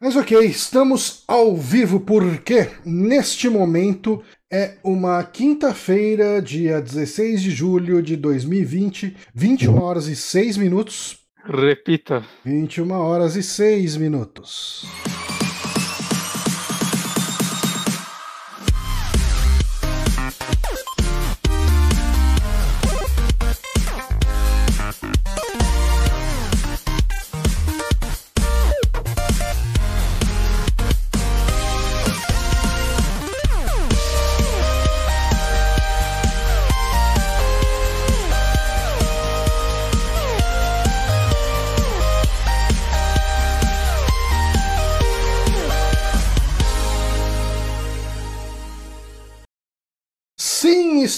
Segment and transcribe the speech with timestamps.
[0.00, 8.02] Mas ok, estamos ao vivo porque neste momento é uma quinta-feira, dia 16 de julho
[8.02, 11.18] de 2020, 21 horas e 6 minutos.
[11.44, 12.24] Repita.
[12.44, 14.84] 21 horas e 6 minutos.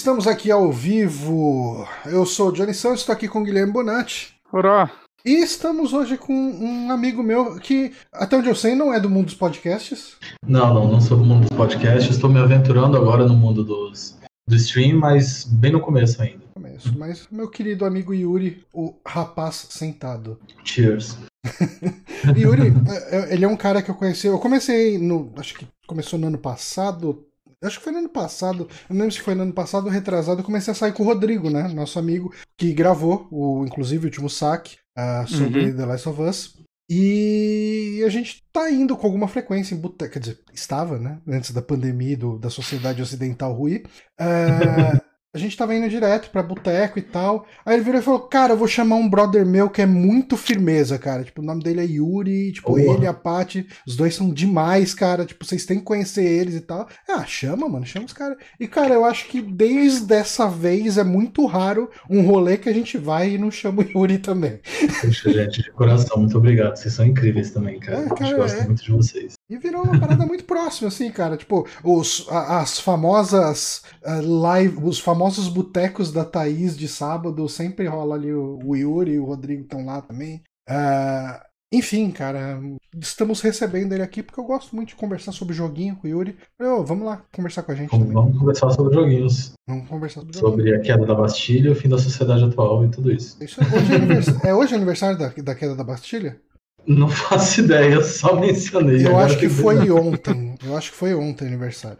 [0.09, 1.87] Estamos aqui ao vivo.
[2.03, 4.33] Eu sou o Johnny Santos, estou aqui com o Guilherme Bonatti.
[4.51, 4.89] Ora,
[5.23, 9.07] E estamos hoje com um amigo meu que, até onde eu sei, não é do
[9.07, 10.15] mundo dos podcasts.
[10.47, 14.17] Não, não, não sou do mundo dos podcasts, estou me aventurando agora no mundo dos,
[14.49, 16.43] do stream, mas bem no começo ainda.
[16.55, 20.39] Começo, mas meu querido amigo Yuri, o rapaz sentado.
[20.63, 21.19] Cheers.
[22.35, 22.73] Yuri,
[23.11, 24.25] é, é, ele é um cara que eu conheci.
[24.25, 25.31] Eu comecei no.
[25.37, 27.28] Acho que começou no ano passado.
[27.63, 28.69] Acho que foi no ano passado.
[28.89, 30.39] Eu não lembro se foi no ano passado ou retrasado.
[30.39, 31.67] Eu comecei a sair com o Rodrigo, né?
[31.67, 35.75] Nosso amigo, que gravou, o, inclusive, o último saque ah, sobre Uhum.
[35.75, 36.59] The Last of Us.
[36.89, 40.13] E a gente tá indo com alguma frequência em boteco.
[40.13, 41.21] Quer dizer, estava, né?
[41.27, 43.83] Antes da pandemia do, da sociedade ocidental ruir.
[44.17, 44.99] Ah,
[45.31, 47.45] a gente tava indo direto pra boteco e tal.
[47.63, 50.35] Aí ele virou e falou: Cara, eu vou chamar um brother meu que é muito
[50.35, 51.23] firmeza, cara.
[51.23, 52.51] Tipo, o nome dele é Yuri.
[52.53, 52.81] Tipo, Boa.
[52.81, 55.25] ele e a Paty, os dois são demais, cara.
[55.25, 56.87] Tipo, vocês têm que conhecer eles e tal.
[57.07, 58.37] Ah, chama, mano, chama os caras.
[58.59, 62.73] E, cara, eu acho que desde essa vez é muito raro um rolê que a
[62.73, 64.59] gente vai e não chama o Yuri também.
[65.01, 66.75] Puxa, gente, de coração, muito obrigado.
[66.75, 67.99] Vocês são incríveis também, cara.
[67.99, 68.65] É, a gente cara, gosta é.
[68.65, 69.33] muito de vocês.
[69.47, 71.37] E virou uma parada muito próxima, assim, cara.
[71.37, 78.15] Tipo, os, as famosas ah, live, os famosos botecos da Thaís de sábado, sempre rola
[78.15, 80.41] ali o, o Yuri e o Rodrigo estão lá também.
[80.67, 82.59] Ah, enfim, cara,
[82.99, 86.35] estamos recebendo ele aqui porque eu gosto muito de conversar sobre joguinho com o Yuri.
[86.59, 88.23] "Ô, vamos lá conversar com a gente Vamos, também.
[88.23, 91.97] vamos conversar sobre joguinhos, Vamos conversar sobre sobre a queda da Bastilha, o fim da
[91.99, 93.37] sociedade atual e tudo isso.
[93.43, 96.39] Isso é, hoje é, anivers- é hoje aniversário da, da queda da Bastilha?
[96.87, 99.05] Não faço ideia, só mencionei.
[99.05, 100.55] Eu acho que foi ontem.
[100.65, 101.99] Eu acho que foi ontem aniversário.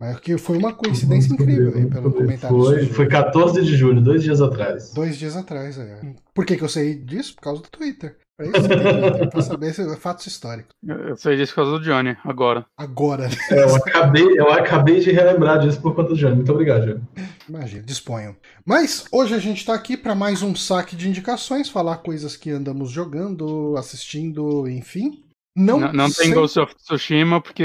[0.00, 2.56] Mas que foi uma coincidência incrível aí, pelo comentário.
[2.56, 4.92] Foi, foi 14 de julho, dois dias atrás.
[4.94, 6.00] Dois dias atrás, é.
[6.34, 7.34] Por que, que eu sei disso?
[7.34, 8.16] Por causa do Twitter.
[8.34, 10.74] Pra isso você tem Twitter, pra saber se- fatos históricos.
[10.82, 12.64] eu sei disso por causa do Johnny, agora.
[12.78, 16.36] Agora, É, eu, acabei, eu acabei de relembrar disso por conta do Johnny.
[16.36, 17.02] Muito obrigado, Johnny.
[17.46, 18.34] imagina, disponham.
[18.64, 22.48] Mas hoje a gente tá aqui pra mais um saque de indicações, falar coisas que
[22.50, 25.22] andamos jogando, assistindo, enfim.
[25.56, 27.64] Não, Não, não tem sei- Ghost of Tsushima porque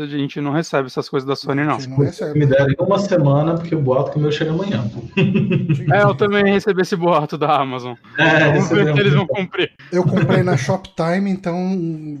[0.00, 1.76] a gente não recebe essas coisas da Sony, não.
[1.78, 1.98] não.
[2.34, 4.84] Me deram uma semana, porque o boato que o meu chega amanhã.
[5.92, 7.94] É, eu também recebi esse boato da Amazon.
[8.16, 9.72] É, Vamos ver se eles vão cumprir.
[9.92, 11.56] Eu comprei na Shoptime, então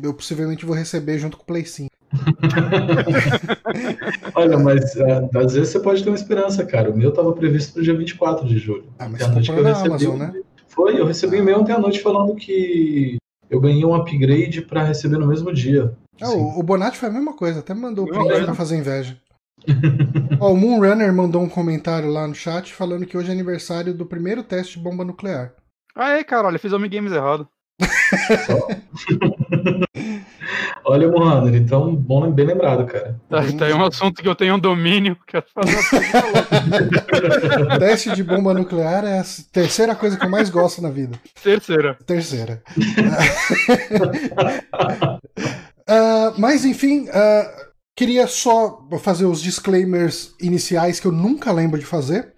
[0.02, 1.88] eu possivelmente vou receber junto com o Play 5.
[4.34, 6.90] Olha, mas é, às vezes você pode ter uma esperança, cara.
[6.90, 8.84] O meu tava previsto pro dia 24 de julho.
[8.98, 10.32] Ah, mas você noite comprou que eu na recebi Amazon, um- né?
[10.68, 13.16] Foi, eu recebi um e-mail ontem à noite falando que
[13.50, 15.92] eu ganhei um upgrade pra receber no mesmo dia.
[16.20, 16.38] Ah, Sim.
[16.38, 19.20] o, o Bonatti foi a mesma coisa, até me mandou o print pra fazer inveja.
[20.40, 24.06] Ó, o Moonrunner mandou um comentário lá no chat falando que hoje é aniversário do
[24.06, 25.52] primeiro teste de bomba nuclear.
[25.94, 27.48] Ah, é, caralho, eu fiz Homem Games errado.
[30.84, 33.18] Olha, Mohamed, então, bom, bem lembrado, cara.
[33.28, 35.16] Tá, tá aí um assunto que eu tenho um domínio.
[35.26, 35.76] Quero fazer
[37.64, 41.18] uma teste de bomba nuclear é a terceira coisa que eu mais gosto na vida.
[41.42, 41.96] terceira.
[42.06, 42.62] Terceira.
[45.92, 47.52] Ah, mas enfim, ah,
[47.96, 52.32] queria só fazer os disclaimers iniciais que eu nunca lembro de fazer.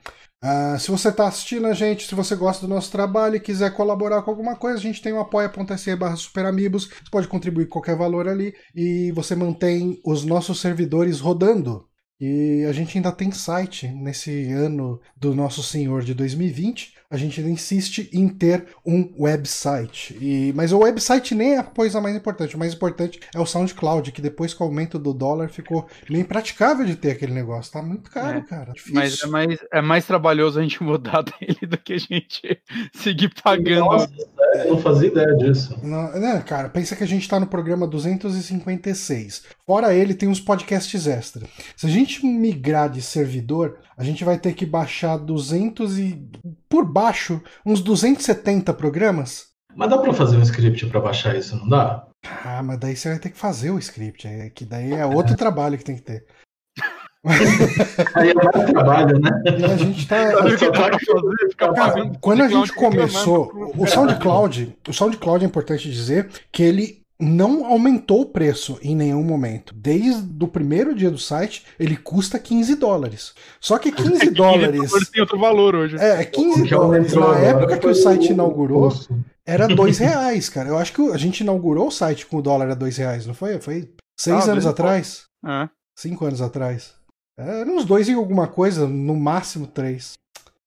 [0.45, 3.73] Ah, se você está assistindo a gente, se você gosta do nosso trabalho e quiser
[3.77, 6.87] colaborar com alguma coisa, a gente tem o apoia.se barra superamigos.
[6.87, 11.89] Você pode contribuir qualquer valor ali e você mantém os nossos servidores rodando.
[12.21, 16.95] E a gente ainda tem site nesse ano do Nosso Senhor de 2020.
[17.13, 20.17] A gente ainda insiste em ter um website.
[20.19, 22.57] E, mas o website nem é a coisa mais importante.
[22.57, 26.23] O mais importante é o SoundCloud, que depois com o aumento do dólar ficou meio
[26.23, 27.71] impraticável de ter aquele negócio.
[27.71, 28.73] Tá muito caro, É, cara.
[28.73, 28.95] Difícil.
[28.95, 32.59] Mas é mais, é mais trabalhoso a gente mudar dele do que a gente
[32.95, 33.85] seguir pagando.
[33.85, 34.11] Nossa,
[34.55, 35.79] eu não fazia ideia disso.
[35.83, 39.43] Não, né, cara, pensa que a gente tá no programa 256.
[39.73, 41.47] Fora ele, tem uns podcasts extra.
[41.75, 46.29] Se a gente migrar de servidor, a gente vai ter que baixar 200 e.
[46.69, 49.47] por baixo, uns 270 programas.
[49.75, 52.07] Mas dá pra fazer um script pra baixar isso, não dá?
[52.45, 54.29] Ah, mas daí você vai ter que fazer o script.
[54.29, 56.27] É que daí é outro trabalho que tem que ter.
[58.15, 59.31] Aí é mais trabalho, né?
[59.59, 60.19] E a gente tá.
[61.49, 67.02] Ficar Cara, quando a gente começou, o SoundCloud, o SoundCloud é importante dizer que ele
[67.23, 69.75] não aumentou o preço em nenhum momento.
[69.75, 73.35] Desde o primeiro dia do site, ele custa 15 dólares.
[73.61, 74.91] Só que 15 dólares.
[75.11, 75.97] Tem outro valor hoje.
[75.97, 78.93] É, 15 O que dólares na agora época que o site inaugurou
[79.47, 80.69] era 2 reais, cara.
[80.69, 83.35] Eu acho que a gente inaugurou o site com o dólar a 2 reais, não
[83.35, 83.59] foi?
[83.61, 83.89] Foi
[84.19, 85.25] seis Ah, anos bem atrás?
[85.45, 85.69] É.
[85.99, 86.95] Cinco anos atrás.
[87.39, 90.13] Era uns dois e alguma coisa, no máximo três.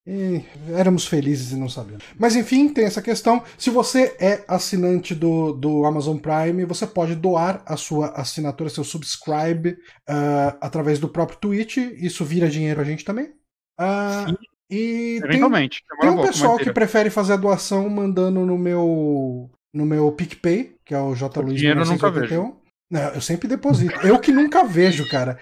[0.07, 2.03] E éramos felizes e não sabíamos.
[2.19, 3.43] Mas enfim, tem essa questão.
[3.57, 8.83] Se você é assinante do, do Amazon Prime, você pode doar a sua assinatura, seu
[8.83, 9.75] subscribe,
[10.07, 11.77] ah, através do próprio Twitch.
[11.77, 13.33] Isso vira dinheiro a gente também.
[13.79, 14.27] Ah,
[14.69, 15.83] e tem, Eventualmente.
[15.89, 20.75] tem Demora um pessoal que prefere fazer a doação mandando no meu no meu PicPay,
[20.85, 21.41] que é o J.
[21.41, 22.64] Luiz dinheiro eu nunca 1981.
[22.89, 23.95] Não, eu sempre deposito.
[24.05, 25.39] Eu que nunca vejo, cara.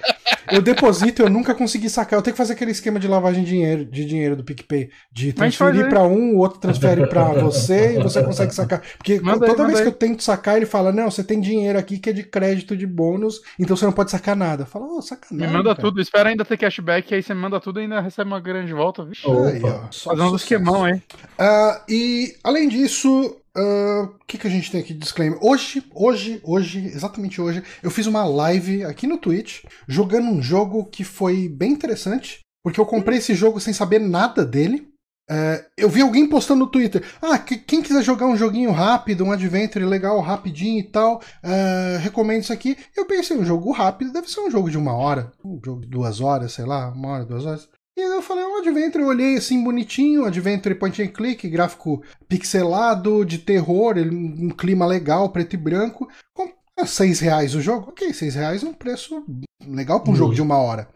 [0.52, 2.18] Eu deposito e eu nunca consegui sacar.
[2.18, 4.90] Eu tenho que fazer aquele esquema de lavagem de dinheiro, de dinheiro do PicPay.
[5.12, 8.82] De transferir pra um, o outro transfere pra você e você consegue sacar.
[8.98, 9.90] Porque Manda toda vez que aí.
[9.90, 12.88] eu tento sacar, ele fala: Não, você tem dinheiro aqui que é de crédito de
[12.88, 14.64] bônus, então você não pode sacar nada.
[14.64, 15.48] Eu falo, ô, sacanagem.
[15.48, 18.00] Me manda cara." tudo, espera ainda ter cashback, aí você me manda tudo e ainda
[18.00, 19.28] recebe uma grande volta, vixe.
[19.28, 19.44] Oh.
[19.44, 21.02] Aí, ó, só Fazer um esquemão aí.
[21.38, 25.38] Ah, e além disso, o que, que a gente tem aqui de disclaimer?
[25.42, 30.86] Hoje, hoje, hoje, exatamente hoje, eu fiz uma live aqui no Twitch jogando um jogo
[30.86, 34.88] que foi bem interessante, porque eu comprei esse jogo sem saber nada dele.
[35.30, 37.02] É, eu vi alguém postando no Twitter.
[37.22, 41.98] Ah, que- quem quiser jogar um joguinho rápido, um adventure legal, rapidinho e tal, é,
[42.02, 42.78] recomendo isso aqui.
[42.96, 45.88] Eu pensei, um jogo rápido deve ser um jogo de uma hora, um jogo de
[45.88, 47.70] duas horas, sei lá, uma hora, duas horas.
[47.96, 52.04] E aí eu falei, um adventure, eu olhei assim bonitinho, adventure point and click, gráfico
[52.28, 56.10] pixelado, de terror, um clima legal, preto e branco.
[56.34, 57.90] Com ah, seis reais o jogo?
[57.90, 59.24] Ok, seis reais é um preço
[59.68, 60.18] legal para um Uhum.
[60.18, 60.88] jogo de uma hora.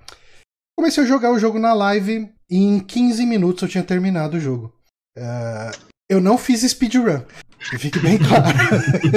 [0.75, 4.39] Comecei a jogar o jogo na live e em 15 minutos eu tinha terminado o
[4.39, 4.73] jogo.
[5.15, 5.71] Ah,
[6.09, 7.21] eu não fiz speedrun.
[7.69, 8.45] Que fique bem claro.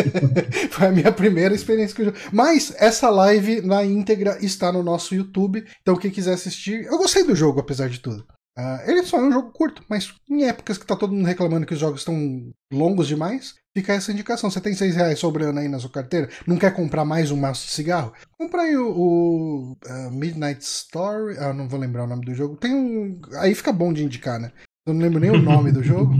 [0.70, 2.18] Foi a minha primeira experiência o jogo.
[2.32, 5.64] Mas essa live na íntegra está no nosso YouTube.
[5.82, 6.84] Então, quem quiser assistir.
[6.86, 8.26] Eu gostei do jogo, apesar de tudo.
[8.58, 11.64] Ah, ele só é um jogo curto, mas em épocas que tá todo mundo reclamando
[11.64, 14.50] que os jogos estão longos demais, fica essa indicação.
[14.50, 17.66] Você tem seis reais sobrando aí na sua carteira, não quer comprar mais um maço
[17.66, 18.12] de cigarro?
[18.36, 21.38] Compra aí o, o, ah, Midnight Story.
[21.38, 22.56] Ah, não vou lembrar o nome do jogo.
[22.56, 23.20] Tem um.
[23.38, 24.50] Aí fica bom de indicar, né?
[24.86, 26.14] Eu não lembro nem o nome do jogo.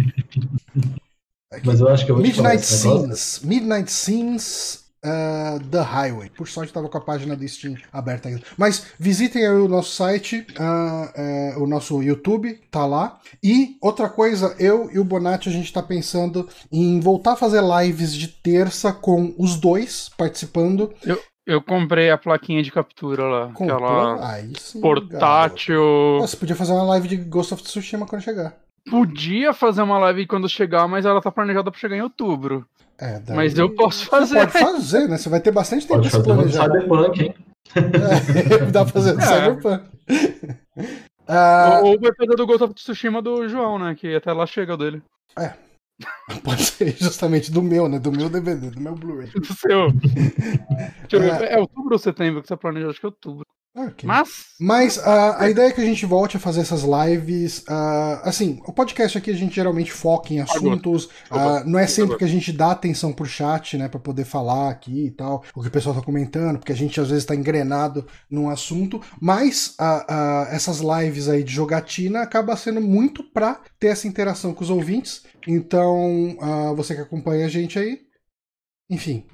[1.52, 1.66] Aqui.
[1.66, 3.16] Mas eu acho que eu vou te falar Midnight esse negócio.
[3.16, 3.40] Scenes.
[3.42, 6.30] Midnight Scenes uh, The Highway.
[6.30, 8.42] Por sorte, estava com a página do Steam aberta ainda.
[8.56, 13.18] Mas visitem aí o nosso site, uh, é, o nosso YouTube, tá lá.
[13.42, 17.62] E outra coisa, eu e o Bonatti, a gente tá pensando em voltar a fazer
[17.62, 20.92] lives de terça com os dois participando.
[21.04, 21.20] Eu
[21.62, 23.46] comprei a plaquinha de captura lá.
[23.54, 23.76] Comprou?
[23.78, 25.08] Aquela sim, garoto.
[25.08, 26.18] portátil.
[26.20, 28.54] Você podia fazer uma live de Ghost of Tsushima quando chegar.
[28.90, 32.66] Podia fazer uma live quando chegar, mas ela tá planejada pra chegar em outubro.
[32.98, 34.38] É, daí- Mas eu posso Você fazer.
[34.40, 35.16] pode fazer, né?
[35.16, 36.64] Você vai ter bastante tempo Pode pra se fazer planejar.
[36.64, 37.34] Cyberpunk, hein?
[37.76, 39.26] É, dá pra fazer do É.
[39.26, 39.84] Cyberpunk.
[41.26, 43.94] Ah, Ou vai fazer do Ghost of Tsushima do João, né?
[43.94, 45.02] Que até lá chega o dele.
[46.42, 47.98] pode ser justamente do meu, né?
[47.98, 49.30] Do meu DVD, do meu Blu-ray.
[49.34, 49.88] Do seu.
[51.20, 51.54] É.
[51.54, 52.90] É outubro ou setembro que você planejou?
[52.90, 53.46] Acho que é outubro.
[53.74, 54.04] Ah, ok.
[54.04, 54.28] Mas.
[54.58, 57.64] Mas ah, a ideia é que a gente volte a fazer essas lives.
[57.68, 61.08] ah, assim, o podcast aqui a gente geralmente foca em assuntos.
[61.30, 63.88] ah, não é sempre que a gente dá atenção pro chat, né?
[63.88, 67.00] Pra poder falar aqui e tal, o que o pessoal tá comentando, porque a gente
[67.00, 69.00] às vezes tá engrenado num assunto.
[69.20, 69.76] Mas
[70.50, 75.22] essas lives aí de jogatina acaba sendo muito pra ter essa interação com os ouvintes.
[75.46, 78.00] Então, ah, você que acompanha a gente aí,
[78.90, 79.24] enfim,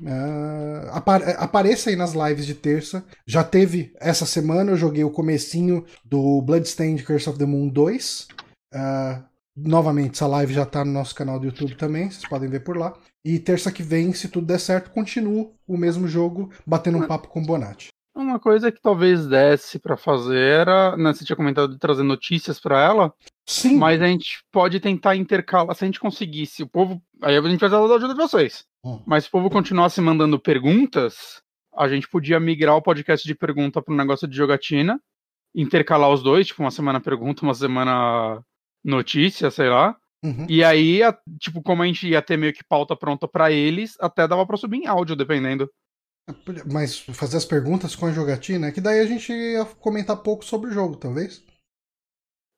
[0.92, 3.04] apa- apareça aí nas lives de terça.
[3.26, 8.28] Já teve essa semana, eu joguei o comecinho do Bloodstained Curse of the Moon 2.
[8.74, 9.24] Ah,
[9.56, 12.76] novamente, essa live já tá no nosso canal do YouTube também, vocês podem ver por
[12.76, 12.92] lá.
[13.24, 17.28] E terça que vem, se tudo der certo, continuo o mesmo jogo, batendo um papo
[17.28, 17.88] com o Bonatti.
[18.16, 20.96] Uma coisa que talvez desse pra fazer era.
[20.96, 23.12] Né, você tinha comentado de trazer notícias pra ela,
[23.46, 25.74] Sim, mas a gente pode tentar intercalar.
[25.76, 27.02] Se a gente conseguisse, o povo.
[27.22, 28.64] Aí a gente precisar da ajuda de vocês.
[28.82, 29.02] Hum.
[29.06, 31.42] Mas se o povo continuasse mandando perguntas,
[31.76, 34.98] a gente podia migrar o podcast de pergunta para um negócio de jogatina,
[35.54, 38.42] intercalar os dois, tipo, uma semana pergunta, uma semana
[38.82, 39.94] notícia, sei lá.
[40.24, 40.46] Uhum.
[40.48, 43.94] E aí, a- tipo, como a gente ia ter meio que pauta pronta pra eles,
[44.00, 45.70] até dava pra subir em áudio, dependendo.
[46.70, 50.70] Mas fazer as perguntas com a jogatina, que daí a gente ia comentar pouco sobre
[50.70, 51.42] o jogo, talvez.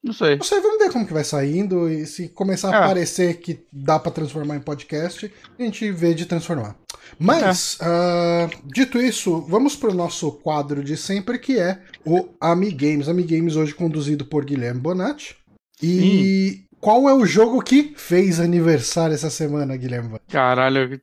[0.03, 0.37] Não sei.
[0.37, 2.85] Não sei, vamos ver como que vai saindo e se começar a É.
[2.85, 6.77] aparecer que dá pra transformar em podcast, a gente vê de transformar.
[7.19, 13.09] Mas, uh, dito isso, vamos para o nosso quadro de sempre, que é o Amigames.
[13.09, 15.37] Amigames hoje conduzido por Guilherme Bonatti.
[15.83, 16.65] E Sim.
[16.81, 20.19] qual é o jogo que fez aniversário essa semana, Guilherme?
[20.29, 21.01] Caralho,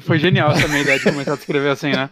[0.00, 2.08] foi genial essa minha ideia de começar a escrever assim, né?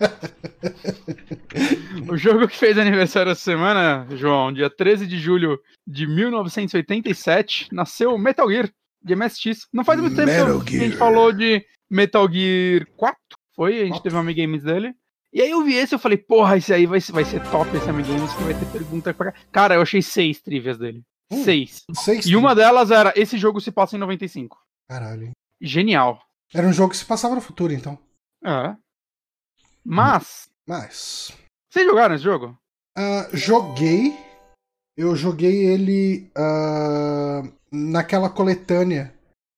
[2.08, 8.16] o jogo que fez aniversário essa semana, João, dia 13 de julho de 1987, nasceu
[8.18, 8.68] Metal Gear
[9.02, 9.68] de MSX.
[9.72, 13.16] Não faz muito tempo que a gente falou de Metal Gear 4,
[13.54, 13.80] foi?
[13.80, 14.92] A gente teve um Amigames dele.
[15.32, 17.88] E aí eu vi esse eu falei, porra, esse aí vai, vai ser top esse
[17.88, 21.02] Amigames, que vai ter pergunta pra Cara, eu achei seis trivias dele.
[21.30, 21.84] Hum, seis.
[21.94, 22.26] seis.
[22.26, 24.56] E uma delas era, esse jogo se passa em 95.
[24.88, 25.30] Caralho.
[25.60, 26.20] Genial.
[26.54, 27.98] Era um jogo que se passava no futuro, então.
[28.44, 28.76] É.
[29.84, 30.48] Mas.
[30.66, 31.32] Mas.
[31.70, 32.58] Vocês jogaram esse jogo?
[32.96, 34.16] Uh, joguei.
[34.96, 39.14] Eu joguei ele uh, naquela coletânea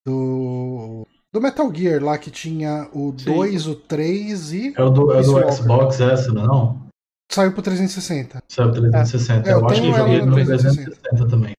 [0.06, 1.06] do.
[1.32, 4.74] Do Metal Gear lá que tinha o 2, o 3 e.
[4.76, 6.88] É o do, é do Xbox essa, não é?
[7.30, 8.42] Saiu pro 360.
[8.48, 9.48] Saiu pro 360.
[9.48, 10.90] É, eu, eu acho que joguei no 360.
[10.90, 11.57] 360 também.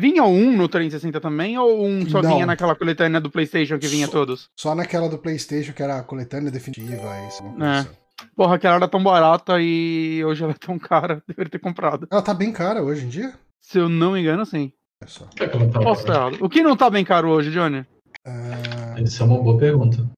[0.00, 2.30] Vinha um no 360 também ou um só Não.
[2.30, 4.48] vinha naquela coletânea do PlayStation que vinha só, todos?
[4.58, 6.96] Só naquela do PlayStation que era a coletânea definitiva.
[7.28, 7.86] Isso, é.
[8.34, 11.22] Porra, aquela era tão barata e hoje ela é tão cara.
[11.28, 12.08] Deveria ter comprado.
[12.10, 13.34] Ela tá bem cara hoje em dia?
[13.60, 14.72] Se eu não me engano, sim.
[15.02, 15.28] É só.
[15.38, 16.38] É tá Posso estar errado.
[16.40, 17.80] O que não tá bem caro hoje, Johnny?
[18.26, 19.02] Uh...
[19.02, 20.10] Isso é uma boa pergunta.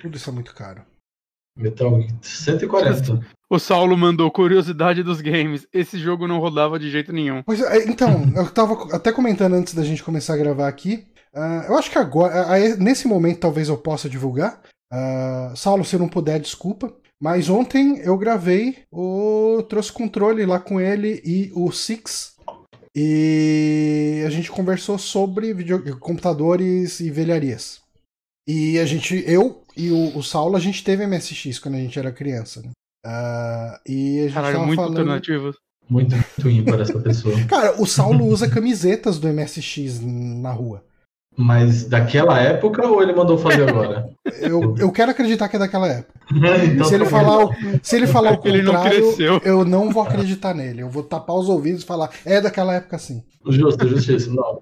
[0.00, 0.82] Tudo isso é muito caro.
[1.58, 3.20] Metal 140.
[3.50, 5.66] O Saulo mandou curiosidade dos games.
[5.72, 7.42] Esse jogo não rodava de jeito nenhum.
[7.42, 11.06] Pois é, então, eu tava até comentando antes da gente começar a gravar aqui.
[11.34, 14.60] Uh, eu acho que agora, uh, nesse momento, talvez eu possa divulgar.
[14.92, 16.94] Uh, Saulo, se não puder, desculpa.
[17.20, 19.62] Mas ontem eu gravei o.
[19.68, 22.36] trouxe controle lá com ele e o Six.
[22.94, 25.98] E a gente conversou sobre video...
[25.98, 27.80] computadores e velharias.
[28.46, 31.96] E a gente, eu e o, o Saulo, a gente teve MSX quando a gente
[31.96, 32.60] era criança.
[32.60, 32.70] Né?
[33.06, 34.98] Uh, e a gente Caralho, muito falando...
[34.98, 35.54] alternativo.
[35.88, 37.34] Muito, muito ímpar essa pessoa.
[37.46, 40.84] Cara, o Saulo usa camisetas do MSX na rua.
[41.40, 44.10] Mas daquela época ou ele mandou fazer agora?
[44.42, 46.18] eu, eu quero acreditar que é daquela época.
[46.66, 50.02] então, se, ele tá falar o, se ele falar o contrário, não eu não vou
[50.02, 50.82] acreditar nele.
[50.82, 53.22] Eu vou tapar os ouvidos e falar, é daquela época sim.
[53.46, 54.60] Justo, justiça, não.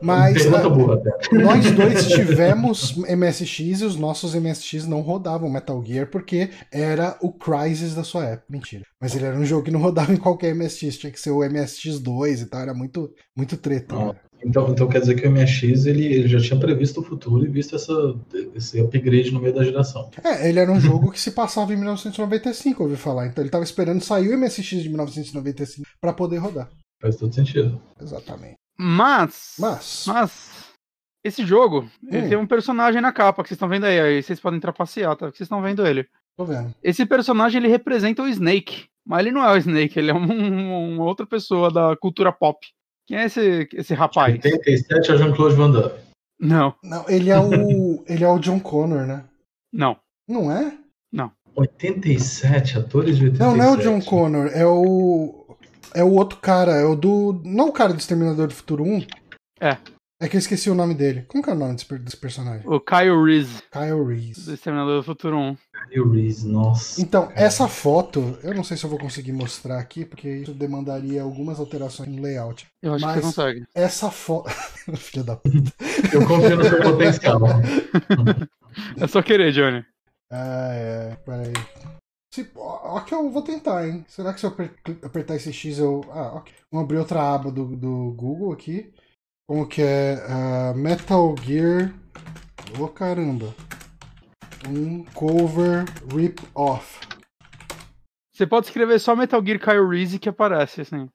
[0.00, 6.06] Mas a, burra, nós dois tivemos MSX e os nossos MSX não rodavam Metal Gear
[6.06, 8.46] porque era o Crysis da sua época.
[8.48, 8.82] Mentira.
[9.00, 11.40] Mas ele era um jogo que não rodava em qualquer MSX, tinha que ser o
[11.40, 13.94] MSX2 e tal, era muito, muito treta.
[13.94, 14.16] Né?
[14.44, 17.48] Então, então quer dizer que o MSX ele, ele já tinha previsto o futuro e
[17.48, 17.92] visto essa,
[18.54, 20.10] esse upgrade no meio da geração.
[20.22, 23.26] É, ele era um jogo que se passava em 1995, ouvi falar.
[23.26, 26.68] Então ele estava esperando sair o MSX de 1995 para poder rodar.
[27.00, 27.80] Faz todo sentido.
[28.00, 28.54] Exatamente.
[28.78, 29.54] Mas.
[29.58, 30.04] Mas.
[30.06, 30.68] Mas.
[31.24, 32.08] Esse jogo, hum.
[32.10, 34.00] ele tem um personagem na capa que vocês estão vendo aí.
[34.00, 35.26] Aí vocês podem trapacear, tá?
[35.26, 36.06] Vocês estão vendo ele.
[36.36, 36.72] Tô vendo.
[36.82, 38.86] Esse personagem ele representa o Snake.
[39.04, 42.58] Mas ele não é o Snake, ele é um, uma outra pessoa da cultura pop.
[43.08, 44.34] Quem é esse, esse rapaz?
[44.34, 45.94] 87 é Jean-Claude Van Damme.
[46.38, 46.74] Não.
[46.84, 48.04] Não, ele é o.
[48.06, 49.24] ele é o John Connor, né?
[49.72, 49.96] Não.
[50.28, 50.76] Não é?
[51.10, 51.32] Não.
[51.56, 53.38] 87, atores de 87.
[53.38, 55.46] Não, não é o John Connor, é o.
[55.94, 57.40] É o outro cara, é o do.
[57.42, 59.06] Não o cara do Exterminador do Futuro 1?
[59.58, 59.78] É.
[60.20, 61.22] É que eu esqueci o nome dele.
[61.28, 62.66] Como que é o nome desse, desse personagem?
[62.68, 63.62] O Kyle Reese.
[63.70, 64.46] Kyle Reese.
[64.46, 65.56] Do Exterminador do Futuro 1.
[65.90, 67.00] Kyle Reese, nossa.
[67.00, 67.40] Então, cara.
[67.40, 71.60] essa foto, eu não sei se eu vou conseguir mostrar aqui, porque isso demandaria algumas
[71.60, 72.66] alterações no layout.
[72.82, 73.66] Eu acho Mas que você consegue.
[73.72, 74.50] Essa foto.
[74.96, 75.72] Filha da puta.
[76.12, 77.40] Eu confio no seu potencial.
[79.00, 79.84] é só querer, Johnny.
[80.32, 81.16] Ah, é.
[81.24, 81.52] Peraí.
[82.34, 84.04] Se, ok, eu vou tentar, hein?
[84.08, 84.56] Será que se eu
[85.04, 86.04] apertar esse X eu.
[86.10, 86.52] Ah, ok.
[86.72, 88.92] Vamos abrir outra aba do, do Google aqui.
[89.48, 90.16] Como que é?
[90.26, 91.94] Uh, Metal Gear.
[92.78, 93.54] Ô oh, caramba.
[94.68, 97.00] Um cover rip-off.
[98.30, 101.08] Você pode escrever só Metal Gear Kyle Reese que aparece, assim.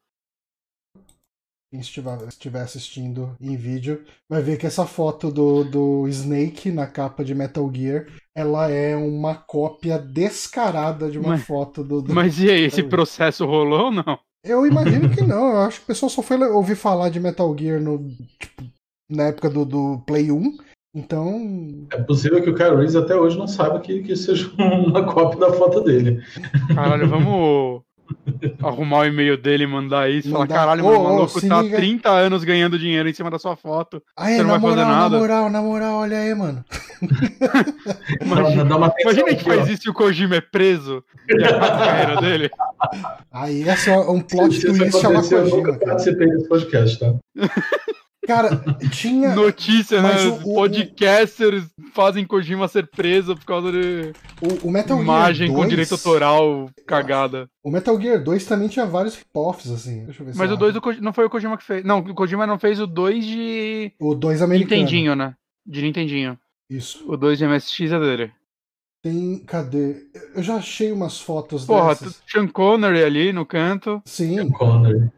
[1.71, 7.23] Quem estiver, assistindo em vídeo vai ver que essa foto do, do Snake na capa
[7.23, 12.13] de Metal Gear ela é uma cópia descarada de uma mas, foto do, do.
[12.13, 14.19] Mas e aí, esse processo rolou ou não?
[14.43, 15.51] Eu imagino que não.
[15.51, 18.09] Eu acho que o pessoal só foi ouvir falar de Metal Gear no,
[18.39, 18.63] tipo,
[19.09, 20.57] na época do, do Play 1.
[20.95, 21.87] Então.
[21.91, 25.39] É possível que o Kyle Reese até hoje não saiba que, que seja uma cópia
[25.39, 26.21] da foto dele.
[26.75, 27.81] Caralho, vamos
[28.61, 30.29] arrumar o e-mail dele e mandar isso.
[30.29, 31.77] Falar, caralho, mano, o maluco tá liga.
[31.77, 34.01] 30 anos ganhando dinheiro em cima da sua foto.
[34.17, 35.09] Aí, você não vai moral, fazer nada.
[35.09, 36.63] Na moral, na moral, olha aí, mano.
[38.21, 42.21] imagina, dá uma imagina que faz isso e o Kojima é preso e a carreira
[42.21, 42.51] dele.
[43.31, 45.39] Aí esse é um plot twist chamar Kojima.
[45.39, 47.13] Eu nunca participei desse podcast, tá?
[48.25, 48.61] Cara,
[48.91, 49.35] tinha.
[49.35, 50.09] Notícia, né?
[50.13, 55.47] Mas o- o- Podcasters fazem Kojima ser preso por causa de O, o Metal imagem
[55.47, 57.49] Gear 2, com direito autoral cagada.
[57.63, 60.05] O Metal Gear 2 também tinha vários rip-offs, assim.
[60.05, 60.79] Deixa eu ver se Mas o 2 acho.
[60.79, 61.83] do Ko- não foi o Kojima que fez.
[61.83, 64.75] Não, o Kojima não fez o 2 de O 2 americano.
[64.81, 65.35] Nintendinho, né?
[65.65, 66.37] De Nintendinho.
[66.69, 67.03] Isso.
[67.11, 68.31] O 2 de MSX é dele.
[69.03, 69.39] Tem.
[69.45, 69.97] Cadê?
[70.33, 72.21] Eu já achei umas fotos Porra, dessas.
[72.25, 74.01] Sean Connery ali no canto.
[74.05, 74.49] Sim.
[74.51, 75.09] Connor.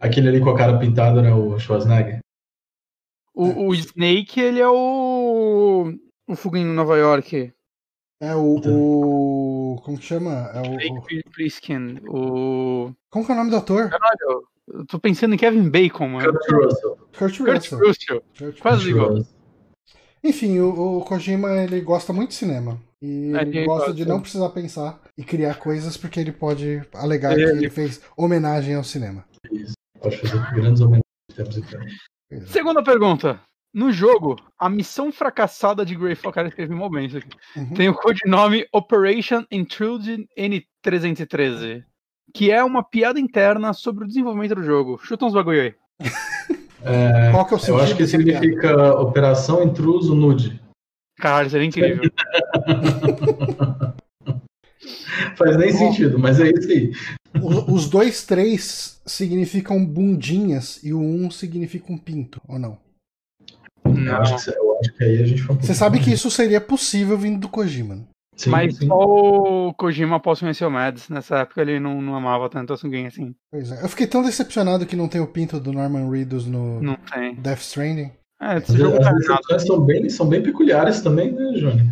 [0.00, 1.32] Aquele ali com a cara pintada, né?
[1.32, 2.18] O Schwarzenegger.
[3.34, 5.92] O, o Snake, ele é o.
[6.28, 7.52] O Fuga em Nova York.
[8.20, 8.60] É o.
[8.64, 10.50] o como que chama?
[10.54, 11.96] É o, Snake Plissken.
[12.08, 12.92] O.
[13.10, 13.88] Como que é o nome do ator?
[13.90, 16.32] Caralho, eu tô pensando em Kevin Bacon, mano.
[16.32, 16.96] Kurt Russell.
[17.18, 17.78] Kurt Kurt Russell.
[17.78, 18.22] Russell.
[18.38, 19.14] Kurt Quase igual.
[19.14, 19.32] Russell.
[20.24, 22.78] Enfim, o, o Kojima ele gosta muito de cinema.
[23.02, 23.94] E É, ele ele gosta gosta.
[23.94, 28.00] de não precisar pensar e criar coisas porque ele pode alegar Ele- que ele fez
[28.16, 29.24] homenagem ao cinema.
[29.50, 29.72] Isso.
[30.00, 31.02] Pode fazer grandes homenagens
[32.32, 32.40] é.
[32.46, 33.40] Segunda pergunta.
[33.74, 37.28] No jogo, a missão fracassada de Grey Fox, cara, escrevi mal bem isso aqui.
[37.56, 37.72] Uhum.
[37.72, 41.82] Tem o codinome Operation Intrusion N313,
[42.34, 44.98] que é uma piada interna sobre o desenvolvimento do jogo.
[45.02, 45.74] Chuta uns bagulho aí.
[47.32, 48.10] Qual que é o sentido Eu acho que piada?
[48.10, 50.60] significa Operação Intruso Nude.
[51.16, 52.02] Caralho, seria incrível.
[55.36, 55.76] Faz nem Ó.
[55.76, 56.92] sentido, mas é isso aí.
[57.40, 62.78] O- Os dois três significam bundinhas e o um significa um pinto, ou não?
[63.84, 64.16] Eu Não.
[64.16, 66.60] acho, que, eu acho que aí a gente foi um Você sabe que isso seria
[66.60, 67.96] possível vindo do Kojima.
[67.96, 68.02] né?
[68.36, 68.86] Sim, Mas sim.
[68.86, 70.18] só o Kojima
[70.66, 71.08] o Mads.
[71.08, 73.34] Nessa época ele não, não amava tanto assim assim.
[73.50, 73.82] Pois é.
[73.84, 77.34] Eu fiquei tão decepcionado que não tem o pinto do Norman Reedus no Não tem.
[77.34, 78.10] Death Stranding.
[78.42, 79.18] É, esse As, jogo as tá errado.
[79.20, 81.90] decepções são bem, são bem peculiares também, né, Johnny?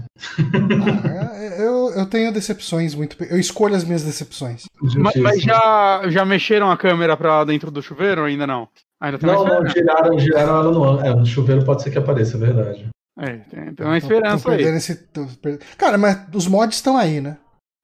[1.09, 3.17] Ah, é, eu, eu tenho decepções muito.
[3.25, 4.65] Eu escolho as minhas decepções.
[4.97, 8.69] Mas, mas já, já mexeram a câmera pra dentro do chuveiro ou ainda não?
[9.01, 9.79] Ainda tem Não, não, esperança.
[9.79, 12.89] giraram, giraram ela no, é, no chuveiro, pode ser que apareça, é verdade.
[13.19, 14.63] É, tem, tem uma Tô- tô esperança aí.
[14.65, 17.37] esse- tô per- Cara, mas os mods estão aí, né?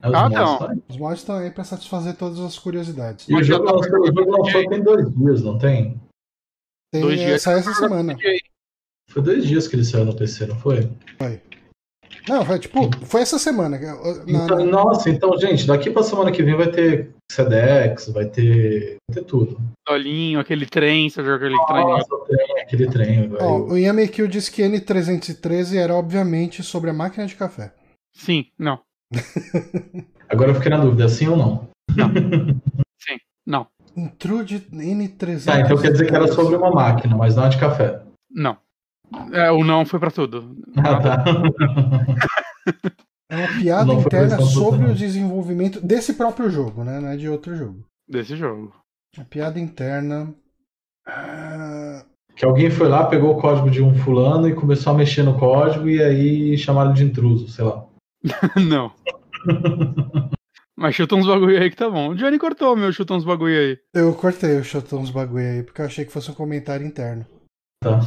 [0.02, 0.58] É, os Ah, mods não.
[0.58, 0.78] tá aí.
[0.88, 3.28] Os mods estão aí pra satisfazer todas as curiosidades.
[3.28, 6.00] E o Mas já jogo tá lançou, o jogo lançou tem dois dias, não tem?
[6.92, 7.42] Tem, Dois é, dias.
[7.42, 8.16] Saiu essa semana.
[9.16, 10.90] Foi dois dias que ele saiu no PC, não foi?
[12.28, 13.78] Não, foi tipo, foi essa semana.
[13.78, 13.96] Na-
[14.44, 18.96] Então, na- nossa, então, gente, daqui pra semana que vem vai ter Sedex, vai ter,
[19.08, 19.58] vai ter tudo.
[19.88, 21.84] Dolinho, aquele trem, você joga aquele trem.
[21.84, 23.38] Nossa, o trem, aquele trem, velho.
[23.40, 27.72] Ó, o Yamekill disse que N313 era obviamente sobre a máquina de café.
[28.14, 28.80] Sim, não.
[30.28, 31.68] Agora eu fiquei na dúvida, sim ou não?
[33.46, 35.44] Não, Intrude N313.
[35.46, 38.02] Tá, então quer dizer que era sobre uma máquina, mas não a de café.
[38.30, 38.58] não.
[39.32, 40.56] É, o não foi pra tudo.
[40.76, 41.24] Ah, tá.
[43.28, 47.00] É uma piada interna sobre o desenvolvimento desse próprio jogo, né?
[47.00, 47.84] Não é de outro jogo.
[48.08, 48.72] Desse jogo.
[49.18, 50.32] A piada interna.
[51.04, 52.04] Ah,
[52.36, 55.36] Que alguém foi lá, pegou o código de um fulano e começou a mexer no
[55.36, 57.84] código e aí chamaram de intruso, sei lá.
[58.68, 58.92] não.
[60.78, 62.10] Mas chuta uns bagulho aí que tá bom.
[62.10, 63.78] O Johnny cortou meu, chuta uns bagulho aí.
[63.92, 67.26] eu cortei o chutão uns bagulho aí, porque eu achei que fosse um comentário interno.
[67.82, 67.98] Tá.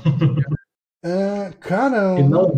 [1.03, 2.51] Ah, cara, E não.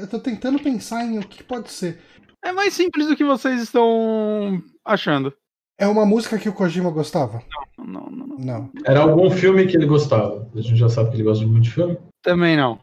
[0.00, 2.00] eu tô tentando pensar em o que pode ser.
[2.44, 5.32] É mais simples do que vocês estão achando.
[5.78, 7.42] É uma música que o Kojima gostava?
[7.76, 8.38] Não, não, não.
[8.38, 8.72] Não.
[8.84, 10.48] Era algum filme que ele gostava.
[10.54, 11.98] A gente já sabe que ele gosta muito de filme.
[12.22, 12.80] Também não.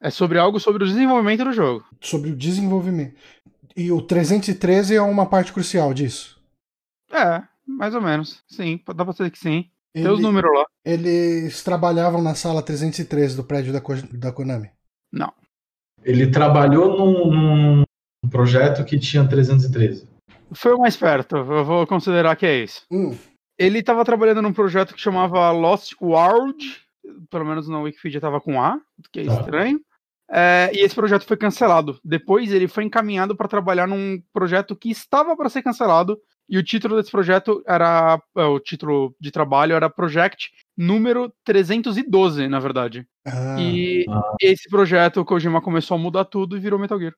[0.00, 1.84] É sobre algo sobre o desenvolvimento do jogo.
[2.00, 3.14] Sobre o desenvolvimento.
[3.76, 6.40] E o 313 é uma parte crucial disso.
[7.12, 8.42] É, mais ou menos.
[8.48, 9.68] Sim, dá pra dizer que sim.
[9.94, 10.64] Tem os Ele- números lá.
[10.84, 13.80] Eles trabalhavam na sala 313 do prédio da,
[14.18, 14.70] da Konami.
[15.12, 15.32] Não.
[16.02, 17.30] Ele trabalhou num,
[18.22, 20.08] num projeto que tinha 313.
[20.52, 21.36] Foi o mais perto.
[21.36, 22.84] Eu vou considerar que é isso.
[22.90, 23.16] Hum,
[23.58, 26.56] Ele estava trabalhando num projeto que chamava Lost World,
[27.28, 29.34] pelo menos na Wikipedia estava com A, o que é Tá.
[29.40, 29.80] estranho.
[30.32, 31.98] É, e esse projeto foi cancelado.
[32.04, 36.18] Depois ele foi encaminhado para trabalhar num projeto que estava para ser cancelado.
[36.50, 38.20] E o título desse projeto era.
[38.36, 43.06] é, O título de trabalho era Project número 312, na verdade.
[43.26, 44.34] ah, e Ah.
[44.40, 47.14] esse projeto, o Kojima começou a mudar tudo e virou Metal Gear.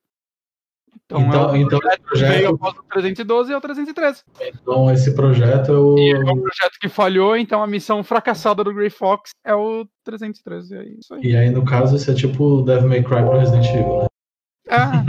[1.07, 3.57] Então, Então, é o então, esse projeto que veio projeto, após o 312 e é
[3.57, 4.23] o 313.
[4.43, 5.99] então esse projeto é o.
[5.99, 9.87] E é um projeto que falhou, então a missão fracassada do Grey Fox é o
[10.05, 10.77] 313.
[10.77, 11.23] É isso aí.
[11.25, 14.07] E aí, no caso, esse é tipo o Devil May Cry pro Resident Evil, né?
[14.71, 15.03] Ah,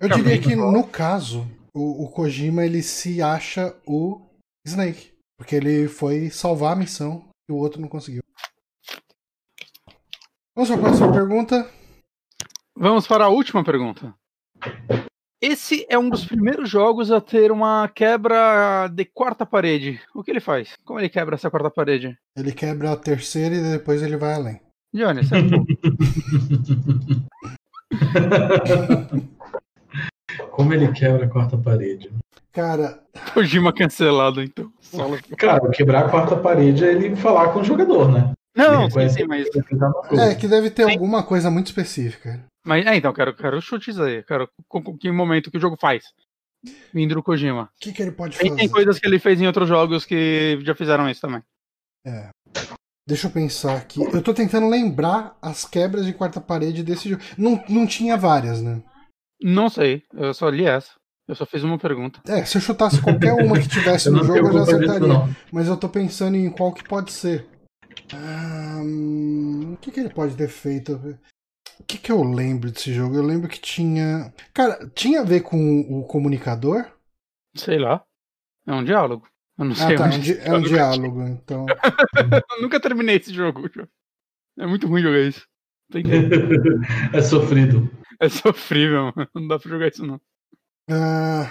[0.00, 4.24] eu diria que no caso, o, o Kojima ele se acha o
[4.64, 5.12] Snake.
[5.36, 8.22] Porque ele foi salvar a missão e o outro não conseguiu.
[10.54, 11.68] Vamos para a próxima pergunta.
[12.76, 14.14] vamos para a última pergunta.
[15.42, 20.00] Esse é um dos primeiros jogos a ter uma quebra de quarta parede.
[20.14, 20.74] O que ele faz?
[20.84, 22.16] Como ele quebra essa quarta parede?
[22.36, 24.60] Ele quebra a terceira e depois ele vai além.
[24.94, 25.66] Johnny, acertou.
[30.54, 32.12] Como ele quebra a quarta parede.
[32.52, 34.72] Cara, Kojima cancelado, então.
[34.80, 35.18] Solo.
[35.36, 38.32] Cara, quebrar a quarta parede é ele falar com o jogador, né?
[38.56, 39.48] Não, sim, sim, mas.
[39.50, 40.92] tá é que deve ter Sim.
[40.92, 42.44] alguma coisa muito específica.
[42.64, 44.22] Mas é, então, quero, quero chutes aí.
[44.22, 46.04] Quero com, com que momento que o jogo faz.
[46.92, 47.64] Vindo do Kojima.
[47.64, 48.54] O que, que ele pode fazer?
[48.54, 51.42] tem coisas que ele fez em outros jogos que já fizeram isso também.
[52.06, 52.28] É.
[53.06, 54.00] Deixa eu pensar aqui.
[54.00, 57.22] Eu tô tentando lembrar as quebras de quarta parede desse jogo.
[57.36, 58.80] Não, não tinha várias, né?
[59.46, 60.92] Não sei, eu só li essa.
[61.28, 62.20] Eu só fiz uma pergunta.
[62.26, 65.36] É, se eu chutasse qualquer uma que tivesse no jogo, eu já disso, acertaria.
[65.52, 67.46] Mas eu tô pensando em qual que pode ser.
[68.14, 70.94] Ah, hum, o que, que ele pode ter feito?
[71.80, 73.16] O que, que eu lembro desse jogo?
[73.16, 74.32] Eu lembro que tinha.
[74.54, 76.86] Cara, tinha a ver com o comunicador?
[77.54, 78.02] Sei lá.
[78.66, 79.26] É um diálogo.
[79.58, 80.04] Eu não Ah, sei tá.
[80.06, 81.66] onde é um diálogo, então.
[82.56, 83.68] Eu nunca terminei esse jogo.
[84.58, 85.46] É muito ruim jogar isso.
[85.92, 86.10] Tem que-
[87.16, 87.90] é sofrido.
[88.20, 89.28] É sofrível, mano.
[89.34, 90.20] Não dá pra jogar isso, não.
[90.90, 91.50] Ah,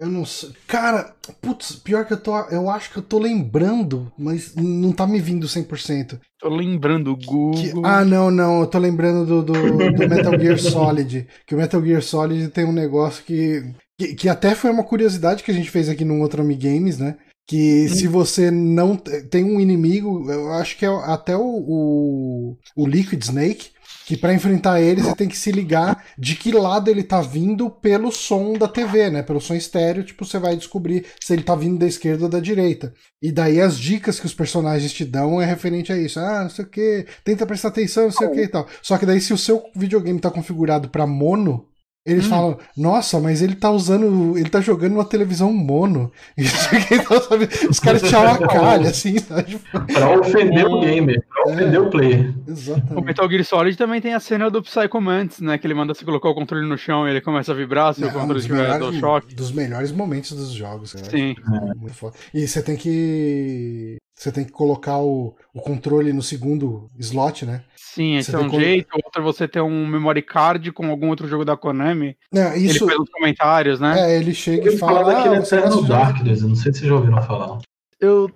[0.00, 0.50] eu não sei.
[0.66, 2.36] Cara, putz, pior que eu tô.
[2.48, 6.18] Eu acho que eu tô lembrando, mas não tá me vindo 100%.
[6.40, 7.52] Tô lembrando o Google.
[7.52, 9.52] Que- ah, não, não, eu tô lembrando do, do,
[9.92, 11.28] do Metal Gear Solid.
[11.46, 13.62] Que o Metal Gear Solid tem um negócio que,
[13.98, 14.14] que.
[14.14, 17.16] que até foi uma curiosidade que a gente fez aqui num outro Amigames, né?
[17.46, 18.96] Que se você não.
[18.96, 23.71] Tem um inimigo, eu acho que é até o, o, o Liquid Snake.
[24.06, 27.70] Que pra enfrentar ele você tem que se ligar de que lado ele tá vindo
[27.70, 29.22] pelo som da TV, né?
[29.22, 32.40] Pelo som estéreo, tipo, você vai descobrir se ele tá vindo da esquerda ou da
[32.40, 32.92] direita.
[33.20, 36.18] E daí as dicas que os personagens te dão é referente a isso.
[36.18, 38.66] Ah, não sei o que, tenta prestar atenção, não sei o que e tal.
[38.82, 41.68] Só que daí se o seu videogame tá configurado pra mono,
[42.04, 42.30] eles Hum.
[42.30, 44.36] falam, nossa, mas ele tá usando.
[44.36, 46.10] Ele tá jogando uma televisão mono.
[46.36, 49.58] Isso aqui, então, sabe, os caras te avacalham, assim, sabe?
[49.92, 51.54] Pra ofender o gamer, pra É.
[51.54, 52.34] ofender o player.
[52.46, 53.04] O Exatamente.
[53.04, 55.56] Metal Gear Solid também tem a cena do Psycho Mantis, né?
[55.58, 58.02] Que ele manda você colocar o controle no chão e ele começa a vibrar se
[58.02, 59.34] o É um controle dos estiver do melhores, choque.
[59.34, 60.92] dos melhores momentos dos jogos.
[60.94, 61.04] cara.
[61.10, 61.34] Sim.
[61.76, 62.14] Muito foda.
[62.34, 63.96] E você tem que.
[64.22, 67.62] Você tem que colocar o, o controle no segundo slot, né?
[67.76, 68.88] Sim, esse Você é um jeito.
[68.94, 72.16] Outro é você ter um memory card com algum outro jogo da Konami.
[72.32, 72.84] É, isso.
[72.88, 74.12] Ele os comentários, né?
[74.12, 75.14] É, ele chega Eu e falar fala.
[75.14, 77.58] daquele Ah, Darkness, eu não sei se vocês já ouviram falar.
[78.00, 78.30] Eu,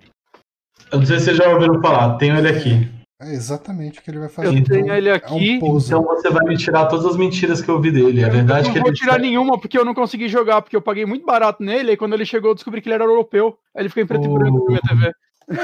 [0.91, 2.89] Eu não sei se vocês já ouviram falar, tenho ele aqui.
[3.21, 4.49] É exatamente o que ele vai fazer.
[4.49, 5.55] eu Então, tenho ele É aqui.
[5.55, 5.87] um pose.
[5.87, 8.23] Então você vai me tirar todas as mentiras que eu ouvi dele.
[8.23, 10.61] A eu verdade é não que vou ele tirar nenhuma, porque eu não consegui jogar,
[10.61, 13.05] porque eu paguei muito barato nele, e quando ele chegou eu descobri que ele era
[13.05, 13.57] europeu.
[13.73, 14.33] Aí ele ficou em preto e Oh.
[14.33, 15.11] branco na minha TV.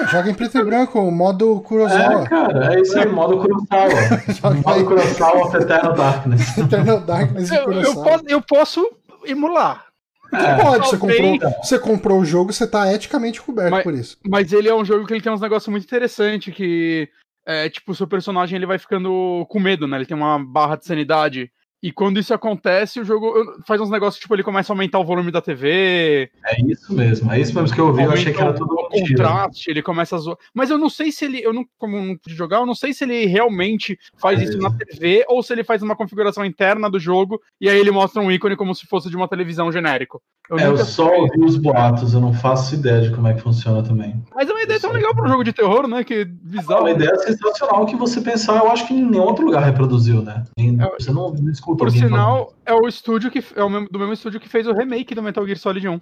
[0.09, 2.23] Joga em preto e branco, o modo Kurosawa.
[2.23, 3.89] É, cara, é isso aí, modo Kurosawa.
[4.65, 6.55] Modo Kurosawa of Eternal Darkness.
[6.57, 8.91] Eternal Darkness e Eu, eu posso, eu posso
[9.25, 9.85] emular,
[10.33, 14.17] É, Pode, você comprou, você comprou o jogo, você tá eticamente coberto Mas- por isso.
[14.27, 17.09] mas ele é um jogo que ele tem uns negócios muito interessantes, que
[17.45, 19.97] é, tipo, o seu personagem ele vai ficando com medo, né?
[19.97, 21.51] Ele tem uma barra de sanidade.
[21.83, 24.99] E quando isso acontece, o jogo eu- faz uns negócios, tipo, ele começa a aumentar
[24.99, 28.03] o volume da TV, é isso mesmo, é isso mesmo que eu ouvi.
[28.03, 30.37] Eu achei que era tudo o contraste, ele começa a zoar.
[30.53, 32.93] Mas eu não sei se ele, eu não, como não pude jogar, eu não sei
[32.93, 36.89] se ele realmente faz É isso na TV ou se ele faz uma configuração interna
[36.89, 40.21] do jogo e aí ele mostra um ícone como se fosse de uma televisão genérico.
[40.49, 43.41] Eu É, eu só ouvi os boatos, eu não faço ideia de como é que
[43.41, 44.21] funciona também.
[44.33, 44.99] Mas é uma ideia tão Isso.
[44.99, 46.03] legal para um jogo de terror, né?
[46.03, 46.81] Que É bizarro.
[46.81, 50.43] uma ideia sensacional que você pensar, eu acho que em nenhum outro lugar reproduziu, né?
[50.57, 54.13] É, Você não, escuta Por sinal, é o estúdio que é o mesmo- do mesmo
[54.13, 55.99] estúdio que fez o remake do Metal Gear Solid 1.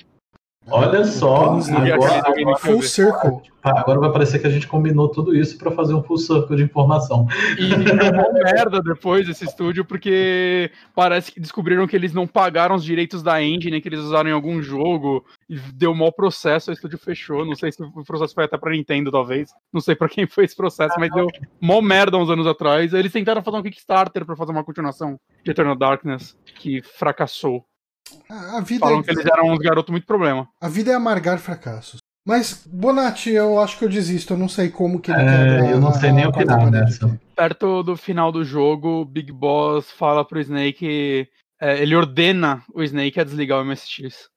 [0.67, 3.41] Olha só, agora, agora, Full Circle.
[3.63, 6.63] agora vai parecer que a gente combinou tudo isso pra fazer um full circle de
[6.63, 7.27] informação.
[7.57, 12.75] E deu uma merda depois esse estúdio, porque parece que descobriram que eles não pagaram
[12.75, 15.25] os direitos da engine que eles usaram em algum jogo.
[15.49, 17.43] E deu um mau processo, o estúdio fechou.
[17.43, 19.51] Não sei se o processo foi até pra Nintendo, talvez.
[19.73, 21.25] Não sei pra quem foi esse processo, mas deu
[21.59, 22.93] mó merda uns anos atrás.
[22.93, 27.65] Eles tentaram fazer um Kickstarter pra fazer uma continuação de Eternal Darkness, que fracassou.
[28.29, 30.47] A a vida, Falam que eles eram uns garotos muito problema.
[30.61, 31.97] a vida é amargar fracassos.
[32.25, 34.33] Mas, Bonatti, eu acho que eu desisto.
[34.33, 36.57] Eu não sei como que ele É, quebra eu não a- sei a nem opinar
[36.59, 37.05] parede nessa.
[37.07, 37.19] aqui.
[37.35, 41.27] Perto do final do jogo, o Big Boss fala pro Snake.
[41.59, 44.29] é, ele ordena o Snake a desligar o MSX.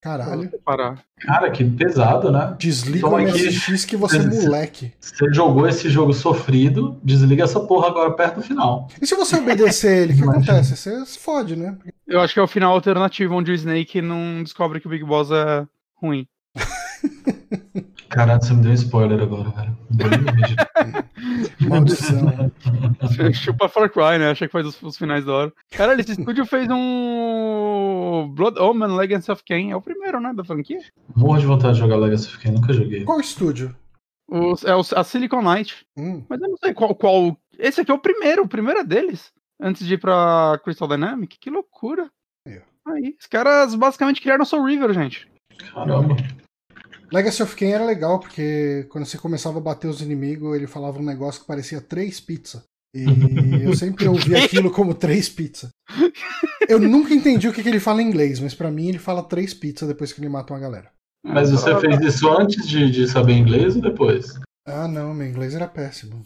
[0.00, 0.48] Caralho.
[0.64, 1.02] Parar.
[1.20, 2.54] Cara, que pesado, né?
[2.58, 3.46] Desliga Toma o aqui.
[3.46, 4.92] MSX que você é moleque.
[5.00, 8.88] Você jogou esse jogo sofrido, desliga essa porra agora perto do final.
[9.02, 10.44] E se você obedecer ele, o que Imagina.
[10.44, 10.76] acontece?
[10.76, 11.76] Você se fode, né?
[12.06, 15.04] Eu acho que é o final alternativo onde o Snake não descobre que o Big
[15.04, 16.26] Boss é ruim.
[18.08, 19.76] Caralho, você me deu um spoiler agora, velho.
[21.68, 22.50] Maldição.
[23.34, 24.30] Chupa Far Cry, né?
[24.30, 25.52] Achei que faz os, os finais da hora.
[25.70, 28.32] Cara, esse estúdio fez um.
[28.34, 29.70] Blood Omen Legacy of Kain.
[29.70, 30.32] É o primeiro, né?
[30.32, 30.78] Da franquia.
[31.14, 33.04] Morro de vontade de jogar Legacy of Kain, nunca joguei.
[33.04, 33.76] Qual estúdio?
[34.30, 35.86] O, é o, a Silicon Knight.
[35.96, 36.24] Hum.
[36.28, 37.36] Mas eu não sei qual, qual.
[37.58, 39.32] Esse aqui é o primeiro, o primeiro é deles.
[39.60, 41.38] Antes de ir pra Crystal Dynamic.
[41.38, 42.10] Que loucura.
[42.46, 45.28] Aí, Aí, os caras basicamente criaram Soul River, gente.
[45.74, 46.16] Caramba.
[47.12, 50.98] Legacy of Kain era legal, porque quando você começava a bater os inimigos, ele falava
[50.98, 52.62] um negócio que parecia três pizzas.
[52.94, 53.04] E
[53.64, 55.70] eu sempre ouvi aquilo como três pizzas.
[56.68, 59.22] Eu nunca entendi o que, que ele fala em inglês, mas pra mim ele fala
[59.22, 60.90] três pizzas depois que ele mata uma galera.
[61.24, 64.38] Mas você fez isso antes de, de saber inglês ou depois?
[64.66, 66.22] Ah, não, meu inglês era péssimo.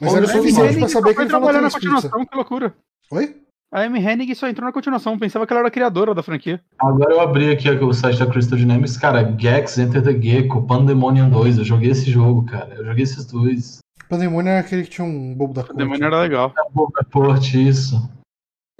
[0.00, 1.74] Mas Pô, era o suficiente pra saber que ele na três pizzas.
[1.74, 2.76] continuação, que loucura.
[3.10, 3.42] Oi?
[3.70, 6.58] A Amy Hennig só entrou na continuação, pensava que ela era a criadora da franquia.
[6.78, 11.28] Agora eu abri aqui o site da Crystal Dynamics, cara, Gex, Enter the Gecko, Pandemonium
[11.28, 12.74] 2, eu joguei esse jogo, cara.
[12.74, 13.80] Eu joguei esses dois.
[14.08, 15.76] Pandemônio era aquele que tinha um bobo da O cor.
[15.76, 16.54] demônio era legal.
[16.72, 18.10] Boca Forte, isso.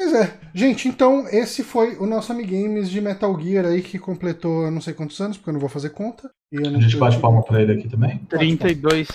[0.01, 0.39] Pois é.
[0.55, 4.81] Gente, então esse foi o nosso Amigames de Metal Gear aí que completou eu não
[4.81, 6.31] sei quantos anos, porque eu não vou fazer conta.
[6.51, 8.19] E eu não A gente bate palma pra ele aqui também.
[8.31, 9.07] 32.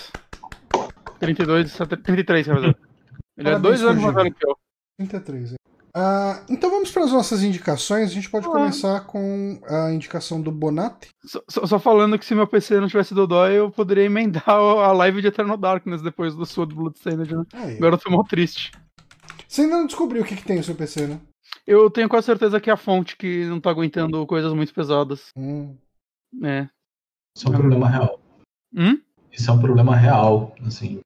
[1.18, 2.76] 32, 33, quer dizer.
[3.36, 4.56] Ele é dois anos mais velho que eu.
[4.98, 5.52] 33.
[5.52, 5.56] é.
[5.96, 8.10] Ah, então vamos para as nossas indicações.
[8.10, 8.50] A gente pode Ah.
[8.50, 11.08] começar com a indicação do Bonatti.
[11.24, 14.92] Só, só- só falando que se meu PC não tivesse Dodói, eu poderia emendar a
[14.92, 17.44] live de Eternal Darkness depois do Sword Bloodstained, né?
[17.52, 17.76] Aí.
[17.76, 18.72] Agora eu tô mal triste.
[19.46, 21.20] Você ainda não descobriu o que, que tem no seu PC, né?
[21.64, 25.28] Eu tenho quase certeza que é a fonte que não tá aguentando coisas muito pesadas.
[25.36, 25.76] Hum.
[26.42, 26.68] É.
[27.36, 28.20] Isso é um problema real.
[28.76, 29.00] Hum?
[29.30, 30.98] Isso é um problema real, assim.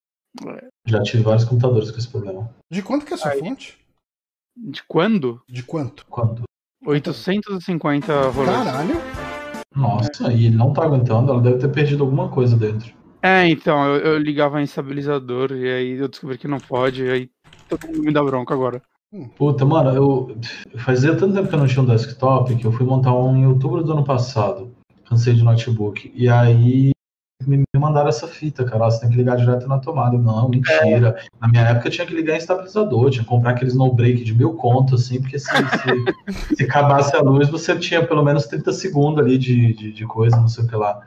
[0.47, 0.69] É.
[0.87, 2.51] Já tive vários computadores com esse problema.
[2.71, 3.41] De quanto que é a sua Aí.
[3.41, 3.79] fonte?
[4.57, 5.41] De quando?
[5.49, 6.05] De quanto?
[6.07, 6.43] Quando?
[6.85, 8.57] 850 rolês.
[8.57, 8.95] Caralho.
[9.75, 12.93] Nossa, e ele não tá aguentando, ela deve ter perdido alguma coisa dentro.
[13.23, 17.11] É, então, eu, eu ligava em estabilizador e aí eu descobri que não pode, e
[17.11, 17.31] aí
[17.69, 18.83] todo mundo me dá bronca agora.
[19.37, 20.39] Puta, mano, eu
[20.79, 23.47] fazia tanto tempo que eu não tinha um desktop que eu fui montar um em
[23.47, 24.75] outubro do ano passado.
[25.09, 26.13] Cansei de notebook.
[26.15, 26.91] E aí
[27.47, 28.85] me me mandaram essa fita, cara.
[28.85, 30.17] ó, Você tem que ligar direto na tomada.
[30.17, 31.17] Eu, Não, mentira.
[31.41, 34.25] Na minha época eu tinha que ligar em estabilizador, tinha que comprar aqueles no break
[34.25, 38.47] de mil conto, assim, porque se, se, se acabasse a luz, você tinha pelo menos
[38.47, 41.01] 30 segundos ali de, de, de coisa, não sei o que lá.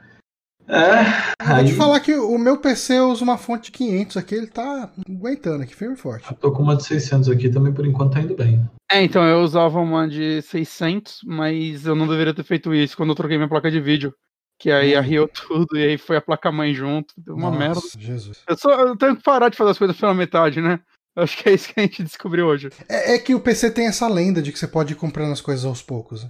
[0.67, 1.03] É,
[1.45, 4.47] Vou aí te falar que o meu PC usa uma fonte de 500 aqui, ele
[4.47, 6.25] tá aguentando aqui, firme e forte.
[6.29, 8.63] eu tô com uma de 600 aqui também, por enquanto tá indo bem.
[8.89, 13.09] É, então, eu usava uma de 600, mas eu não deveria ter feito isso quando
[13.09, 14.13] eu troquei minha placa de vídeo.
[14.61, 14.99] Que aí Hum.
[14.99, 17.13] arriou tudo e aí foi a placa-mãe junto.
[17.17, 17.81] Deu uma Nossa, merda.
[17.97, 18.41] Jesus.
[18.47, 20.79] Eu, só, eu tenho que parar de fazer as coisas pela metade, né?
[21.15, 22.69] Acho que é isso que a gente descobriu hoje.
[22.87, 25.41] É, é que o PC tem essa lenda de que você pode ir comprando as
[25.41, 26.23] coisas aos poucos.
[26.23, 26.29] né?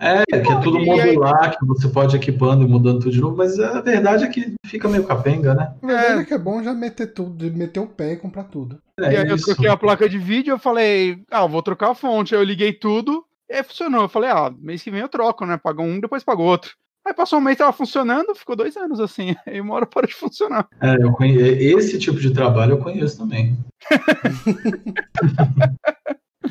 [0.00, 3.10] É, que é tudo e aí- modular, que você pode ir equipando e mudando tudo
[3.12, 5.74] de novo, mas a verdade é que fica meio capenga, né?
[5.82, 6.24] A verdade é.
[6.24, 8.78] que é bom já meter tudo, meter o pé e comprar tudo.
[8.98, 9.46] É e aí eu isso.
[9.46, 12.34] troquei a placa de vídeo, eu falei, ah, eu vou trocar a fonte.
[12.34, 14.02] Aí eu liguei tudo, e aí funcionou.
[14.02, 15.58] Eu falei, ah, mês que vem eu troco, né?
[15.62, 16.72] Paga um, depois pago outro.
[17.04, 19.34] Aí passou um mês, tava funcionando, ficou dois anos assim.
[19.46, 20.66] Aí uma hora parou de funcionar.
[20.80, 21.36] É, eu conhe...
[21.36, 23.56] Esse tipo de trabalho eu conheço também.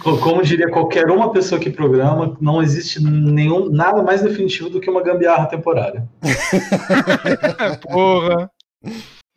[0.02, 4.80] Co- Como diria qualquer uma pessoa que programa, não existe nenhum nada mais definitivo do
[4.80, 6.08] que uma gambiarra temporária.
[7.84, 8.50] Porra.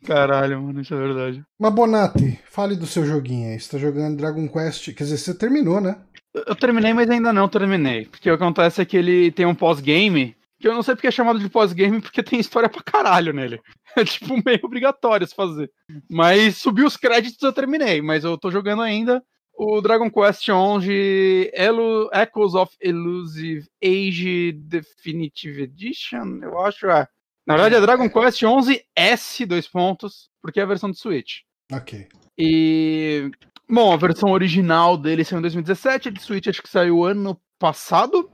[0.05, 1.43] Caralho, mano, isso é verdade.
[1.59, 3.59] Mas Bonatti, fale do seu joguinho aí.
[3.59, 4.93] Você tá jogando Dragon Quest.
[4.93, 5.97] Quer dizer, você terminou, né?
[6.33, 8.05] Eu eu terminei, mas ainda não terminei.
[8.05, 11.05] Porque o que acontece é que ele tem um pós-game, que eu não sei porque
[11.05, 13.61] é chamado de pós-game, porque tem história pra caralho nele.
[13.95, 15.71] É tipo meio obrigatório se fazer.
[16.09, 19.23] Mas subiu os créditos eu terminei, mas eu tô jogando ainda
[19.53, 27.07] o Dragon Quest XI Elo Echoes of Elusive Age Definitive Edition, eu acho, é.
[27.47, 31.41] Na verdade é Dragon Quest XI S, dois pontos, porque é a versão de Switch.
[31.71, 32.07] Ok.
[32.37, 33.31] E.
[33.69, 37.39] Bom, a versão original dele saiu em 2017, a de Switch acho que saiu ano
[37.57, 38.29] passado.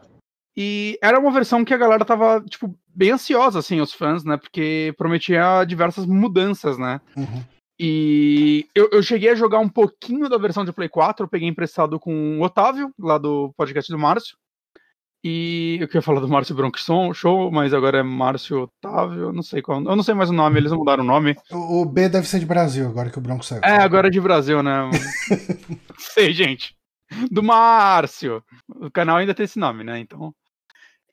[0.56, 4.38] E era uma versão que a galera tava, tipo, bem ansiosa, assim, os fãs, né?
[4.38, 7.00] Porque prometia diversas mudanças, né?
[7.16, 7.44] Uhum.
[7.80, 11.48] E eu, eu cheguei a jogar um pouquinho da versão de Play 4, eu peguei
[11.48, 14.38] emprestado com o Otávio, lá do podcast do Márcio.
[15.24, 19.44] E eu queria falar do Márcio Bronxon Show, mas agora é Márcio Otávio, eu não
[19.44, 19.80] sei qual.
[19.80, 21.36] Eu não sei mais o nome, eles mudaram o nome.
[21.52, 23.62] O, o B deve ser de Brasil, agora que o Bronco saiu.
[23.64, 24.90] É, agora é de Brasil, né?
[25.98, 26.76] Sei, gente.
[27.32, 28.44] Do Márcio.
[28.68, 30.00] O canal ainda tem esse nome, né?
[30.00, 30.34] Então.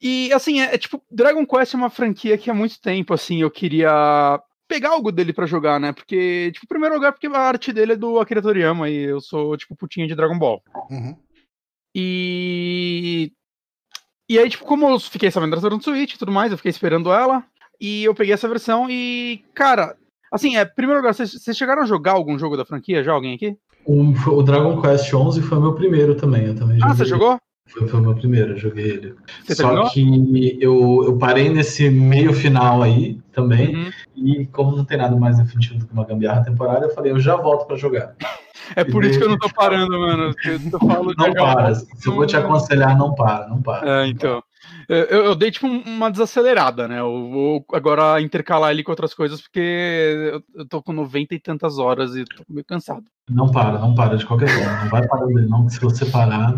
[0.01, 3.43] E assim, é, é tipo, Dragon Quest é uma franquia que há muito tempo, assim,
[3.43, 5.93] eu queria pegar algo dele pra jogar, né?
[5.93, 9.21] Porque, tipo, em primeiro lugar, porque a arte dele é do Akira Toriyama e eu
[9.21, 10.63] sou, tipo, putinha de Dragon Ball.
[10.91, 11.17] Uhum.
[11.95, 13.33] E.
[14.31, 16.71] E aí, tipo, como eu fiquei sabendo da do Switch e tudo mais, eu fiquei
[16.71, 17.43] esperando ela.
[17.81, 19.97] E eu peguei essa versão e, cara,
[20.31, 23.13] assim, é, em primeiro lugar, vocês, chegaram a jogar algum jogo da franquia já?
[23.13, 23.57] Alguém aqui?
[23.87, 26.45] O, o Dragon Quest XI foi meu primeiro também.
[26.45, 27.39] Eu também Ah, você jogou?
[27.69, 29.15] Foi, foi o meu primeiro, eu joguei ele.
[29.45, 29.91] Você Só terminou?
[29.91, 33.77] que eu, eu parei nesse meio final aí também.
[33.77, 33.91] Uhum.
[34.17, 37.21] E como não tem nada mais definitivo do que uma gambiarra temporária, eu falei, eu
[37.21, 38.15] já volto pra jogar.
[38.77, 40.35] É por isso que eu não tô parando, mano.
[40.45, 41.75] Eu, falo Não para.
[41.75, 44.03] Se eu vou te aconselhar, não para, não para.
[44.03, 44.43] É, então.
[44.89, 47.01] Eu, eu dei tipo um- uma desacelerada, né?
[47.01, 51.79] Eu vou agora intercalar ele com outras coisas, porque eu, tô com 90 e tantas
[51.79, 53.05] horas e tô meio cansado.
[53.31, 54.85] Não para, não para de qualquer forma.
[54.85, 56.55] Não vai parando dele, não, que se você parar.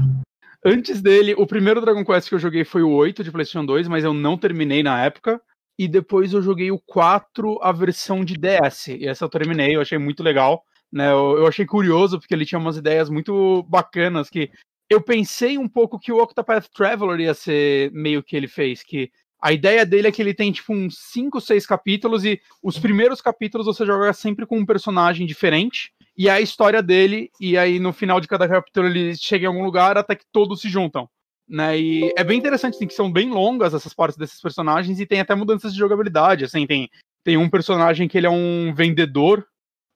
[0.65, 3.89] Antes dele, o primeiro Dragon Quest que eu joguei foi o 8 de PlayStation 2,
[3.89, 5.41] mas eu não terminei na época.
[5.79, 8.89] E depois eu joguei o 4, a versão de DS.
[8.89, 10.63] E essa eu terminei, eu achei muito legal.
[10.93, 11.11] Né?
[11.11, 14.51] Eu, eu achei curioso, porque ele tinha umas ideias muito bacanas que
[14.91, 19.11] eu pensei um pouco que o Octopath Traveler ia ser meio que ele fez, que
[19.41, 23.23] a ideia dele é que ele tem tipo uns 5, 6 capítulos e os primeiros
[23.23, 27.81] capítulos você joga sempre com um personagem diferente e é a história dele e aí
[27.81, 31.09] no final de cada capítulo ele chega em algum lugar até que todos se juntam.
[31.49, 35.07] Né, e é bem interessante, assim, que são bem longas essas partes desses personagens e
[35.07, 36.91] tem até mudanças de jogabilidade, assim, tem,
[37.25, 39.47] tem um personagem que ele é um vendedor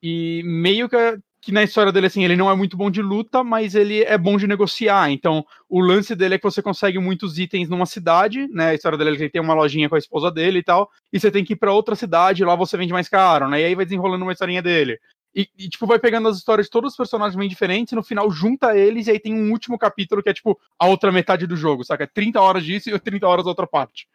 [0.03, 0.97] e meio que,
[1.43, 4.17] que na história dele, assim, ele não é muito bom de luta, mas ele é
[4.17, 5.11] bom de negociar.
[5.11, 8.71] Então, o lance dele é que você consegue muitos itens numa cidade, né?
[8.71, 10.89] A história dele é que ele tem uma lojinha com a esposa dele e tal,
[11.13, 13.61] e você tem que ir pra outra cidade, lá você vende mais caro, né?
[13.61, 14.99] E aí vai desenrolando uma historinha dele.
[15.35, 18.03] E, e, tipo, vai pegando as histórias de todos os personagens bem diferentes, e no
[18.03, 21.47] final junta eles, e aí tem um último capítulo que é, tipo, a outra metade
[21.47, 22.07] do jogo, saca?
[22.07, 24.07] 30 horas disso e 30 horas da outra parte.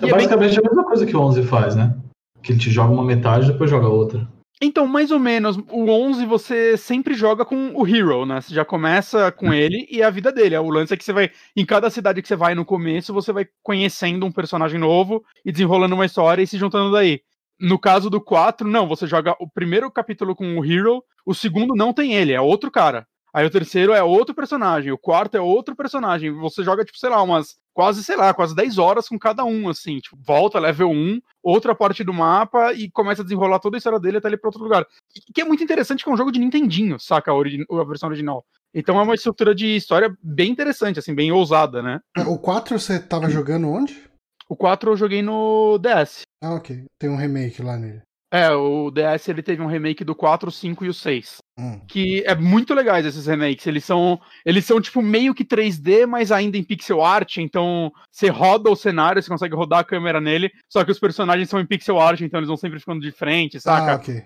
[0.00, 1.96] É E é bem- basicamente a mesma coisa que o 11 faz, né?
[2.42, 4.28] Que ele te joga uma metade e depois joga outra.
[4.60, 8.40] Então, mais ou menos, o 11 você sempre joga com o Hero, né?
[8.40, 10.56] Você já começa com ele e é a vida dele.
[10.58, 13.32] O lance é que você vai, em cada cidade que você vai no começo, você
[13.32, 17.20] vai conhecendo um personagem novo e desenrolando uma história e se juntando daí.
[17.60, 21.74] No caso do 4, não, você joga o primeiro capítulo com o Hero, o segundo
[21.74, 23.06] não tem ele, é outro cara.
[23.32, 26.32] Aí o terceiro é outro personagem, o quarto é outro personagem.
[26.32, 29.68] Você joga, tipo, sei lá, umas quase, sei lá, quase 10 horas com cada um,
[29.68, 29.98] assim.
[29.98, 34.00] Tipo, volta, level 1, outra parte do mapa e começa a desenrolar toda a história
[34.00, 34.86] dele até ele pra outro lugar.
[35.14, 37.30] E que é muito interessante que é um jogo de Nintendinho, saca?
[37.30, 38.44] A, a versão original.
[38.74, 42.00] Então é uma estrutura de história bem interessante, assim, bem ousada, né?
[42.26, 44.08] O 4 você tava jogando onde?
[44.48, 46.22] O 4 eu joguei no DS.
[46.42, 46.84] Ah, ok.
[46.98, 48.00] Tem um remake lá nele.
[48.30, 51.38] É, o DS ele teve um remake do 4, o 5 e o 6.
[51.58, 51.80] Hum.
[51.88, 53.66] Que é muito legais esses remakes.
[53.66, 57.38] Eles são, eles são tipo meio que 3D, mas ainda em pixel art.
[57.38, 60.50] Então você roda o cenário, você consegue rodar a câmera nele.
[60.70, 63.58] Só que os personagens são em pixel art, então eles vão sempre ficando de frente,
[63.60, 63.92] saca?
[63.92, 64.22] Ah, ok.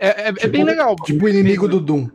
[0.00, 0.94] é, é- é Tipo- bem legal.
[0.96, 2.08] Tipo o inimigo do Doom.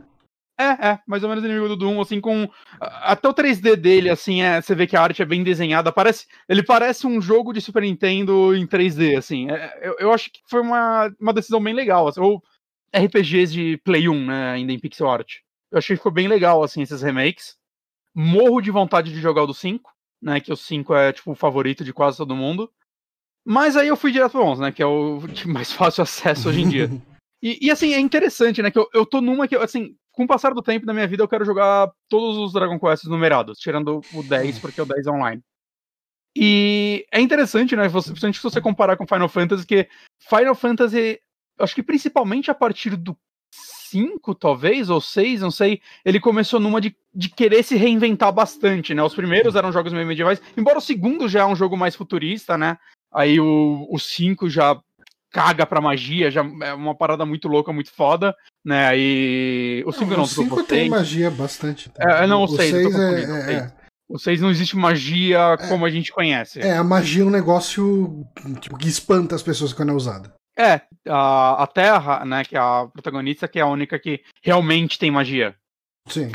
[0.62, 2.48] É, é, mais ou menos inimigo do Doom, assim, com.
[2.80, 5.90] Até o 3D dele, assim, é, você vê que a arte é bem desenhada.
[5.90, 9.50] Parece, ele parece um jogo de Super Nintendo em 3D, assim.
[9.50, 12.06] É, eu, eu acho que foi uma, uma decisão bem legal.
[12.06, 12.42] Assim, ou
[12.94, 15.38] RPGs de Play 1, né, ainda em pixel art.
[15.70, 17.56] Eu achei que ficou bem legal, assim, esses remakes.
[18.14, 19.90] Morro de vontade de jogar o do 5,
[20.22, 22.70] né, que o 5 é, tipo, o favorito de quase todo mundo.
[23.44, 26.48] Mas aí eu fui direto pro 11, né, que é o de mais fácil acesso
[26.48, 26.90] hoje em dia.
[27.44, 28.70] E, e, assim, é interessante, né?
[28.70, 31.22] Que eu, eu tô numa que, assim, com o passar do tempo da minha vida,
[31.22, 35.10] eu quero jogar todos os Dragon Quests numerados, tirando o 10, porque o 10 é
[35.10, 35.42] online.
[36.36, 37.88] E é interessante, né?
[37.88, 39.88] Você, principalmente se você comparar com Final Fantasy, que
[40.20, 41.20] Final Fantasy,
[41.58, 43.16] acho que principalmente a partir do
[43.54, 48.94] 5, talvez, ou 6, não sei, ele começou numa de, de querer se reinventar bastante,
[48.94, 49.02] né?
[49.02, 52.56] Os primeiros eram jogos meio medievais, embora o segundo já é um jogo mais futurista,
[52.56, 52.78] né?
[53.12, 54.80] Aí o 5 já
[55.30, 58.86] caga pra magia, já é uma parada muito louca, muito foda, né?
[58.86, 59.82] Aí.
[59.86, 61.90] O 5 não, o 5 desculpa, o tem magia bastante.
[61.98, 63.72] É, não, o o seis, eu tô 6 é, é, é,
[64.08, 66.60] O 6 não existe magia como a gente conhece.
[66.60, 68.24] é, a magia é um negócio
[68.60, 70.32] tipo, que espanta as pessoas quando é usada.
[70.58, 74.98] É, a, a Terra, né, que é a protagonista, que é a única que realmente
[74.98, 75.54] tem magia.
[76.08, 76.30] Sim.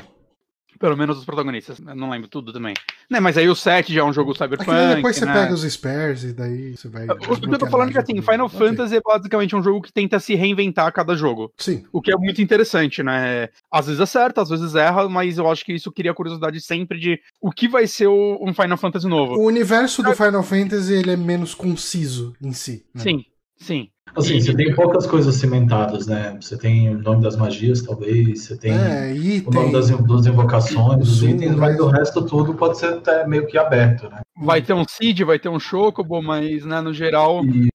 [0.79, 1.79] Pelo menos os protagonistas.
[1.79, 2.73] Eu não lembro tudo também.
[3.09, 4.95] Né, mas aí o 7 já é um jogo É cyberpunk.
[4.95, 5.33] depois você né?
[5.33, 7.07] pega os spares e daí você vai.
[7.07, 9.91] O que eu tô falando é que assim, Final Fantasy é basicamente um jogo que
[9.91, 11.51] tenta se reinventar a cada jogo.
[11.57, 11.85] Sim.
[11.91, 13.49] O que é muito interessante, né?
[13.71, 17.19] Às vezes acerta, às vezes erra, mas eu acho que isso cria curiosidade sempre de
[17.41, 19.35] o que vai ser o- um Final Fantasy novo.
[19.35, 22.85] O universo do Final Fantasy ele é menos conciso em si.
[22.93, 23.01] né?
[23.03, 23.25] Sim,
[23.57, 23.89] sim.
[24.15, 26.37] Assim, E- você tem poucas coisas cimentadas, né?
[26.41, 29.13] Você tem o nome das magias, talvez, você tem É,
[29.45, 33.27] o nome das, das invocações, dos Zoom, itens, mas o resto tudo pode ser até
[33.27, 34.21] meio que aberto, né?
[34.39, 37.43] Vai ter um Seed, vai ter um Chocobo, mas, né, no geral.
[37.45, 37.69] E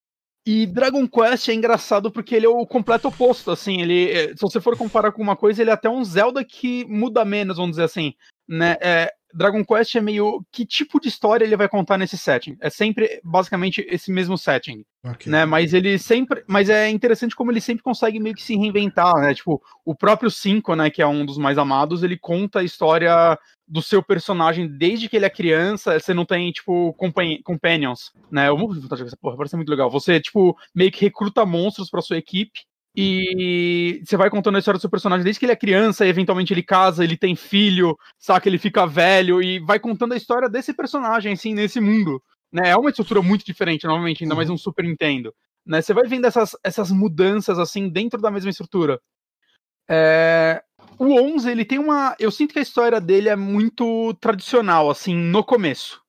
[0.44, 4.40] E Dragon Quest é engraçado porque ele é o completo oposto, assim, ele, é, se
[4.40, 7.72] você for comparar com uma coisa, ele é até um Zelda que muda menos, vamos
[7.72, 8.12] dizer assim,
[8.48, 10.44] né, é, Dragon Quest é meio.
[10.50, 12.56] Que tipo de história ele vai contar nesse setting?
[12.60, 14.84] É sempre, basicamente, esse mesmo setting.
[15.04, 15.30] Okay.
[15.30, 15.44] Né?
[15.44, 16.44] Mas ele sempre.
[16.46, 19.34] Mas é interessante como ele sempre consegue meio que se reinventar, né?
[19.34, 23.38] Tipo, o próprio 5, né, que é um dos mais amados, ele conta a história
[23.66, 26.94] do seu personagem desde que ele é criança, você não tem, tipo,
[27.42, 28.48] companions, né?
[28.48, 29.90] Eu vou essa porra, parece muito legal.
[29.90, 32.60] Você, tipo, meio que recruta monstros pra sua equipe
[32.94, 36.08] e você vai contando a história do seu personagem desde que ele é criança, e
[36.08, 38.48] eventualmente ele casa, ele tem filho, saca?
[38.48, 42.22] Ele fica velho, e vai contando a história desse personagem, assim, nesse mundo.
[42.52, 42.68] Né?
[42.70, 44.56] É uma estrutura muito diferente, novamente, ainda mais uhum.
[44.56, 45.34] um Super Nintendo.
[45.64, 45.80] Né?
[45.80, 49.00] Você vai vendo essas, essas mudanças, assim, dentro da mesma estrutura.
[49.88, 50.62] É...
[50.98, 52.14] O 11, ele tem uma.
[52.18, 56.02] Eu sinto que a história dele é muito tradicional, assim, no começo.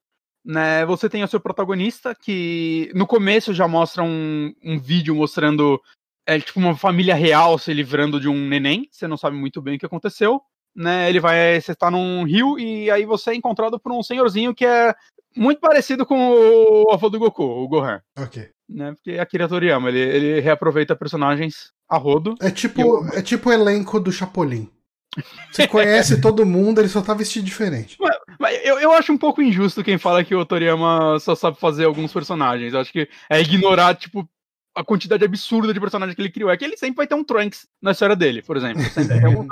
[0.44, 0.86] Né?
[0.86, 5.82] Você tem o seu protagonista, que no começo já mostra um, um vídeo mostrando
[6.26, 9.76] é tipo uma família real se livrando de um neném, você não sabe muito bem
[9.76, 10.42] o que aconteceu,
[10.76, 11.10] né?
[11.10, 14.66] Ele vai, você está num rio e aí você é encontrado por um senhorzinho que
[14.66, 14.94] é
[15.36, 18.02] muito parecido com o avô do Goku, o Gohan.
[18.18, 18.50] Ok.
[18.70, 18.94] Né?
[18.94, 22.36] Porque Akira Toriyama, ele, ele reaproveita personagens a rodo.
[22.40, 23.08] É tipo, eu...
[23.14, 24.70] é tipo o elenco do Chapolin.
[25.52, 27.98] Você conhece todo mundo, ele só tá vestido diferente.
[28.00, 31.60] Mas, mas eu, eu acho um pouco injusto quem fala que o Toriyama só sabe
[31.60, 32.74] fazer alguns personagens.
[32.74, 34.28] Eu acho que é ignorar, tipo,
[34.76, 36.50] a quantidade absurda de personagens que ele criou.
[36.50, 38.82] É que ele sempre vai ter um Trunks na história dele, por exemplo.
[39.26, 39.48] Algum,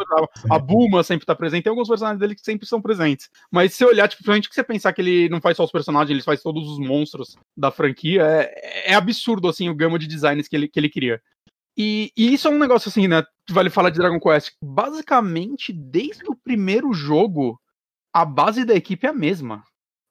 [0.50, 3.30] a Bulma sempre tá presente, tem alguns personagens dele que sempre são presentes.
[3.52, 6.10] Mas se olhar, tipo, principalmente que você pensar que ele não faz só os personagens,
[6.10, 10.48] ele faz todos os monstros da franquia, é, é absurdo, assim, o gama de designs
[10.48, 11.22] que ele, que ele cria.
[11.78, 13.24] E, e, isso é um negócio assim, né?
[13.50, 14.54] Vale falar de Dragon Quest.
[14.64, 17.60] Basicamente, desde o primeiro jogo,
[18.14, 19.64] a base da equipe é a mesma.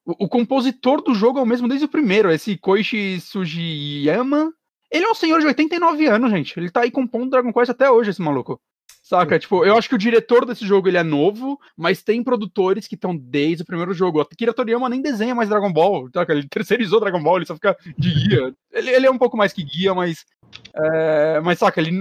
[0.05, 4.51] O, o compositor do jogo é o mesmo desde o primeiro, esse Koichi Sugiyama,
[4.91, 6.59] ele é um senhor de 89 anos, gente.
[6.59, 8.59] Ele tá aí compondo Dragon Quest até hoje, esse maluco.
[9.03, 9.39] Saca?
[9.39, 12.95] Tipo, eu acho que o diretor desse jogo ele é novo, mas tem produtores que
[12.95, 14.19] estão desde o primeiro jogo.
[14.19, 16.31] A Akira Toriyama nem desenha mais Dragon Ball, saca?
[16.33, 18.53] Ele terceirizou Dragon Ball, ele só fica de guia.
[18.71, 20.25] Ele, ele é um pouco mais que guia, mas.
[20.73, 21.91] É, mas saca, ele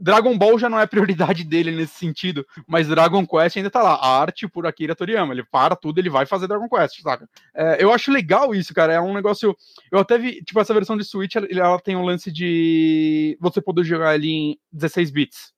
[0.00, 3.94] Dragon Ball já não é prioridade dele nesse sentido, mas Dragon Quest ainda tá lá.
[3.94, 5.34] A arte por Akira Toriyama.
[5.34, 7.28] Ele para tudo, ele vai fazer Dragon Quest, saca?
[7.54, 8.94] É, eu acho legal isso, cara.
[8.94, 9.54] É um negócio.
[9.92, 13.84] Eu até vi, tipo, essa versão de Switch, ela, tem um lance de você poder
[13.84, 15.52] jogar ali em 16 bits.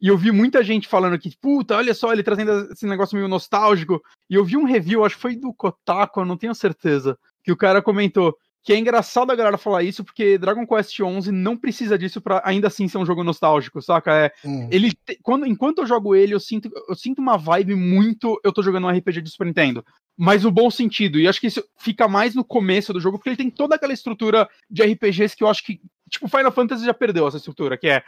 [0.00, 3.28] E eu vi muita gente falando que, puta, olha só, ele trazendo esse negócio meio
[3.28, 4.02] nostálgico.
[4.28, 7.52] E eu vi um review, acho que foi do Kotaku, eu não tenho certeza, que
[7.52, 8.36] o cara comentou
[8.66, 12.42] que é engraçado a galera falar isso, porque Dragon Quest XI não precisa disso para
[12.44, 14.12] ainda assim ser um jogo nostálgico, saca?
[14.12, 14.68] É, hum.
[14.72, 18.40] ele te, quando, enquanto eu jogo ele, eu sinto, eu sinto uma vibe muito.
[18.42, 19.86] Eu tô jogando um RPG de Super Nintendo.
[20.18, 21.20] Mas no bom sentido.
[21.20, 23.92] E acho que isso fica mais no começo do jogo, porque ele tem toda aquela
[23.92, 25.80] estrutura de RPGs que eu acho que.
[26.10, 28.02] Tipo, Final Fantasy já perdeu essa estrutura, que é.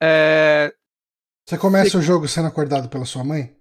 [0.00, 0.72] é...
[1.44, 1.96] Você começa Você...
[1.96, 3.52] o jogo sendo acordado pela sua mãe?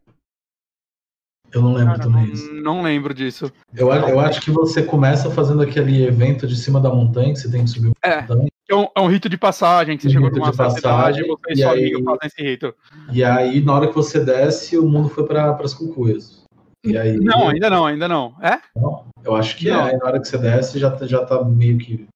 [1.54, 2.51] Eu não lembro Cara, também isso.
[2.51, 3.51] Não lembro disso.
[3.76, 7.51] Eu, eu acho que você começa fazendo aquele evento de cima da montanha, que você
[7.51, 8.22] tem que subir uma é.
[8.22, 8.47] montanha.
[8.70, 11.54] É um, é um, rito de passagem, que você um chegou numa cidade e você
[11.54, 12.74] e só aí, fazem esse rito.
[13.12, 16.43] E aí, na hora que você desce, o mundo foi para as cucuias.
[16.84, 18.34] E aí, não, ainda não, ainda não.
[18.41, 18.60] É?
[18.76, 19.88] Não, eu acho que não.
[19.88, 19.97] é.
[19.97, 22.08] Na hora que você desce, já, já tá meio que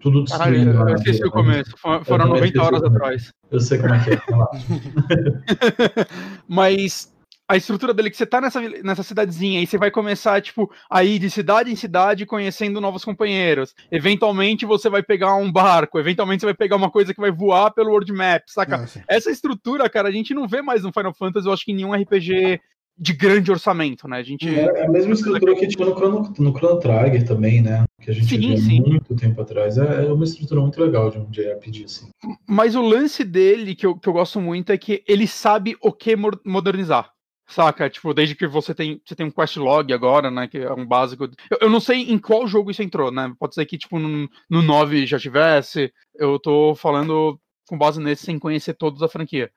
[0.00, 0.72] tudo destruído.
[0.72, 1.76] Caralho, eu esqueci o começo.
[1.76, 3.32] Foram 90 horas atrás.
[3.50, 4.18] Eu sei como é que é.
[6.48, 7.12] Mas
[7.50, 11.02] a estrutura dele que você tá nessa, nessa cidadezinha e você vai começar, tipo, a
[11.02, 13.74] ir de cidade em cidade conhecendo novos companheiros.
[13.90, 17.72] Eventualmente você vai pegar um barco, eventualmente você vai pegar uma coisa que vai voar
[17.72, 18.76] pelo world map, saca?
[18.76, 19.02] Nossa.
[19.08, 21.74] Essa estrutura, cara, a gente não vê mais no Final Fantasy, eu acho que em
[21.74, 22.60] nenhum RPG
[22.96, 24.18] de grande orçamento, né?
[24.18, 24.48] A gente...
[24.48, 27.82] É, é a mesma estrutura que tinha no Chrono, no Chrono Trigger também, né?
[28.00, 28.80] Que a gente sim, sim.
[28.80, 29.76] muito tempo atrás.
[29.76, 32.10] É, é, uma estrutura muito legal de um JRPG, assim.
[32.46, 35.90] Mas o lance dele, que eu, que eu gosto muito, é que ele sabe o
[35.90, 37.10] que modernizar.
[37.50, 37.90] Saca?
[37.90, 40.46] Tipo, desde que você tem, você tem um quest log agora, né?
[40.46, 41.24] Que é um básico.
[41.50, 43.32] Eu, eu não sei em qual jogo isso entrou, né?
[43.38, 45.92] Pode ser que, tipo, no, no 9 já tivesse.
[46.14, 49.50] Eu tô falando com base nesse sem conhecer todos a franquia.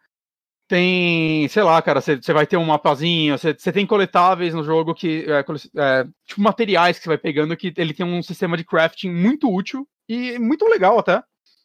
[0.67, 5.25] Tem, sei lá, cara, você vai ter um mapazinho, você tem coletáveis no jogo que.
[5.29, 5.45] É,
[5.77, 9.53] é, tipo, materiais que você vai pegando que ele tem um sistema de crafting muito
[9.53, 11.21] útil e muito legal até.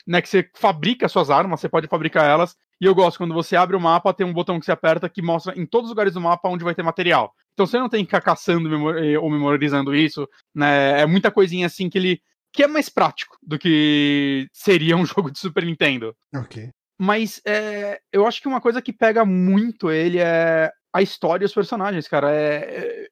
[0.06, 3.56] Né, que você fabrica suas armas, você pode fabricar elas e eu gosto quando você
[3.56, 6.14] abre o mapa, tem um botão que você aperta que mostra em todos os lugares
[6.14, 7.32] do mapa onde vai ter material.
[7.52, 8.68] Então você não tem que ficar caçando
[8.98, 11.00] eh, ou memorizando isso, né?
[11.00, 12.20] É muita coisinha assim que ele
[12.52, 16.14] que é mais prático do que seria um jogo de Super Nintendo.
[16.34, 16.70] Ok.
[17.00, 21.46] Mas é, eu acho que uma coisa que pega muito ele é a história e
[21.46, 22.30] os personagens, cara.
[22.30, 23.08] É, é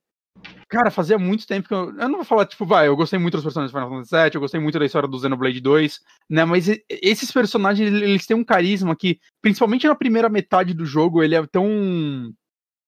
[0.68, 1.97] Cara, fazia muito tempo que eu.
[1.97, 4.34] Eu não vou falar, tipo, vai, eu gostei muito dos personagens do Final Fantasy VII,
[4.34, 6.45] eu gostei muito da história do Xenoblade 2, né?
[6.45, 11.37] Mas esses personagens, eles têm um carisma que, principalmente na primeira metade do jogo, ele
[11.37, 12.32] é tão.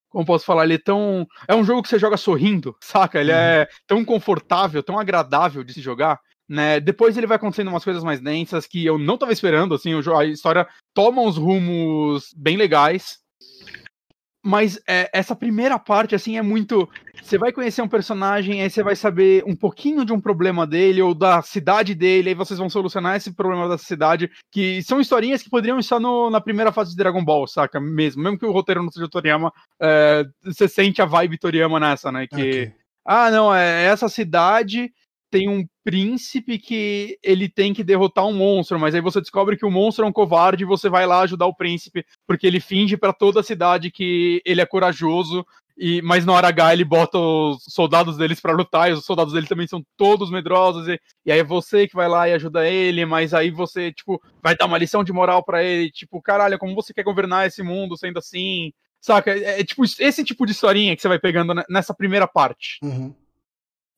[0.09, 1.24] como posso falar, ele é tão.
[1.46, 3.20] É um jogo que você joga sorrindo, saca?
[3.20, 6.18] Ele é tão confortável, tão agradável de se jogar.
[6.49, 6.80] Né?
[6.80, 10.24] Depois ele vai acontecendo umas coisas mais densas que eu não tava esperando, assim, a
[10.24, 13.18] história toma uns rumos bem legais.
[14.49, 16.88] Mas é, essa primeira parte, assim, é muito.
[17.22, 21.03] Você vai conhecer um personagem, aí você vai saber um pouquinho de um problema dele
[21.03, 25.42] ou da cidade dele, aí vocês vão solucionar esse problema da cidade, que são historinhas
[25.42, 27.78] que poderiam estar no, na primeira fase de Dragon Ball, saca?
[27.78, 28.22] Mesmo.
[28.22, 32.26] Mesmo que o roteiro não seja Toriyama, é, você sente a vibe Toriyama nessa, né?
[32.26, 32.36] Que.
[32.36, 32.72] Okay.
[33.05, 34.90] Ah, não, é essa cidade
[35.31, 39.66] tem um príncipe que ele tem que derrotar um monstro, mas aí você descobre que
[39.66, 42.97] o monstro é um covarde e você vai lá ajudar o príncipe, porque ele finge
[42.97, 47.18] para toda a cidade que ele é corajoso, e mas na hora H ele bota
[47.18, 51.33] os soldados deles para lutar, e os soldados dele também são todos medrosos, e, e
[51.33, 54.66] aí é você que vai lá e ajuda ele, mas aí você, tipo, vai dar
[54.66, 58.18] uma lição de moral para ele, tipo, caralho, como você quer governar esse mundo sendo
[58.18, 58.72] assim?
[59.01, 59.31] Saca?
[59.31, 62.79] É, é tipo esse tipo de historinha que você vai pegando nessa primeira parte.
[62.83, 63.14] Uhum.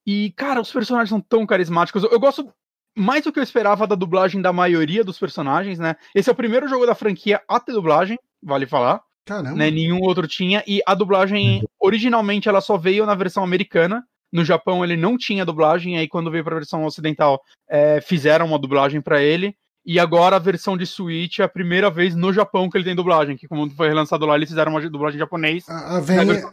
[0.07, 2.03] E, cara, os personagens são tão carismáticos.
[2.03, 2.53] Eu, eu gosto
[2.96, 5.96] mais do que eu esperava da dublagem da maioria dos personagens, né?
[6.14, 9.01] Esse é o primeiro jogo da franquia a ter dublagem, vale falar.
[9.24, 9.57] Caramba.
[9.57, 9.70] Né?
[9.70, 10.62] Nenhum outro tinha.
[10.66, 14.05] E a dublagem, originalmente, ela só veio na versão americana.
[14.32, 18.46] No Japão ele não tinha dublagem, aí quando veio para a versão ocidental é, fizeram
[18.46, 19.57] uma dublagem para ele.
[19.84, 22.94] E agora a versão de Switch é a primeira vez no Japão que ele tem
[22.94, 25.68] dublagem, que como foi relançado lá, eles fizeram uma dublagem em japonês.
[25.68, 26.46] A, a venha,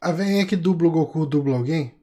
[0.00, 1.94] a, a venha que dubla o Goku dubla alguém?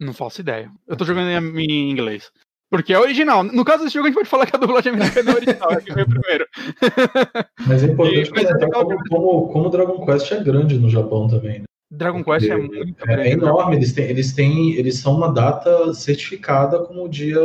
[0.00, 0.70] Não faço ideia.
[0.86, 1.28] Eu tô jogando
[1.58, 2.30] em inglês.
[2.70, 3.42] Porque é original.
[3.42, 5.80] No caso desse jogo, a gente pode falar que a dublagem americana é original, é
[5.80, 6.46] que veio primeiro.
[7.66, 11.60] Mas é importante comentar é como, como, como Dragon Quest é grande no Japão também,
[11.60, 11.64] né?
[11.90, 13.28] Dragon Quest é muito é.
[13.28, 17.40] É enorme, eles têm, eles têm, eles são uma data certificada como dia,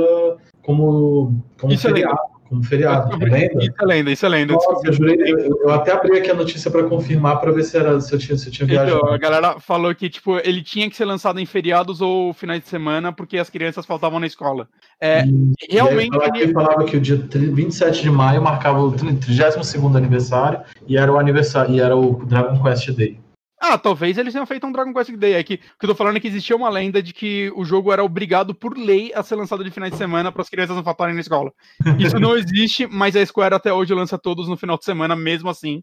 [0.61, 2.32] como, como Isso feriado.
[2.53, 3.11] Como feriado.
[3.13, 3.63] É lenda?
[3.63, 4.53] Isso é lenda, isso é lenda.
[4.53, 7.99] Nossa, eu, eu, eu, até abri aqui a notícia para confirmar para ver se, era,
[7.99, 8.97] se, eu tinha, se eu tinha viajado.
[8.97, 12.61] Então, a galera falou que tipo, ele tinha que ser lançado em feriados ou finais
[12.61, 14.67] de semana porque as crianças faltavam na escola.
[15.01, 15.23] É,
[15.67, 16.15] realmente.
[16.35, 21.17] Ele falava que o dia 27 de maio marcava o 32 aniversário e era o
[21.17, 23.22] aniversário e era o Dragon Quest Day.
[23.65, 25.35] Ah, talvez eles tenham feito um Dragon Quest Day.
[25.35, 27.63] É que o que eu tô falando é que existia uma lenda de que o
[27.63, 30.75] jogo era obrigado por lei a ser lançado de final de semana para as crianças
[30.75, 31.49] não faltarem na escola.
[31.97, 35.49] Isso não existe, mas a Square até hoje lança todos no final de semana mesmo
[35.49, 35.81] assim.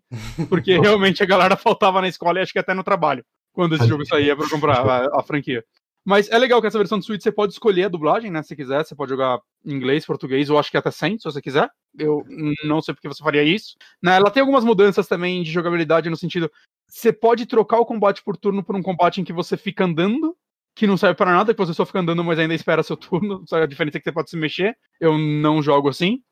[0.50, 3.24] Porque realmente a galera faltava na escola e acho que até no trabalho.
[3.50, 5.64] Quando esse jogo saía para comprar a, a, franquia.
[6.04, 8.42] Mas é legal que essa versão do Switch você pode escolher a dublagem, né?
[8.42, 11.68] Se quiser, você pode jogar inglês, português, ou acho que até sem, se você quiser.
[11.98, 12.24] Eu
[12.64, 13.74] não sei porque você faria isso.
[14.02, 14.16] Né?
[14.16, 16.50] Ela tem algumas mudanças também de jogabilidade no sentido
[16.90, 20.36] você pode trocar o combate por turno por um combate em que você fica andando,
[20.74, 23.44] que não serve para nada, que você só fica andando, mas ainda espera seu turno.
[23.48, 24.76] Só a diferença é que você pode se mexer.
[25.00, 26.22] Eu não jogo assim.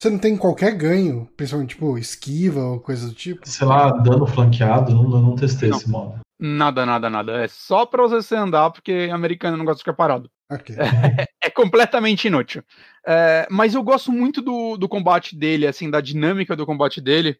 [0.00, 3.48] Você não tem qualquer ganho, principalmente tipo esquiva ou coisa do tipo?
[3.48, 5.76] Sei lá, dano flanqueado, não, não testei não.
[5.76, 6.20] esse modo.
[6.38, 7.42] Nada, nada, nada.
[7.42, 10.30] É só pra você andar, porque americano não gosta de ficar parado.
[10.50, 10.76] Okay.
[10.76, 12.62] É, é, completamente inútil.
[13.04, 17.36] É, mas eu gosto muito do, do combate dele, assim, da dinâmica do combate dele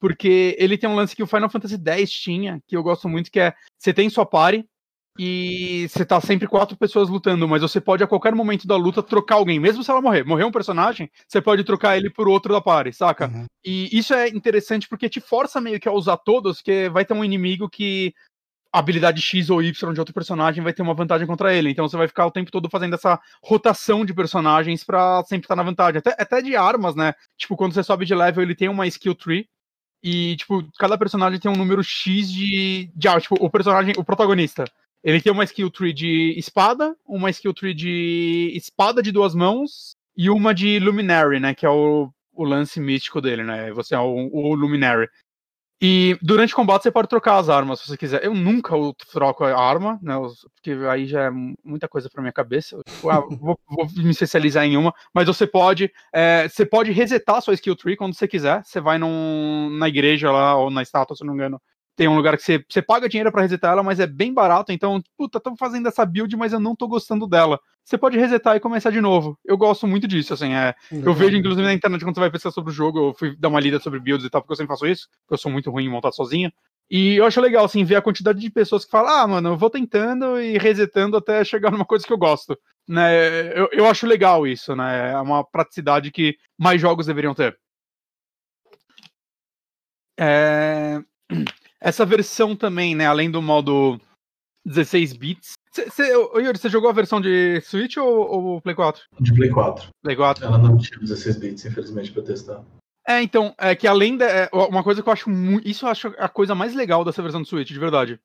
[0.00, 3.30] porque ele tem um lance que o Final Fantasy X tinha, que eu gosto muito,
[3.30, 4.64] que é você tem sua party
[5.18, 9.02] e você tá sempre quatro pessoas lutando, mas você pode a qualquer momento da luta
[9.02, 10.24] trocar alguém, mesmo se ela morrer.
[10.24, 13.28] Morrer um personagem, você pode trocar ele por outro da party, saca?
[13.28, 13.46] Uhum.
[13.64, 17.14] E isso é interessante porque te força meio que a usar todos, que vai ter
[17.14, 18.12] um inimigo que
[18.72, 21.70] habilidade X ou Y de outro personagem vai ter uma vantagem contra ele.
[21.70, 25.56] Então você vai ficar o tempo todo fazendo essa rotação de personagens para sempre estar
[25.56, 25.98] na vantagem.
[25.98, 27.14] Até, até de armas, né?
[27.38, 29.48] Tipo, quando você sobe de level, ele tem uma skill tree
[30.08, 32.88] e, tipo, cada personagem tem um número X de.
[32.94, 34.64] de ah, tipo, o personagem, o protagonista.
[35.02, 39.96] Ele tem uma skill tree de espada, uma skill tree de espada de duas mãos
[40.16, 41.54] e uma de Luminary, né?
[41.56, 43.72] Que é o, o lance místico dele, né?
[43.72, 45.08] Você é o, o Luminary.
[45.80, 48.24] E durante o combate você pode trocar as armas se você quiser.
[48.24, 48.74] Eu nunca
[49.12, 50.14] troco a arma, né?
[50.54, 52.78] Porque aí já é muita coisa pra minha cabeça.
[52.86, 54.94] Tipo, ah, vou, vou, me especializar em uma.
[55.12, 55.92] Mas você pode.
[56.12, 58.64] É, você pode resetar sua skill tree quando você quiser.
[58.64, 61.60] Você vai num, na igreja lá, ou na estátua, se não me engano.
[61.96, 64.70] Tem um lugar que você, você paga dinheiro para resetar ela, mas é bem barato.
[64.70, 68.56] Então, puta, tô fazendo essa build, mas eu não tô gostando dela você pode resetar
[68.56, 69.38] e começar de novo.
[69.44, 72.52] Eu gosto muito disso, assim, é, eu vejo inclusive na internet quando você vai pesquisar
[72.52, 74.74] sobre o jogo, eu fui dar uma lida sobre builds e tal, porque eu sempre
[74.74, 76.52] faço isso, porque eu sou muito ruim em montar sozinho.
[76.90, 79.56] E eu acho legal, assim, ver a quantidade de pessoas que falam, ah, mano, eu
[79.56, 82.58] vou tentando e resetando até chegar numa coisa que eu gosto.
[82.88, 83.56] Né?
[83.56, 85.12] Eu, eu acho legal isso, né?
[85.12, 87.56] É uma praticidade que mais jogos deveriam ter.
[90.18, 91.00] É...
[91.80, 94.00] Essa versão também, né, além do modo
[94.64, 95.56] 16 bits,
[95.90, 99.02] Cê, Yuri, você jogou a versão de Switch ou, ou Play 4?
[99.20, 99.88] De Play 4.
[100.02, 100.44] Play 4.
[100.44, 102.64] Ela não tinha 16 bits, infelizmente, pra testar.
[103.06, 104.26] É, então, é que além da.
[104.26, 105.68] É, uma coisa que eu acho muito.
[105.68, 108.18] Isso eu acho a coisa mais legal dessa versão do Switch, de verdade.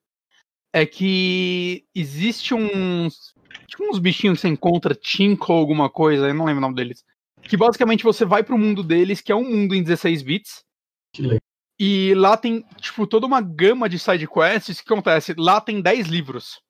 [0.74, 3.34] é que existe uns.
[3.68, 7.04] Tipo uns bichinhos que você encontra, Tinko alguma coisa, eu não lembro o nome deles.
[7.41, 10.64] Que basicamente você vai pro mundo deles, que é um mundo em 16 bits.
[11.14, 11.41] Que legal.
[11.84, 14.77] E lá tem, tipo, toda uma gama de side quests.
[14.77, 15.34] O que acontece?
[15.36, 16.61] Lá tem 10 livros.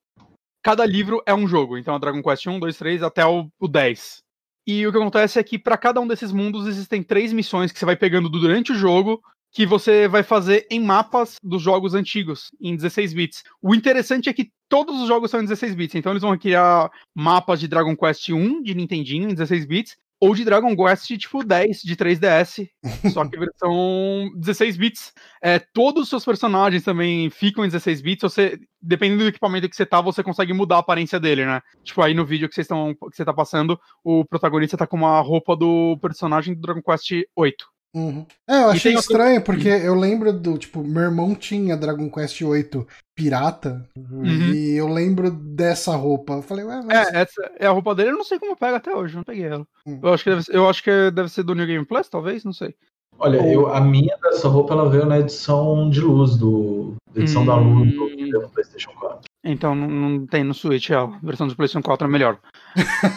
[0.64, 1.76] Cada livro é um jogo.
[1.76, 4.22] Então, a Dragon Quest 1, 2, 3 até o, o 10.
[4.66, 7.78] E o que acontece é que para cada um desses mundos existem três missões que
[7.78, 9.20] você vai pegando durante o jogo
[9.52, 13.44] que você vai fazer em mapas dos jogos antigos, em 16 bits.
[13.60, 16.90] O interessante é que todos os jogos são em 16 bits, então eles vão criar
[17.14, 21.42] mapas de Dragon Quest 1 de Nintendinho em 16 bits, ou de Dragon Quest tipo
[21.42, 22.68] 10 de 3DS,
[23.12, 25.12] só que versão 16 bits.
[25.42, 29.74] É, todos os seus personagens também ficam em 16 bits, você, dependendo do equipamento que
[29.74, 31.60] você tá, você consegue mudar a aparência dele, né?
[31.82, 34.96] Tipo, aí no vídeo que vocês estão que você tá passando, o protagonista tá com
[34.96, 37.66] uma roupa do personagem do Dragon Quest 8.
[37.94, 38.24] Uhum.
[38.48, 42.86] É, eu achei estranho, porque eu lembro do, tipo, meu irmão tinha Dragon Quest VIII
[43.14, 44.24] pirata, uhum.
[44.24, 46.34] e eu lembro dessa roupa.
[46.34, 47.08] Eu falei, ué, mas...
[47.08, 49.44] É, essa é a roupa dele, eu não sei como pega até hoje, não peguei
[49.44, 49.66] ela.
[49.86, 50.00] Uhum.
[50.02, 52.52] Eu, acho que deve, eu acho que deve ser do New Game Plus, talvez, não
[52.52, 52.74] sei.
[53.18, 57.56] Olha, eu, a minha dessa roupa, ela veio na edição de luz, do, edição da
[57.56, 58.30] luz do, hum.
[58.30, 59.31] do PlayStation 4.
[59.44, 62.38] Então não, não, tem no Switch, é, a versão do PlayStation 4 é melhor.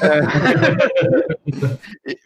[0.02, 0.22] é...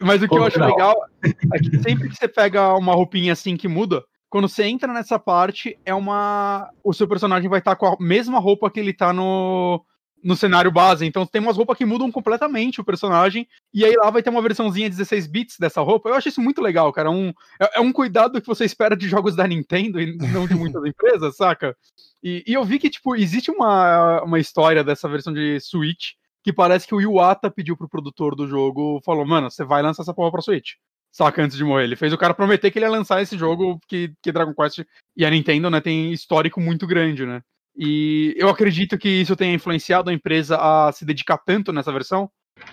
[0.00, 3.56] Mas o que eu acho legal é que sempre que você pega uma roupinha assim
[3.56, 6.70] que muda, quando você entra nessa parte, é uma.
[6.84, 9.84] O seu personagem vai estar com a mesma roupa que ele tá no,
[10.22, 11.06] no cenário base.
[11.06, 13.48] Então tem umas roupas que mudam completamente o personagem.
[13.72, 16.08] E aí lá vai ter uma versãozinha 16 bits dessa roupa.
[16.08, 17.10] Eu acho isso muito legal, cara.
[17.10, 20.54] Um, é, é um cuidado que você espera de jogos da Nintendo e não de
[20.54, 21.76] muitas empresas, saca?
[22.22, 26.12] E, e, eu vi que, tipo, existe uma, uma história dessa versão de Switch
[26.42, 30.02] que parece que o Iwata pediu pro produtor do jogo, falou, mano, você vai lançar
[30.02, 30.72] essa porra pra Switch.
[31.12, 31.84] Saca, antes de morrer.
[31.84, 34.84] Ele fez o cara prometer que ele ia lançar esse jogo, que, que Dragon Quest
[35.16, 37.42] e a Nintendo, né, tem histórico muito grande, né?
[37.76, 42.30] E eu acredito que isso tenha influenciado a empresa a se dedicar tanto nessa versão,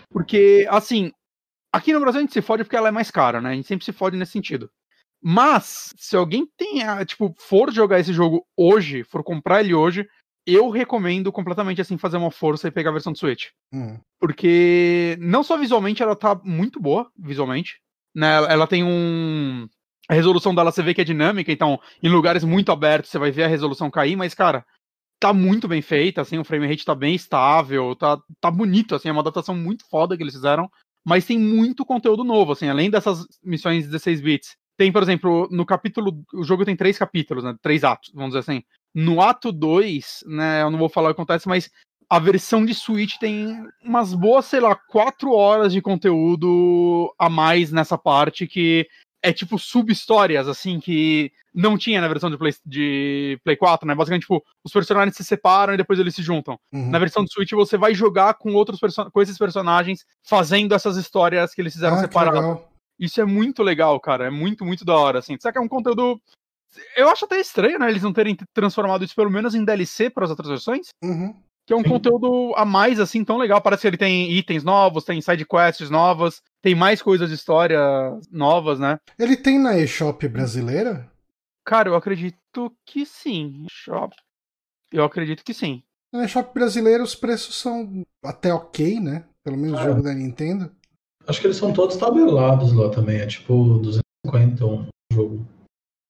[0.09, 1.11] porque, assim,
[1.71, 3.51] aqui no Brasil a gente se fode porque ela é mais cara, né?
[3.51, 4.69] A gente sempre se fode nesse sentido.
[5.21, 10.07] Mas, se alguém tenha, tipo, for jogar esse jogo hoje, for comprar ele hoje,
[10.45, 13.47] eu recomendo completamente, assim, fazer uma força e pegar a versão do Switch.
[13.73, 13.99] Hum.
[14.19, 17.79] Porque, não só visualmente, ela tá muito boa, visualmente,
[18.15, 18.35] né?
[18.49, 19.67] Ela tem um...
[20.09, 23.29] A resolução dela você vê que é dinâmica, então, em lugares muito abertos você vai
[23.29, 24.65] ver a resolução cair, mas, cara,
[25.19, 29.09] tá muito bem feita, assim, o frame rate tá bem estável, tá, tá bonito, assim,
[29.09, 30.69] é uma adaptação muito foda que eles fizeram,
[31.05, 34.55] mas tem muito conteúdo novo, assim, além dessas missões 16 bits.
[34.77, 38.39] Tem, por exemplo, no capítulo, o jogo tem três capítulos, né, três atos, vamos dizer
[38.39, 38.61] assim.
[38.93, 41.69] No ato 2, né, eu não vou falar o que acontece, mas
[42.09, 47.71] a versão de Switch tem umas boas, sei lá, quatro horas de conteúdo a mais
[47.71, 48.87] nessa parte que
[49.21, 53.95] é tipo sub-histórias, assim, que não tinha na versão de Play, de Play 4, né?
[53.95, 56.59] Basicamente, tipo, os personagens se separam e depois eles se juntam.
[56.71, 56.89] Uhum.
[56.89, 58.79] Na versão do Switch, você vai jogar com outros
[59.11, 62.59] com esses personagens fazendo essas histórias que eles fizeram ah, separadas.
[62.99, 64.27] Isso é muito legal, cara.
[64.27, 65.35] É muito, muito da hora, assim.
[65.39, 66.19] Será que é um conteúdo.
[66.95, 67.89] Eu acho até estranho, né?
[67.89, 70.87] Eles não terem transformado isso pelo menos em DLC para as outras versões.
[71.03, 71.33] Uhum
[71.67, 71.89] que é um Sim.
[71.89, 73.61] conteúdo a mais, assim, tão legal.
[73.61, 77.77] Parece que ele tem itens novos, tem side quests novas, tem mais coisas de história
[78.31, 78.97] novas, né?
[79.19, 81.11] Ele tem na eShop brasileira?
[81.65, 83.65] Cara, eu acredito que sim.
[83.69, 84.15] Shop.
[84.93, 85.83] Eu acredito que sim.
[86.13, 89.25] Na eShop brasileira os preços são até ok, né?
[89.43, 90.71] Pelo menos o jogo da Nintendo.
[91.27, 93.19] Acho que eles são todos tabelados lá também.
[93.19, 95.45] É tipo 250 um jogo.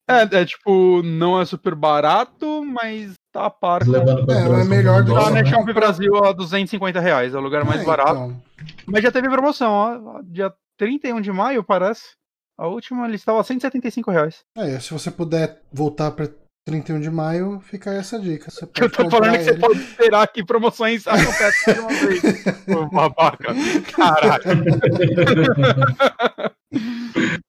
[0.08, 3.86] É, é tipo, não é super barato, mas tá a par.
[3.86, 5.72] Levando é, é melhor do que a Nexamp né?
[5.72, 8.12] Brasil a 250 reais, é o lugar mais é, barato.
[8.12, 8.42] Então.
[8.86, 10.22] Mas já teve promoção, ó.
[10.24, 12.16] Dia 31 de maio, parece.
[12.58, 14.40] A última ele estava a 175 reais.
[14.56, 16.28] É, se você puder voltar para
[16.66, 18.50] 31 de maio, fica essa dica.
[18.50, 19.38] Você eu tô falando ele.
[19.38, 22.22] que você pode esperar que promoções aconteçam de uma vez.
[22.76, 23.54] Ô, babaca.
[23.94, 24.42] Caralho.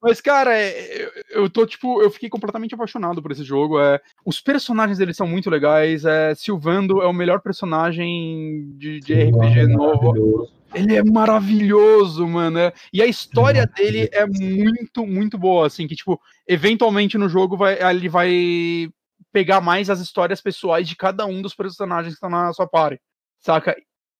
[0.01, 3.79] Mas, cara, é, eu tô, tipo, eu fiquei completamente apaixonado por esse jogo.
[3.79, 6.05] É, os personagens dele são muito legais.
[6.05, 10.47] É, Silvando é o melhor personagem de, de RPG novo.
[10.73, 12.59] Ele é maravilhoso, mano.
[12.59, 17.57] É, e a história dele é muito, muito boa, assim, que, tipo, eventualmente no jogo
[17.57, 18.89] vai, ele vai
[19.33, 22.99] pegar mais as histórias pessoais de cada um dos personagens que estão na sua party,
[23.39, 23.75] saca?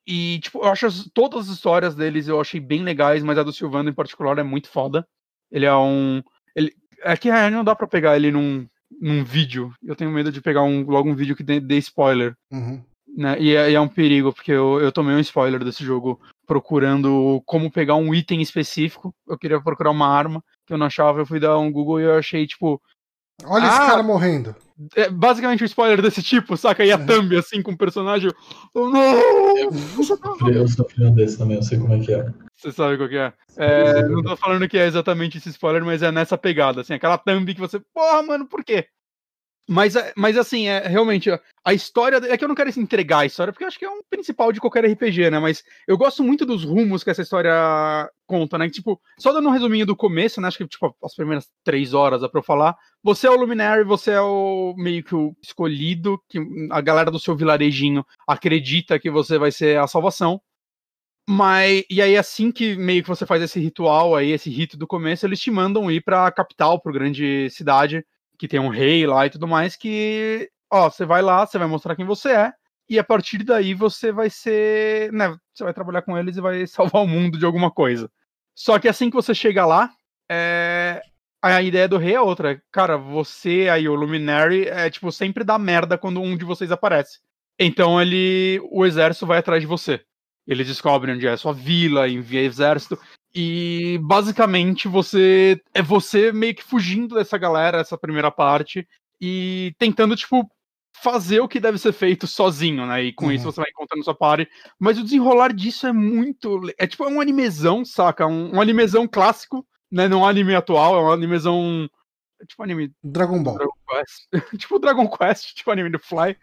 [0.06, 3.44] E, tipo, eu acho as, todas as histórias deles eu achei bem legais, mas a
[3.44, 5.08] do Silvano em particular é muito foda.
[5.52, 6.22] Ele é um.
[6.56, 8.68] Ele, é que é, não dá pra pegar ele num,
[9.00, 9.74] num vídeo.
[9.84, 12.36] Eu tenho medo de pegar um, logo um vídeo que dê, dê spoiler.
[12.52, 12.84] Uhum.
[13.16, 13.38] Né?
[13.40, 17.42] E, é, e, é, um perigo, porque eu, eu tomei um spoiler desse jogo procurando
[17.46, 19.14] como pegar um item específico.
[19.28, 21.20] Eu queria procurar uma arma que eu não achava.
[21.20, 22.82] Eu fui dar um Google e eu achei, tipo,
[23.46, 23.88] Olha esse Ah!
[23.88, 24.56] cara morrendo.
[24.96, 26.86] É basicamente um spoiler desse tipo, saca?
[26.86, 27.06] E a Uhum.
[27.06, 28.32] thumb, assim, com o personagem.
[28.74, 29.72] Oh, não!
[30.04, 32.26] Sofri- Eu sofri um desse também, eu sei como é que é.
[32.56, 33.34] Você sabe qual que é.
[33.58, 37.18] É, Não tô falando que é exatamente esse spoiler, mas é nessa pegada, assim, aquela
[37.18, 37.80] thumb que você.
[37.94, 38.88] Porra, mano, por quê?
[39.72, 42.18] Mas, é- mas assim, é realmente a- história.
[42.28, 44.52] É que eu não quero entregar a história, porque eu acho que é um principal
[44.52, 45.38] de qualquer RPG, né?
[45.38, 47.54] Mas eu gosto muito dos rumos que essa história
[48.26, 48.68] conta, né?
[48.68, 50.48] Tipo, só dando um resuminho do começo, né?
[50.48, 52.76] Acho que, tipo, as primeiras três horas dá pra eu falar.
[53.04, 56.40] Você é o Luminary, você é o meio que o escolhido, que
[56.72, 60.42] a galera do seu vilarejinho acredita que você vai ser a salvação.
[61.30, 64.88] Mas, e aí, assim que meio que você faz esse ritual aí, esse rito do
[64.88, 68.04] começo, eles te mandam ir pra capital, pro grande cidade,
[68.40, 71.68] que tem um rei lá e tudo mais, que, ó, você vai lá, você vai
[71.68, 72.54] mostrar quem você é,
[72.90, 76.66] e a partir daí você vai ser, né, você vai trabalhar com eles e vai
[76.68, 78.10] salvar o mundo de alguma coisa.
[78.56, 79.92] Só que assim que você chega lá,
[80.32, 81.02] é,
[81.42, 82.62] a ideia do rei é outra.
[82.72, 87.20] Cara, você aí, o Luminary, é tipo, sempre dá merda quando um de vocês aparece.
[87.58, 88.60] Então ele.
[88.72, 90.02] O exército vai atrás de você.
[90.46, 93.00] Eles descobrem onde é a sua vila, envia exército.
[93.34, 95.62] E basicamente você.
[95.74, 98.88] É você meio que fugindo dessa galera, essa primeira parte,
[99.22, 100.50] e tentando, tipo,
[101.02, 103.04] fazer o que deve ser feito sozinho, né?
[103.04, 103.32] E com Uhum.
[103.32, 104.48] isso você vai encontrando sua party.
[104.80, 106.60] Mas o desenrolar disso é muito.
[106.78, 108.26] É tipo é um animezão, saca?
[108.28, 110.08] Um, um animezão clássico, né?
[110.08, 111.88] Não é um anime atual, é um animezão.
[112.42, 113.56] é Tipo anime Dragon Ball.
[113.56, 114.28] Dragon Quest.
[114.60, 116.36] tipo Dragon Quest, tipo anime do Fly.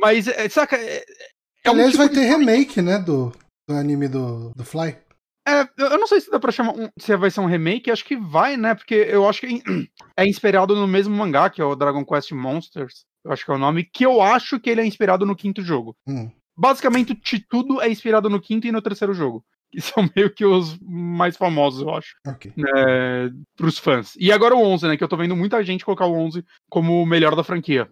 [0.00, 0.76] Mas, é, saca?
[0.76, 1.04] É,
[1.64, 3.32] é um Aliás, tipo vai de ter história- remake, né, do,
[3.68, 4.96] do anime do, do Fly.
[5.46, 6.72] É, eu não sei se dá pra chamar.
[6.74, 8.74] Um, se vai ser um remake, acho que vai, né?
[8.74, 9.62] Porque eu acho que
[10.16, 13.04] é inspirado no mesmo mangá, que é o Dragon Quest Monsters.
[13.24, 13.84] Eu acho que é o nome.
[13.84, 15.96] Que eu acho que ele é inspirado no quinto jogo.
[16.06, 16.30] Hum.
[16.56, 17.18] Basicamente,
[17.48, 19.44] tudo é inspirado no quinto e no terceiro jogo.
[19.70, 22.52] Que são meio que os mais famosos, eu acho, Ok.
[22.56, 24.14] né, pros fãs.
[24.18, 24.96] E agora o 11, né?
[24.96, 27.90] Que eu tô vendo muita gente colocar o 11 como o melhor da franquia.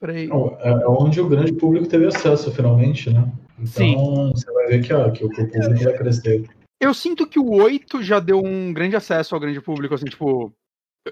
[0.00, 0.26] Peraí.
[0.26, 3.30] Não, é é onde o grande público teve acesso, finalmente, né?
[3.58, 4.32] Então Sim.
[4.34, 6.44] você vai ver que, ó, que o público vai crescer.
[6.80, 10.52] Eu sinto que o 8 já deu um grande acesso ao grande público, assim, tipo.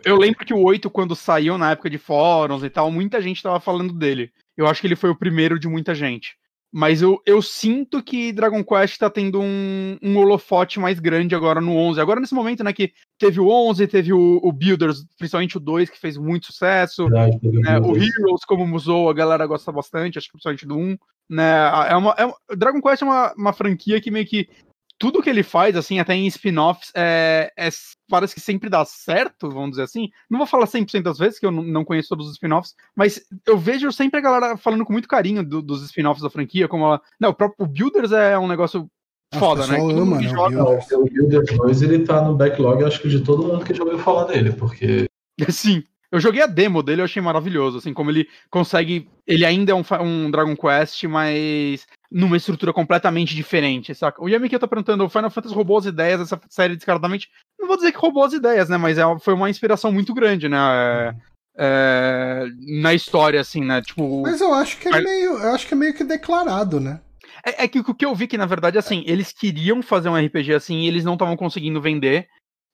[0.05, 3.43] Eu lembro que o 8, quando saiu na época de fóruns e tal, muita gente
[3.43, 4.31] tava falando dele.
[4.57, 6.37] Eu acho que ele foi o primeiro de muita gente.
[6.77, 11.61] Mas eu, eu sinto que Dragon Quest tá tendo um, um holofote mais grande agora
[11.61, 12.01] no 11.
[12.01, 15.89] Agora nesse momento, né, que teve o 11, teve o, o Builders, principalmente o 2,
[15.89, 17.05] que fez muito sucesso.
[17.05, 17.97] Verdade, né, o.
[17.97, 20.97] Heroes, como Musou, a galera gosta bastante, acho que principalmente do 1.
[21.31, 21.53] Né,
[21.89, 24.49] é uma, é Dragon Quest é uma, uma franquia que meio que
[25.05, 27.69] tudo que ele faz, assim, até em spin-offs, é, é-
[28.09, 30.09] parece que sempre dá certo, vamos dizer assim.
[30.31, 33.59] Não vou falar 100% das vezes, que eu não, conheço todos os spin-offs, mas eu
[33.59, 37.03] vejo sempre a galera falando com muito carinho do- dos spin-offs da franquia, como ela...
[37.21, 38.89] Não, o próprio o Builders é um negócio
[39.35, 39.79] foda, né?
[39.79, 40.87] ama, que né, o joga- Builders.
[40.91, 43.85] Não, o Builders 2 ele tá no backlog, acho que de todo mundo que já
[43.85, 45.05] ouviu falar dele, porque
[45.51, 45.83] Sim.
[46.15, 49.11] Eu joguei a demo dele, eu achei maravilhoso, assim, como ele consegue.
[49.27, 54.23] Ele ainda é um, um Dragon Quest, mas numa estrutura completamente diferente, saca?
[54.23, 57.29] O Yami aqui tá perguntando: o Final Fantasy roubou as ideias dessa série descaradamente?
[57.59, 58.77] Não vou dizer que roubou as ideias, né?
[58.77, 60.57] Mas é, foi uma inspiração muito grande, né?
[60.57, 61.15] É,
[61.59, 62.45] é,
[62.81, 63.83] na história, assim, né?
[63.83, 64.23] Tipo.
[64.23, 65.33] Mas eu acho que é meio.
[65.33, 67.01] Eu acho que é meio que declarado, né?
[67.45, 70.17] É, é que o que eu vi que, na verdade, assim, eles queriam fazer um
[70.17, 72.29] RPG assim e eles não estavam conseguindo vender.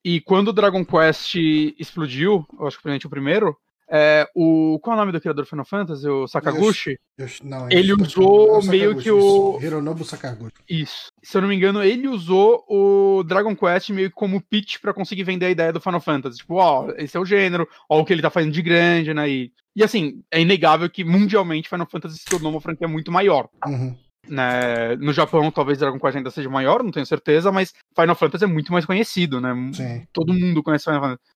[0.04, 1.34] E quando o Dragon Quest
[1.78, 3.56] explodiu, eu acho que principalmente o primeiro,
[3.92, 4.78] é, o.
[4.80, 6.08] Qual é o nome do criador do Final Fantasy?
[6.08, 6.96] O Sakaguchi?
[7.18, 9.66] Eu- não, Ele usou é meio que o- isso.
[9.66, 10.54] Hironobu Sakaguchi.
[10.68, 11.08] Isso.
[11.22, 14.94] Se eu não me engano, ele usou o Dragon Quest meio que como pitch pra
[14.94, 16.38] conseguir vender a ideia do Final Fantasy.
[16.38, 19.28] Tipo, ó, esse é o gênero, ó, o que ele tá fazendo de grande, né?
[19.28, 23.48] E, e assim, é inegável que mundialmente Final Fantasy se tornou uma franquia muito maior.
[23.66, 23.98] Uhum.
[24.30, 24.96] Né?
[24.96, 28.46] No Japão, talvez Dragon Quest ainda seja maior, não tenho certeza, mas Final Fantasy é
[28.46, 29.54] muito mais conhecido, né?
[29.72, 30.06] Sim.
[30.12, 31.30] Todo mundo conhece Final Fantasy.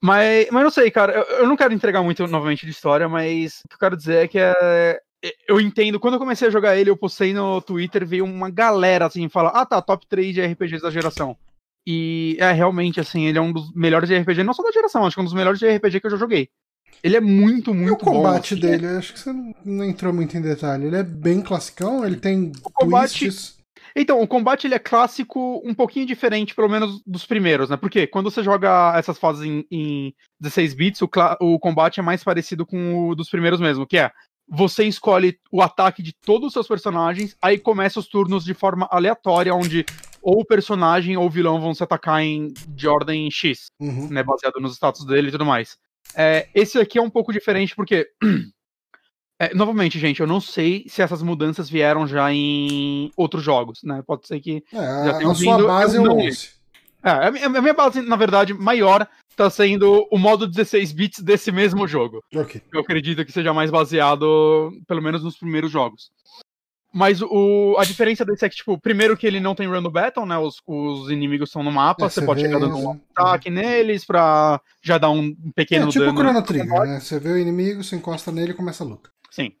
[0.00, 3.60] Mas, mas não sei, cara, eu, eu não quero entregar muito novamente de história, mas
[3.64, 5.00] o que eu quero dizer é que é,
[5.48, 9.06] eu entendo, quando eu comecei a jogar ele, eu postei no Twitter, veio uma galera
[9.06, 11.36] assim, falar, ah tá, top 3 de RPGs da geração.
[11.86, 15.04] E é realmente assim, ele é um dos melhores de RPG, não só da geração,
[15.04, 16.48] acho que é um dos melhores de RPG que eu já joguei.
[17.02, 18.66] Ele é muito, E muito o combate bom.
[18.66, 19.32] assim, dele, acho que você
[19.64, 20.86] não- entrou muito em detalhe.
[20.86, 23.56] Ele é bem classicão, ele tem O combate- twists.
[23.96, 27.76] Então, o combate ele é clássico, um pouquinho diferente, pelo menos dos primeiros, né?
[27.76, 31.08] Porque quando você joga essas fases em, em 16 bits, o,
[31.40, 34.10] o combate é mais parecido com o dos primeiros mesmo, que é
[34.48, 38.86] você escolhe o ataque de todos os seus personagens, aí começa os turnos de forma
[38.90, 39.84] aleatória, onde
[40.22, 44.08] ou o personagem ou o vilão vão se atacar em, de ordem X Uhum.
[44.08, 45.76] né, baseado nos status dele e tudo mais.
[46.14, 48.08] É, esse aqui é um pouco diferente porque,
[49.38, 54.02] é, novamente, gente, eu não sei se essas mudanças vieram já em outros jogos, né?
[54.06, 56.50] Pode ser que É, Já a, sua vindo, base é eu o não 11.
[57.04, 61.20] é, a minha a minha base, na verdade, maior tá sendo o modo 16 bits
[61.22, 62.24] desse mesmo jogo.
[62.34, 62.60] Ok.
[62.72, 66.10] Eu acredito que seja mais baseado, pelo menos nos primeiros jogos.
[66.92, 69.90] Mas o, a diferença desse é que, tipo, primeiro que ele não tem run no
[69.90, 70.38] battle, né?
[70.38, 74.60] Os, os inimigos estão no mapa, É, você pode chegar dando um ataque neles pra
[74.82, 76.18] já dar um pequeno É tipo o dano.
[76.18, 77.00] Chrono Trigger, né?
[77.00, 79.10] Você vê o inimigo, você encosta nele e começa a luta.
[79.30, 79.52] Sim.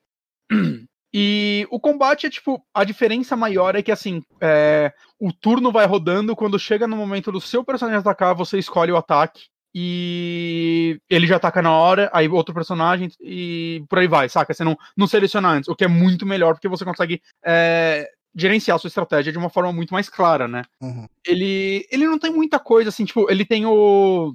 [1.10, 5.86] E o combate é tipo, a diferença maior é que assim, é, o turno vai
[5.86, 9.44] rodando, quando chega no momento do seu personagem atacar, você escolhe o ataque
[9.74, 14.52] e ele já ataca na hora, aí outro personagem e por aí vai, saca?
[14.54, 18.76] Você não, não seleciona antes, o que é muito melhor porque você consegue é, gerenciar
[18.76, 20.62] a sua estratégia de uma forma muito mais clara, né?
[20.80, 21.06] Uhum.
[21.26, 24.34] Ele, ele não tem muita coisa assim, tipo, ele tem o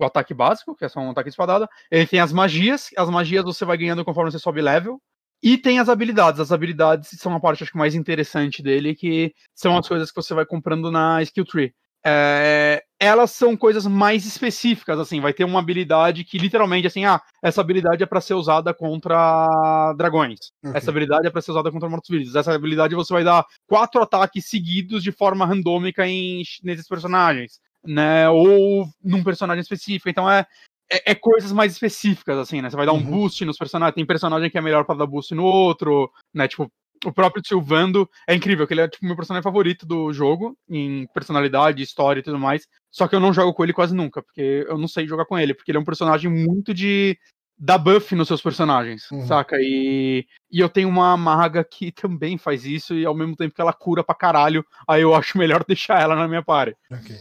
[0.00, 1.68] o ataque básico, que é só um ataque de espadada.
[1.90, 5.00] Ele tem as magias, as magias você vai ganhando conforme você sobe level.
[5.42, 6.40] E tem as habilidades.
[6.40, 10.16] As habilidades são a parte acho que mais interessante dele, que são as coisas que
[10.16, 11.74] você vai comprando na skill tree.
[12.04, 17.20] É, elas são coisas mais específicas, assim, vai ter uma habilidade que literalmente assim, ah,
[17.42, 20.38] essa habilidade é para ser usada contra dragões.
[20.74, 22.34] Essa habilidade é para ser usada contra mortos-vivos.
[22.36, 28.28] Essa habilidade você vai dar quatro ataques seguidos de forma randômica em, nesses personagens, né?
[28.28, 30.10] Ou num personagem específico.
[30.10, 30.44] Então é,
[30.92, 32.68] é, é coisas mais específicas, assim, né?
[32.68, 33.04] Você vai dar um Uhum.
[33.04, 33.94] boost nos personagens.
[33.94, 36.46] Tem personagem que é melhor para dar boost no outro, né?
[36.46, 36.70] Tipo,
[37.04, 41.06] o próprio Silvando é incrível, que ele é tipo meu personagem favorito do jogo, em
[41.14, 42.66] personalidade, história e tudo mais.
[42.90, 45.38] Só que eu não jogo com ele quase nunca, porque eu não sei jogar com
[45.38, 47.18] ele, porque ele é um personagem muito de
[47.58, 49.26] dar buff nos seus personagens, Uhum.
[49.26, 49.56] saca?
[49.60, 53.60] E, e eu tenho uma maga que também faz isso, e ao mesmo tempo que
[53.60, 56.76] ela cura pra caralho, aí eu acho melhor deixar ela na minha party.
[56.90, 57.16] Ok.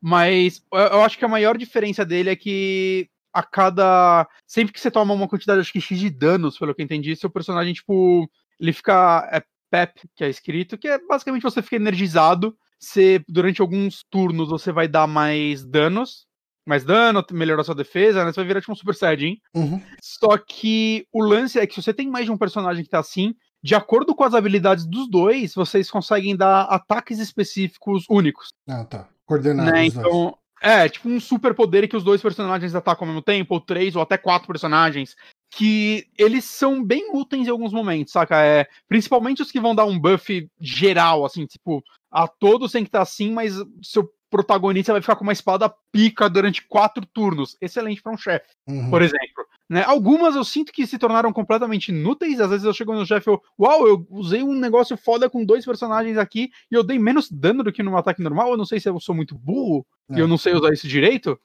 [0.00, 4.28] Mas eu eu acho que a maior diferença dele é que a cada.
[4.46, 7.16] Sempre que você toma uma quantidade, acho que X de danos, pelo que eu entendi,
[7.16, 9.28] seu personagem, tipo, ele fica.
[9.32, 12.56] É PEP, que é escrito, que é basicamente você fica energizado.
[12.78, 16.26] Você, durante alguns turnos, você vai dar mais danos.
[16.66, 18.32] Mais dano, melhorar sua defesa, né?
[18.32, 19.36] Você vai virar tipo um Super Saiyajin.
[19.54, 19.82] Uhum.
[20.00, 23.00] Só que o lance é que se você tem mais de um personagem que tá
[23.00, 28.84] assim, de acordo com as habilidades dos dois, vocês conseguem dar ataques específicos únicos Ah,
[28.84, 29.08] tá.
[29.26, 29.80] Coordenado né?
[29.80, 29.94] dois.
[29.94, 33.60] Então, é, tipo um super poder que os dois personagens atacam ao mesmo tempo, ou
[33.60, 35.14] três, ou até quatro personagens,
[35.56, 38.42] que eles são bem úteis em alguns momentos, saca?
[38.44, 42.88] É, principalmente os que vão dar um buff geral, assim, tipo, a todos tem que
[42.88, 47.56] estar assim, mas seu protagonista vai ficar com uma espada pica durante quatro turnos.
[47.60, 48.90] Excelente pra um chefe Uhum.
[48.90, 49.44] por exemplo.
[49.70, 49.82] Né?
[49.84, 52.40] Algumas eu sinto que se tornaram completamente inúteis.
[52.40, 55.44] Às vezes eu chego no chefe e eu, uau, eu usei um negócio foda com
[55.44, 58.50] dois personagens aqui e eu dei menos dano do que num ataque normal.
[58.50, 60.20] Eu não sei se eu sou muito burro e É.
[60.20, 61.38] eu não sei usar isso direito.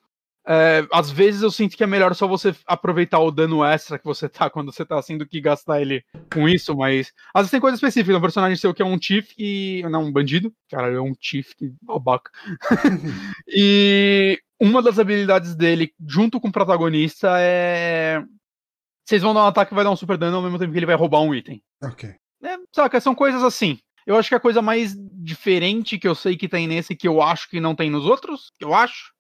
[0.51, 4.05] É, às vezes eu sinto que é melhor só você aproveitar o dano extra que
[4.05, 7.51] você tá quando você tá assim do que gastar ele com isso, mas às vezes
[7.51, 8.17] tem coisa específica.
[8.17, 9.83] Um personagem seu que é um Chief e.
[9.91, 10.51] Não, um bandido.
[10.67, 12.31] Caralho, é um Chief, que babaca.
[13.47, 18.23] E uma das habilidades dele, junto com o protagonista, é.
[19.05, 20.77] Vocês vão dar um ataque e vai dar um super dano ao mesmo tempo que
[20.77, 21.61] ele vai roubar um item.
[21.83, 22.13] Ok.
[22.43, 23.79] É, saca, são coisas assim.
[24.05, 27.21] Eu acho que a coisa mais diferente que eu sei que tem nesse, que eu
[27.21, 29.11] acho que não tem nos outros, que eu acho,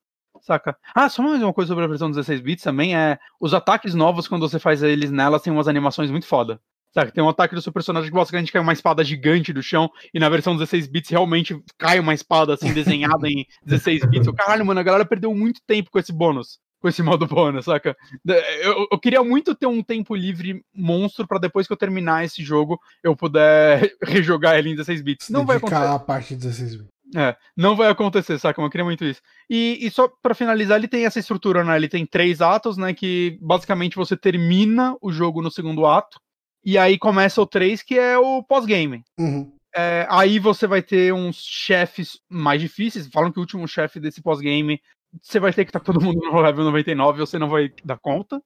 [0.41, 0.75] saca?
[0.93, 4.27] Ah, só mais uma coisa sobre a versão 16 bits também, é os ataques novos,
[4.27, 6.59] quando você faz eles nelas, tem umas animações muito foda.
[6.91, 9.89] Saca, tem um ataque do seu personagem que basicamente cai uma espada gigante do chão,
[10.13, 14.27] e na versão 16 bits realmente cai uma espada assim desenhada em 16 bits.
[14.27, 16.59] Eu, Caralho, mano, a galera perdeu muito tempo com esse bônus.
[16.81, 17.95] Com esse modo bônus, saca?
[18.25, 22.41] Eu, eu queria muito ter um tempo livre monstro pra depois que eu terminar esse
[22.41, 25.29] jogo eu puder rejogar ele em 16 bits.
[25.29, 25.95] Não vai dedicar acontecer.
[25.95, 26.98] à parte de 16 bits.
[27.15, 28.61] É, não vai acontecer, saca?
[28.61, 29.21] Eu queria muito isso.
[29.49, 31.75] E, e só pra finalizar, ele tem essa estrutura, né?
[31.75, 32.93] Ele tem três atos, né?
[32.93, 36.19] Que basicamente você termina o jogo no segundo ato.
[36.63, 39.03] E aí começa o 3, que é o pós-game.
[39.17, 39.51] Uhum.
[39.75, 43.07] É, aí você vai ter uns chefes mais difíceis.
[43.07, 44.79] Falam que o último chefe desse pós-game
[45.21, 48.41] você vai ter que estar todo mundo no level 99 você não vai dar conta.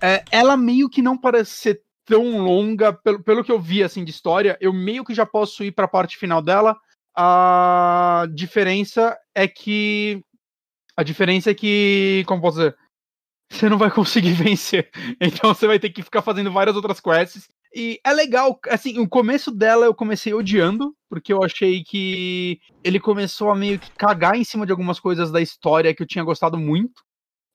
[0.00, 4.04] É, ela meio que não parece ser tão longa, pelo, pelo que eu vi assim
[4.04, 6.76] de história, eu meio que já posso ir para a parte final dela.
[7.14, 10.22] A diferença é que
[10.96, 12.76] a diferença é que, como posso dizer,
[13.50, 14.90] você não vai conseguir vencer.
[15.20, 17.48] Então você vai ter que ficar fazendo várias outras quests.
[17.74, 23.00] E é legal, assim, o começo dela eu comecei odiando, porque eu achei que ele
[23.00, 26.24] começou a meio que cagar em cima de algumas coisas da história que eu tinha
[26.24, 27.02] gostado muito.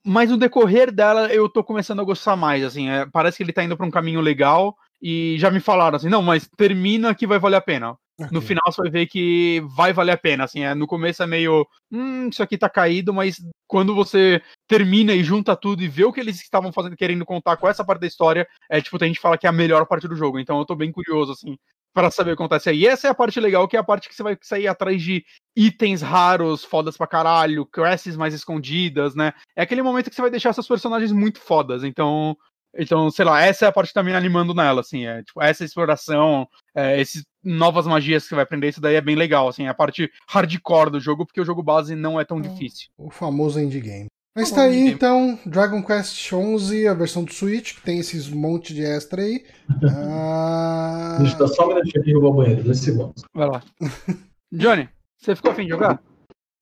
[0.03, 3.53] Mas no decorrer dela eu tô começando a gostar mais, assim, é, parece que ele
[3.53, 7.27] tá indo pra um caminho legal e já me falaram assim, não, mas termina que
[7.27, 7.95] vai valer a pena.
[8.31, 11.27] No final você vai ver que vai valer a pena, assim, é, no começo é
[11.27, 13.37] meio, hum, isso aqui tá caído, mas
[13.67, 17.57] quando você termina e junta tudo e vê o que eles estavam fazendo, querendo contar
[17.57, 19.85] com essa parte da história, é tipo, tem gente que fala que é a melhor
[19.85, 21.55] parte do jogo, então eu tô bem curioso, assim,
[21.93, 22.79] para saber o que acontece aí.
[22.79, 25.01] E essa é a parte legal, que é a parte que você vai sair atrás
[25.01, 25.23] de
[25.55, 29.33] itens raros, fodas pra caralho, classes mais escondidas, né?
[29.55, 31.83] É aquele momento que você vai deixar seus personagens muito fodas.
[31.83, 32.37] Então,
[32.77, 35.41] então, sei lá, essa é a parte que tá me animando nela, assim, é tipo,
[35.41, 36.47] essa exploração,
[36.77, 39.69] é, esses novas magias que você vai aprender, isso daí é bem legal, assim, é
[39.69, 42.89] a parte hardcore do jogo, porque o jogo base não é tão difícil.
[42.95, 44.05] O famoso endgame.
[44.35, 48.75] Mas tá aí, então, Dragon Quest 11, a versão do Switch, que tem esses monte
[48.75, 49.43] de extra aí.
[49.91, 51.17] ah...
[51.19, 53.23] Deixa eu dar só um minutinho aqui roubar o banheiro, dois segundos.
[53.33, 53.63] Vai lá.
[54.53, 55.99] Johnny, você ficou afim de jogar?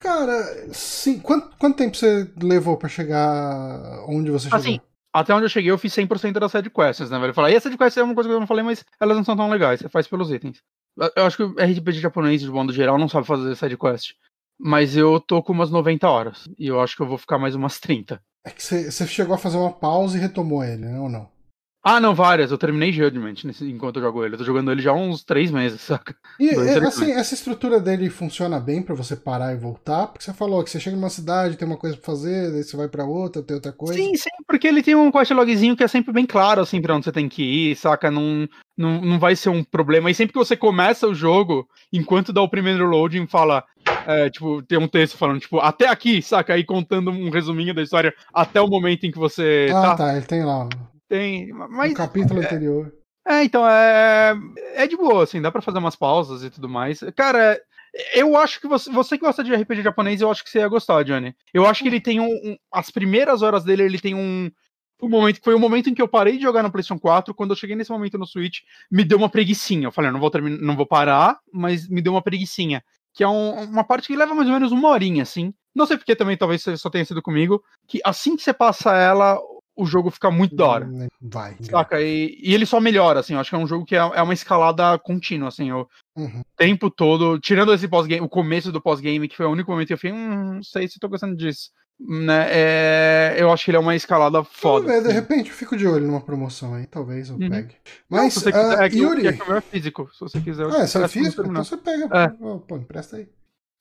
[0.00, 1.18] Cara, sim.
[1.18, 4.58] Quanto, quanto tempo você levou pra chegar onde você chegou?
[4.58, 4.80] Assim,
[5.20, 7.34] até onde eu cheguei, eu fiz 100% das side quests, né, velho?
[7.34, 9.24] Falar, e essa side quest é uma coisa que eu não falei, mas elas não
[9.24, 10.62] são tão legais, você faz pelos itens.
[11.14, 14.12] Eu acho que o RPG japonês, de modo geral, não sabe fazer side quest.
[14.58, 16.48] Mas eu tô com umas 90 horas.
[16.58, 18.20] E eu acho que eu vou ficar mais umas 30.
[18.44, 20.98] É que você chegou a fazer uma pausa e retomou ele, né?
[20.98, 21.28] Ou não?
[21.88, 22.50] Ah, não, várias.
[22.50, 24.34] Eu terminei Judgment nesse, enquanto eu jogo ele.
[24.34, 26.16] Eu tô jogando ele já há uns três meses, saca?
[26.40, 30.08] E assim, essa estrutura dele funciona bem para você parar e voltar?
[30.08, 32.76] Porque você falou que você chega numa cidade, tem uma coisa pra fazer, daí você
[32.76, 33.94] vai para outra, tem outra coisa.
[33.94, 36.92] Sim, sim, porque ele tem um quest logzinho que é sempre bem claro, assim, pra
[36.92, 38.10] onde você tem que ir, saca?
[38.10, 40.10] Não, não, não vai ser um problema.
[40.10, 43.62] E sempre que você começa o jogo, enquanto dá o primeiro loading, fala.
[44.04, 46.54] É, tipo, tem um texto falando, tipo, até aqui, saca?
[46.54, 49.68] Aí contando um resuminho da história até o momento em que você.
[49.70, 50.68] Ah, tá, tá ele tem lá.
[51.08, 51.52] Tem.
[51.52, 52.92] Mas, no capítulo é, anterior.
[53.26, 54.34] É, então, é.
[54.74, 57.00] É de boa, assim, dá pra fazer umas pausas e tudo mais.
[57.16, 57.60] Cara,
[58.12, 60.68] eu acho que você, você que gosta de RPG japonês, eu acho que você ia
[60.68, 61.34] gostar, Johnny.
[61.52, 62.56] Eu acho que ele tem um, um.
[62.72, 64.50] as primeiras horas dele, ele tem um.
[65.02, 67.34] Um momento que foi o momento em que eu parei de jogar no PlayStation 4.
[67.34, 69.88] Quando eu cheguei nesse momento no Switch, me deu uma preguiçinha.
[69.88, 72.82] Eu falei, eu não vou terminar, não vou parar, mas me deu uma preguiçinha.
[73.12, 75.52] Que é um, uma parte que leva mais ou menos uma horinha, assim.
[75.74, 77.62] Não sei porque também, talvez só tenha sido comigo.
[77.86, 79.38] Que assim que você passa ela,
[79.76, 80.88] o jogo fica muito da hora.
[81.20, 81.56] Vai.
[81.60, 82.00] Saca?
[82.00, 83.34] E, e, ele só melhora, assim.
[83.34, 85.70] Eu acho que é um jogo que é, é uma escalada contínua, assim.
[85.70, 86.42] O uhum.
[86.56, 89.92] tempo todo, tirando esse pós-game, o começo do pós-game, que foi o único momento que
[89.92, 91.70] eu fiquei, hum, não sei se tô gostando disso.
[91.98, 92.46] Né?
[92.50, 94.86] É, eu acho que ele é uma escalada foda.
[94.86, 97.48] Ver, de repente eu fico de olho numa promoção aí, talvez eu uhum.
[97.48, 97.74] pegue.
[98.08, 99.26] Mas, não, se você quiser, uh, é que Yuri...
[99.26, 100.66] é, é físico, se você quiser.
[100.66, 101.42] Ah, essa é físico?
[101.42, 102.08] Então você pega.
[102.12, 102.28] É.
[102.28, 103.28] Pô, empresta aí.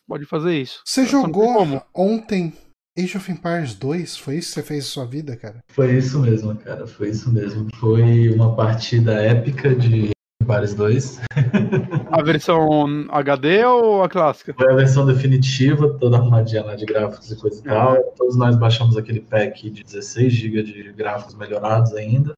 [0.07, 0.81] Pode fazer isso.
[0.85, 2.53] Você jogou ontem
[2.97, 5.61] Age of Empires 2, foi isso que você fez em sua vida, cara?
[5.67, 7.67] Foi isso mesmo, cara, foi isso mesmo.
[7.75, 11.19] Foi uma partida épica de Empires 2.
[12.09, 14.53] a versão HD ou a clássica?
[14.53, 18.01] Foi a versão definitiva, toda arrumadinha lá de gráficos e coisa e tal.
[18.15, 22.33] Todos nós baixamos aquele pack de 16 GB de gráficos melhorados ainda.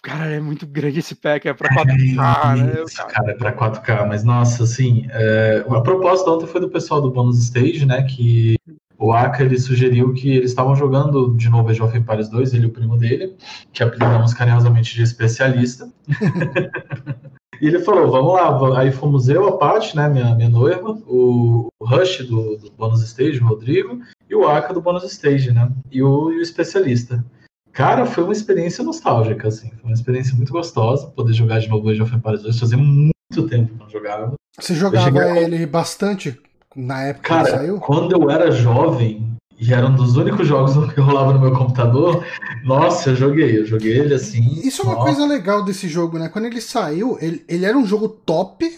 [0.00, 2.84] Cara, é muito grande esse pack, é pra 4K, é né?
[2.86, 5.64] Isso, cara, é pra 4K, mas nossa, assim, é...
[5.68, 8.54] a proposta ontem foi do pessoal do Bonus Stage, né, que
[8.98, 12.64] o Aka ele sugeriu que eles estavam jogando de novo Age of Empires 2, ele
[12.64, 13.36] e o primo dele,
[13.72, 15.88] que apelidamos carinhosamente de especialista.
[17.62, 18.80] e ele falou: vamos lá.
[18.80, 23.40] Aí fomos eu, a Paty, né, minha, minha noiva, o, Rush do, do Bônus Stage,
[23.40, 25.70] o Rodrigo, e o Aka do Bônus Stage, né?
[25.92, 27.24] E o, e o especialista.
[27.72, 29.70] Cara, foi uma experiência nostálgica, assim.
[29.70, 32.58] Foi uma experiência muito gostosa poder jogar de novo Age of Empires 2.
[32.58, 33.12] Fazia muito
[33.48, 34.34] tempo que não jogava.
[34.58, 36.36] Você jogava ele bastante
[36.78, 37.80] na época Cara, que saiu?
[37.80, 42.24] Quando eu era jovem, e era um dos únicos jogos que rolava no meu computador,
[42.64, 44.60] nossa, eu joguei, eu joguei ele assim.
[44.62, 46.28] Isso é uma coisa legal desse jogo, né?
[46.28, 48.70] Quando ele saiu, ele, ele era um jogo top,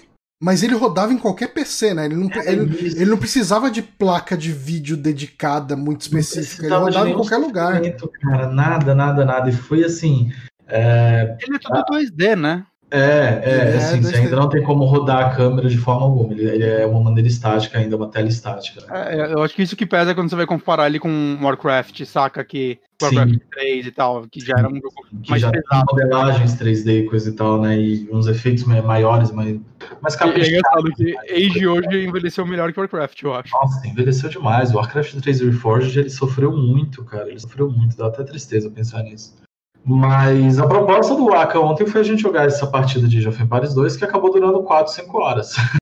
[0.42, 2.06] mas ele rodava em qualquer PC, né?
[2.06, 6.74] Ele não, é ele, ele, não precisava de placa de vídeo dedicada muito específica, ele
[6.74, 7.82] rodava em qualquer lugar.
[8.22, 9.50] Cara, nada, nada, nada.
[9.50, 10.32] E foi assim.
[10.66, 11.36] É...
[11.42, 12.64] Ele é tudo 2D, né?
[12.90, 16.32] É, é, é assim, você ainda não tem como rodar a câmera de forma alguma.
[16.32, 18.80] Ele, ele é uma maneira estática ainda, uma tela estática.
[18.80, 19.16] Né?
[19.16, 22.44] É, eu acho que isso que pesa quando você vai comparar ele com Warcraft, saca?
[22.44, 23.40] Que Warcraft Sim.
[23.52, 25.86] 3 e tal, que já era um jogo que mais já pesado.
[25.90, 27.78] Modelagens 3D e coisa e tal, né?
[27.78, 29.60] E uns efeitos maiores, mas,
[30.00, 30.48] mas caprichados.
[30.48, 33.52] É engraçado que Age hoje envelheceu melhor que Warcraft, eu acho.
[33.52, 34.72] Nossa, envelheceu demais.
[34.72, 37.28] O Warcraft 3 Reforged, ele sofreu muito, cara.
[37.28, 39.38] Ele sofreu muito, dá até tristeza pensar nisso.
[39.84, 43.42] Mas a proposta do Aka ontem foi a gente jogar essa partida de Age of
[43.42, 45.54] Empires 2 que acabou durando 4, 5 horas.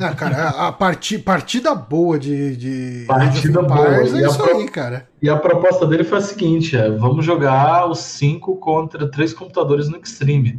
[0.00, 3.98] Ah, cara, a parti, partida boa de, de partida boa.
[3.98, 4.56] é isso pro...
[4.56, 5.06] aí, cara.
[5.20, 9.90] E a proposta dele foi a seguinte: é, vamos jogar os 5 contra 3 computadores
[9.90, 10.58] no Extreme.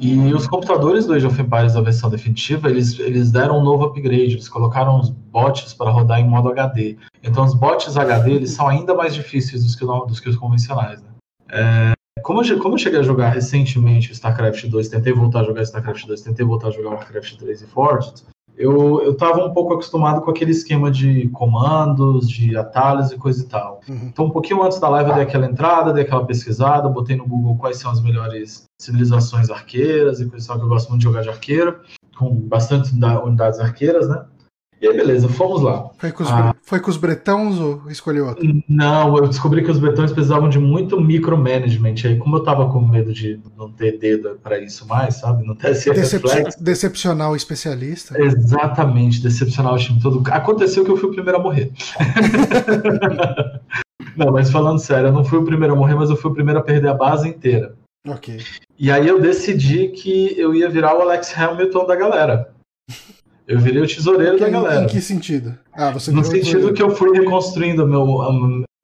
[0.00, 3.84] E os computadores do Age of Empires da versão definitiva, eles, eles deram um novo
[3.86, 6.96] upgrade, eles colocaram os bots para rodar em modo HD.
[7.22, 11.02] Então os bots HD eles são ainda mais difíceis dos que, dos que os convencionais.
[11.02, 11.07] Né?
[11.50, 11.92] É,
[12.22, 16.06] como, eu, como eu cheguei a jogar recentemente StarCraft 2, tentei voltar a jogar StarCraft
[16.06, 18.24] 2, tentei voltar a jogar Warcraft 3 e Forged,
[18.58, 23.44] eu, eu tava um pouco acostumado com aquele esquema de comandos, de atalhos e coisa
[23.44, 23.80] e tal.
[23.88, 24.08] Uhum.
[24.12, 27.24] Então, um pouquinho antes da live, eu dei aquela entrada, dei aquela pesquisada, botei no
[27.24, 30.98] Google quais são as melhores civilizações arqueiras e coisa e tal, que eu gosto muito
[31.00, 31.78] de jogar de arqueiro,
[32.18, 34.24] com bastante unidades arqueiras, né?
[34.80, 35.90] E aí, beleza, fomos lá.
[35.98, 36.54] Foi com os, Ah.
[36.62, 38.44] foi com os bretãos ou escolheu outro?
[38.68, 41.94] Não, eu descobri que os bretões precisavam de muito micromanagement.
[42.04, 45.44] Aí, como eu tava com medo de não ter dedo para isso mais, sabe?
[45.44, 46.62] Não ter esse Decep reflexo.
[46.62, 48.20] decepcionar o especialista.
[48.22, 50.22] Exatamente, decepcionar o time todo.
[50.30, 51.72] Aconteceu que eu fui o primeiro a morrer.
[54.16, 56.34] não, mas falando sério, eu não fui o primeiro a morrer, mas eu fui o
[56.34, 57.74] primeiro a perder a base inteira.
[58.06, 58.38] Ok.
[58.78, 62.50] E aí eu decidi que eu ia virar o Alex Hamilton da galera.
[63.48, 64.84] Eu virei o tesoureiro da Em, galera.
[64.84, 65.58] em que sentido?
[65.72, 68.30] Ah, você No sentido que eu fui reconstruindo meu, a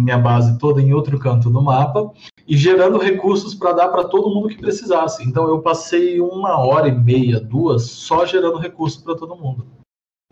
[0.01, 2.11] minha base toda em outro canto do mapa
[2.49, 5.23] e gerando recursos para dar para todo mundo que precisasse.
[5.23, 9.67] Então eu passei uma hora e meia, duas, só gerando recursos para todo mundo.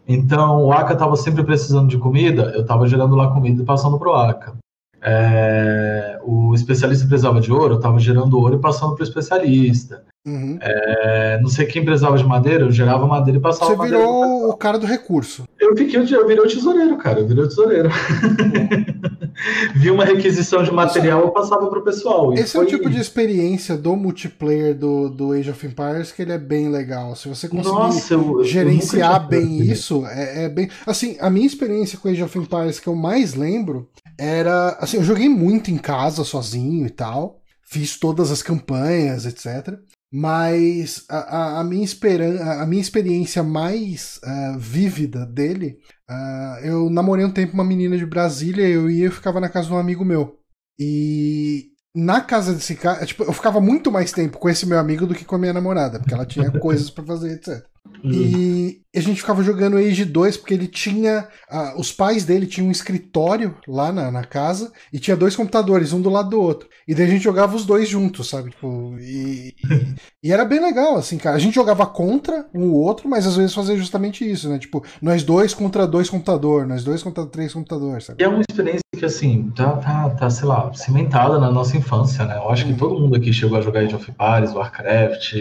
[0.09, 3.99] Então o Aka estava sempre precisando de comida, eu estava gerando lá comida e passando
[3.99, 4.55] para o Aka.
[5.03, 10.05] É, o especialista precisava de ouro, eu estava gerando ouro e passando para o especialista.
[10.25, 10.57] Uhum.
[10.61, 13.99] É, não sei quem precisava de madeira, eu gerava madeira e passava Você madeira.
[13.99, 15.45] pro virou o cara do recurso.
[15.59, 17.21] eu fiquei, eu virei o tesoureiro, cara.
[17.21, 17.89] Eu virei o tesoureiro.
[19.75, 22.33] Vi uma requisição de material, eu passava pro pessoal.
[22.35, 26.23] Esse é o foi- tipo de experiência do multiplayer do, do Age of Empires que
[26.23, 27.17] ele é bem legal.
[27.17, 30.69] Se você conseguir Nossa, eu, eu gerenciar tinha bem isso, é, é bem.
[30.87, 34.77] Assim, a minha experiência com Age of Empires que eu mais lembro era.
[34.81, 37.41] Assim, eu joguei muito em casa, sozinho e tal.
[37.63, 39.79] Fiz todas as campanhas, etc.
[40.13, 41.19] Mas a,
[41.57, 47.31] a- a minha, esperan a minha experiência mais ah, vívida dele, ah, eu namorei um
[47.33, 50.39] tempo uma menina de Brasília, eu ia e ficava na casa de um amigo meu.
[50.79, 55.07] E na casa desse cara, tipo, eu ficava muito mais tempo com esse meu amigo
[55.07, 57.67] do que com a minha namorada, porque ela tinha coisas pra fazer, etc.
[58.05, 58.11] Hum.
[58.13, 61.29] E a gente ficava jogando Age 2 porque ele tinha.
[61.49, 65.93] ah, os pais dele tinham um escritório lá na, na casa e tinha dois computadores,
[65.93, 66.69] um do lado do outro.
[66.87, 68.51] E daí a gente jogava os dois juntos, sabe?
[68.51, 71.37] Tipo, e, e, e era bem legal, assim, cara.
[71.37, 74.59] A gente jogava contra um o outro, mas às vezes fazia justamente isso, né?
[74.59, 78.23] Tipo, nós dois contra dois computador, nós dois contra três computadores, sabe?
[78.23, 82.25] E é uma experiência que, assim, tá, tá, tá, sei lá, cimentada na nossa infância,
[82.25, 82.37] né?
[82.37, 82.77] Eu acho que Uhum.
[82.79, 85.35] todo mundo aqui chegou a jogar Age of Empires, Warcraft,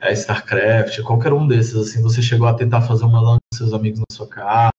[0.00, 3.72] é, StarCraft, qualquer um desses, assim, você chegou a tentar fazer uma LAN com seus
[3.72, 4.72] amigos na sua casa,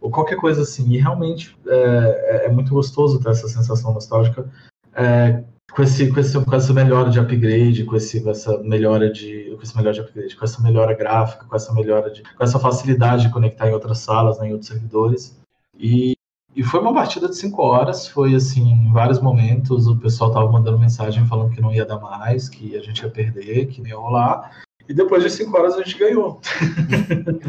[0.00, 0.88] ou qualquer coisa assim.
[0.92, 4.48] E realmente é, é- é muito gostoso ter essa sensação nostálgica
[4.94, 5.42] é,
[5.72, 9.54] com, esse, com, esse, com essa melhora de upgrade, com, esse, com essa melhora de.
[9.56, 12.22] Com esse melhor de upgrade, com essa melhora gráfica, com essa melhora de.
[12.22, 15.38] com essa facilidade de conectar em outras salas, né, em outros servidores.
[15.78, 16.16] E,
[16.54, 20.50] e foi uma partida de cinco horas, foi assim, em vários momentos o pessoal tava
[20.50, 23.88] mandando mensagem falando que não ia dar mais, que a gente ia perder, que não
[23.88, 24.62] ia rolar.
[24.88, 26.40] E depois de cinco horas a gente ganhou.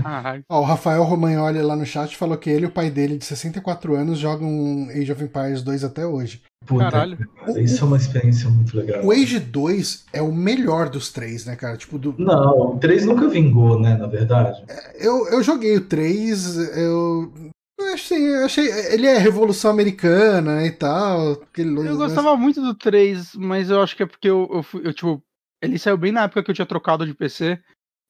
[0.01, 0.43] Caralho.
[0.49, 3.25] Ó, o Rafael Romagnoli lá no chat falou que ele e o pai dele, de
[3.25, 6.41] 64 anos, jogam Age of Empires 2 até hoje.
[6.65, 7.17] Puta, Caralho.
[7.45, 9.03] cara, isso é uma experiência muito legal.
[9.05, 11.77] O Age 2 é o melhor dos três, né, cara?
[11.77, 14.63] Tipo, do, Não, o 3 nunca vingou, né, na verdade.
[14.99, 17.31] eu, eu joguei o 3, eu.
[17.79, 18.67] eu Achei, eu achei.
[18.91, 21.33] Ele é Revolução Americana né, e tal.
[21.33, 24.81] aquele- Eu gostava muito do 3, mas eu acho que é porque eu, eu, fui-
[24.83, 25.21] eu, tipo,
[25.61, 27.59] ele saiu bem na época que eu tinha trocado de PC.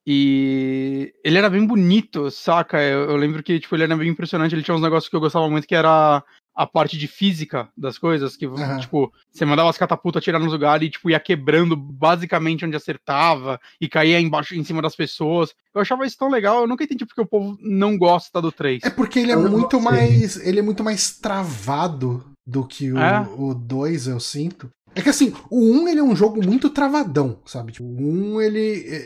[0.10, 2.82] E ele era bem bonito, saca?
[2.82, 4.56] Eu, eu lembro que tipo, ele era bem impressionante.
[4.56, 6.24] Ele tinha uns negócios que eu gostava muito, que era
[6.56, 8.38] a parte de física das coisas.
[8.38, 8.80] Que, Aham.
[8.80, 13.60] tipo, você mandava as catapultas atirar nos lugares e, tipo, ia quebrando basicamente onde acertava
[13.82, 15.54] e caía embaixo, em cima das pessoas.
[15.76, 16.62] Eu achava isso tão legal.
[16.62, 18.84] Eu nunca entendi porque o povo não gosta do 3.
[18.86, 20.38] É porque ele é Eu muito mais.
[20.38, 23.28] Ele é muito mais travado do que o, É?
[23.38, 24.70] o 2, eu sinto.
[24.98, 27.72] É que assim, o 1 ele é um jogo muito travadão, sabe?
[27.72, 28.60] Tipo, o 1 ele,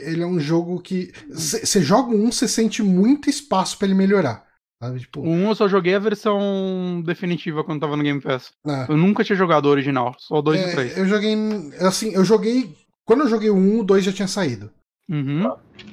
[0.06, 1.12] ele é um jogo que.
[1.30, 4.46] Você joga o 1, você sente muito espaço pra ele melhorar.
[4.82, 5.00] Sabe?
[5.02, 8.52] Tipo, O 1 eu só joguei a versão definitiva quando tava no Game Pass.
[8.66, 8.88] ah.
[8.90, 10.98] Eu nunca tinha jogado o original, só o 2 e o É, 3.
[10.98, 11.36] eu joguei.
[11.80, 12.76] Assim, eu joguei.
[13.06, 14.72] Quando eu joguei o 1, o 2 já tinha saído.
[15.12, 15.44] Uhum.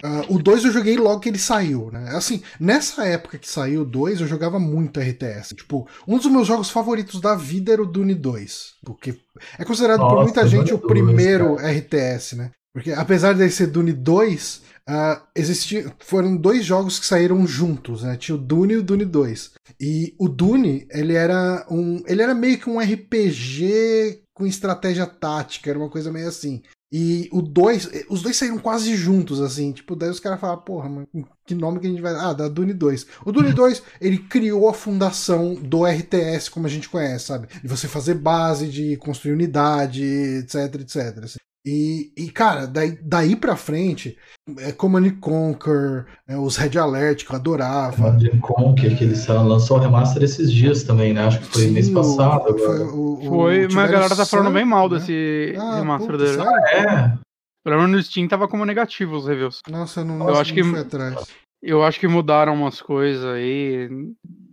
[0.01, 2.11] Ah, o 2 eu joguei logo que ele saiu, né?
[2.13, 5.57] Assim, nessa época que saiu o 2, eu jogava muito RTS.
[5.57, 8.75] Tipo, um dos meus jogos favoritos da vida era o Dune 2.
[8.85, 9.19] Porque
[9.59, 12.53] é considerado por Nossa, muita gente o Dune 2, primeiro RTS, né?
[12.73, 18.17] Porque apesar de ser Dune 2, ah, existia, foram dois jogos que saíram juntos, né?
[18.17, 19.51] Tinha o Dune e o Dune 2.
[19.81, 22.03] E o Dune, ele era um.
[22.07, 26.63] Ele era meio que um RPG com estratégia tática, era uma coisa meio assim.
[26.91, 29.73] E o 2, os dois saíram quase juntos, assim.
[29.73, 31.07] Tipo, daí os caras falaram, porra, mas
[31.45, 32.15] que nome que a gente vai.
[32.15, 33.07] Ah, da Dune 2.
[33.27, 37.49] O Dune 2, ele criou a fundação do RTS como a gente conhece, sabe?
[37.61, 41.25] De você fazer base, de construir unidade, etc, etc.
[41.25, 41.39] assim.
[41.67, 44.17] E, e, cara, daí, daí pra frente,
[44.59, 47.97] é Command Conquer, é, os Red Alert, que eu adorava.
[47.97, 51.27] Command Conquer, que eles lançou o remaster esses dias também, né?
[51.27, 52.55] Acho que foi Sim, mês passado.
[52.55, 54.99] O, foi, o, foi mas a galera tá falando bem mal né?
[54.99, 56.43] desse ah, remaster puta, dele.
[56.43, 57.19] Ah, é?
[57.65, 59.61] Pelo menos no Steam tava como negativo os reviews.
[59.69, 61.27] Nossa, eu não, eu acho que atrás.
[61.61, 63.91] Eu acho que mudaram umas coisas aí.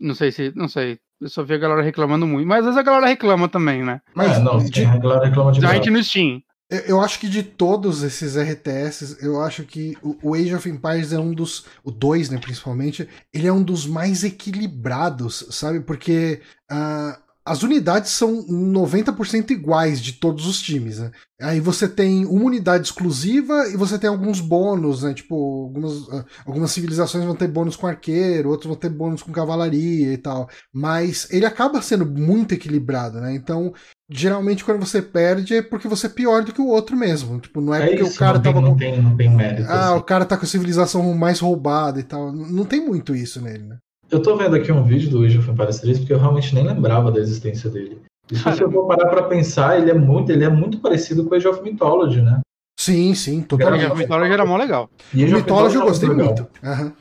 [0.01, 0.51] Não sei se.
[0.55, 0.97] Não sei.
[1.21, 2.47] Eu só vi a galera reclamando muito.
[2.47, 4.01] Mas às vezes a galera reclama também, né?
[4.13, 4.83] Mas é, não, de...
[4.83, 6.41] a galera reclama de Giant no Steam.
[6.69, 11.19] Eu acho que de todos esses RTS, eu acho que o Age of Empires é
[11.19, 11.65] um dos.
[11.83, 15.81] O 2, né, principalmente, ele é um dos mais equilibrados, sabe?
[15.81, 21.11] Porque uh, as unidades são 90% iguais de todos os times, né?
[21.39, 25.13] Aí você tem uma unidade exclusiva e você tem alguns bônus, né?
[25.13, 29.31] Tipo, algumas, ah, algumas civilizações vão ter bônus com arqueiro, outros vão ter bônus com
[29.31, 30.49] cavalaria e tal.
[30.73, 33.35] Mas ele acaba sendo muito equilibrado, né?
[33.35, 33.71] Então,
[34.09, 37.39] geralmente quando você perde é porque você é pior do que o outro mesmo.
[37.39, 38.69] Tipo, não é, é porque isso, o cara não tava tem, com...
[38.69, 39.69] não tem, não tem mérito.
[39.69, 39.99] Ah, assim.
[39.99, 42.31] o cara tá com a civilização mais roubada e tal.
[42.31, 43.77] Não tem muito isso nele, né?
[44.15, 46.65] Eu tô vendo aqui um vídeo do Age of Empires 3 porque eu realmente nem
[46.65, 48.01] lembrava da existência dele.
[48.31, 51.33] E se eu for parar pra pensar, ele é muito, ele é muito parecido com
[51.33, 52.39] o Age of Mythology, né?
[52.79, 53.81] Sim, sim, totalmente.
[53.81, 54.89] Age of Mythology era mó legal.
[55.13, 56.47] E Age of Mythology eu gostei muito.
[56.63, 56.93] Uhum.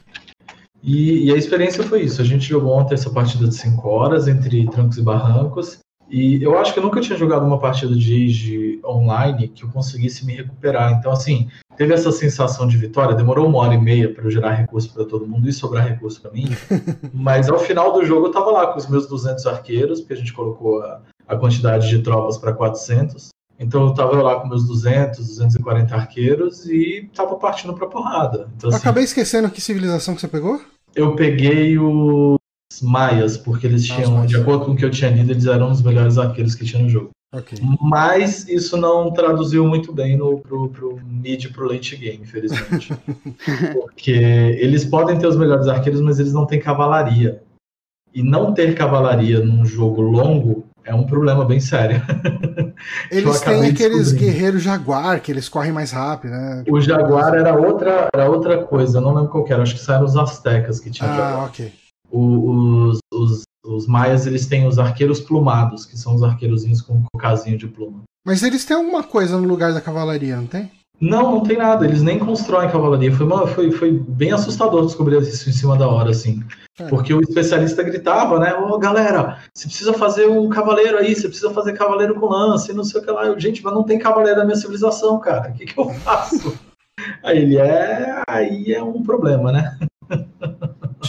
[0.82, 2.20] E, e, a experiência foi isso.
[2.20, 5.78] A gente jogou ontem essa partida de 5 horas entre trancos e barrancos.
[6.10, 9.68] E eu acho que eu nunca tinha jogado uma partida de Age online que eu
[9.68, 10.92] conseguisse me recuperar.
[10.98, 13.14] Então, assim, teve essa sensação de vitória.
[13.14, 16.20] Demorou uma hora e meia para eu gerar recurso para todo mundo e sobrar recurso
[16.20, 16.48] para mim.
[17.12, 20.16] Mas ao final do jogo eu tava lá com os meus 200 arqueiros, porque a
[20.16, 23.28] gente colocou a, a quantidade de tropas para 400.
[23.58, 28.48] Então eu tava lá com meus 200, 240 arqueiros e tava partindo pra porrada.
[28.56, 30.60] Então, assim, Acabei esquecendo que civilização que você pegou?
[30.94, 32.36] Eu peguei o
[32.82, 35.70] maias, porque eles ah, tinham, de acordo com o que eu tinha lido, eles eram
[35.70, 37.10] os melhores arqueiros que tinha no jogo.
[37.34, 37.58] Okay.
[37.80, 42.92] Mas isso não traduziu muito bem no, pro, pro mid pro late game, infelizmente.
[43.72, 47.42] porque eles podem ter os melhores arqueiros, mas eles não têm cavalaria.
[48.14, 52.00] E não ter cavalaria num jogo longo é um problema bem sério.
[53.10, 56.64] Eles têm aqueles guerreiros jaguar, que eles correm mais rápido, né?
[56.68, 60.04] O jaguar era outra, era outra coisa, eu não lembro qual era, acho que eram
[60.04, 61.44] os astecas que tinham ah, jaguar.
[61.46, 61.72] ok
[62.14, 67.18] os, os, os maias eles têm os arqueiros plumados, que são os arqueirozinhos com um
[67.18, 68.02] casinho de pluma.
[68.24, 70.70] Mas eles têm alguma coisa no lugar da cavalaria, não tem?
[71.00, 71.84] Não, não tem nada.
[71.84, 73.14] Eles nem constroem cavalaria.
[73.14, 76.42] Foi, uma, foi, foi bem assustador descobrir isso em cima da hora, assim.
[76.78, 76.86] É.
[76.88, 78.54] Porque o especialista gritava, né?
[78.54, 82.72] Ô, oh, galera, você precisa fazer um cavaleiro aí, você precisa fazer cavaleiro com lance,
[82.72, 83.26] não sei o que lá.
[83.26, 85.50] Eu, Gente, mas não tem cavaleiro na minha civilização, cara.
[85.50, 86.56] O que, que eu faço?
[87.22, 88.22] aí ele é.
[88.28, 89.78] Aí é um problema, né?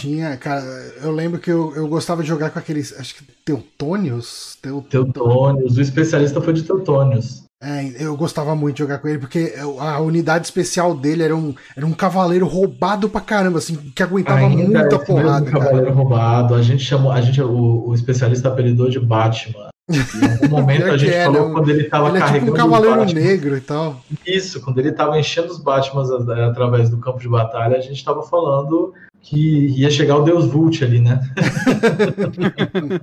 [0.06, 0.62] Tinha, cara,
[1.02, 4.56] eu lembro que eu, eu gostava de jogar com aqueles, acho que Teutônios?
[4.88, 7.42] Teutônios, o especialista foi de Teutônios.
[7.60, 11.52] É, eu gostava muito de jogar com ele, porque a unidade especial dele era um,
[11.76, 15.48] era um cavaleiro roubado pra caramba, assim, que aguentava Ainda muita porrada.
[15.48, 19.70] Um cavaleiro roubado, a gente chamou, a gente, o, o especialista apelidou de Batman.
[19.90, 19.98] Em
[20.30, 22.36] algum momento a gente falou quando ele tava ele carregando.
[22.36, 24.00] É tipo um cavaleiro negro e tal.
[24.24, 28.22] Isso, quando ele tava enchendo os Batmans através do campo de batalha, a gente tava
[28.22, 28.94] falando
[29.26, 31.20] que ia chegar o Deus Vult ali, né?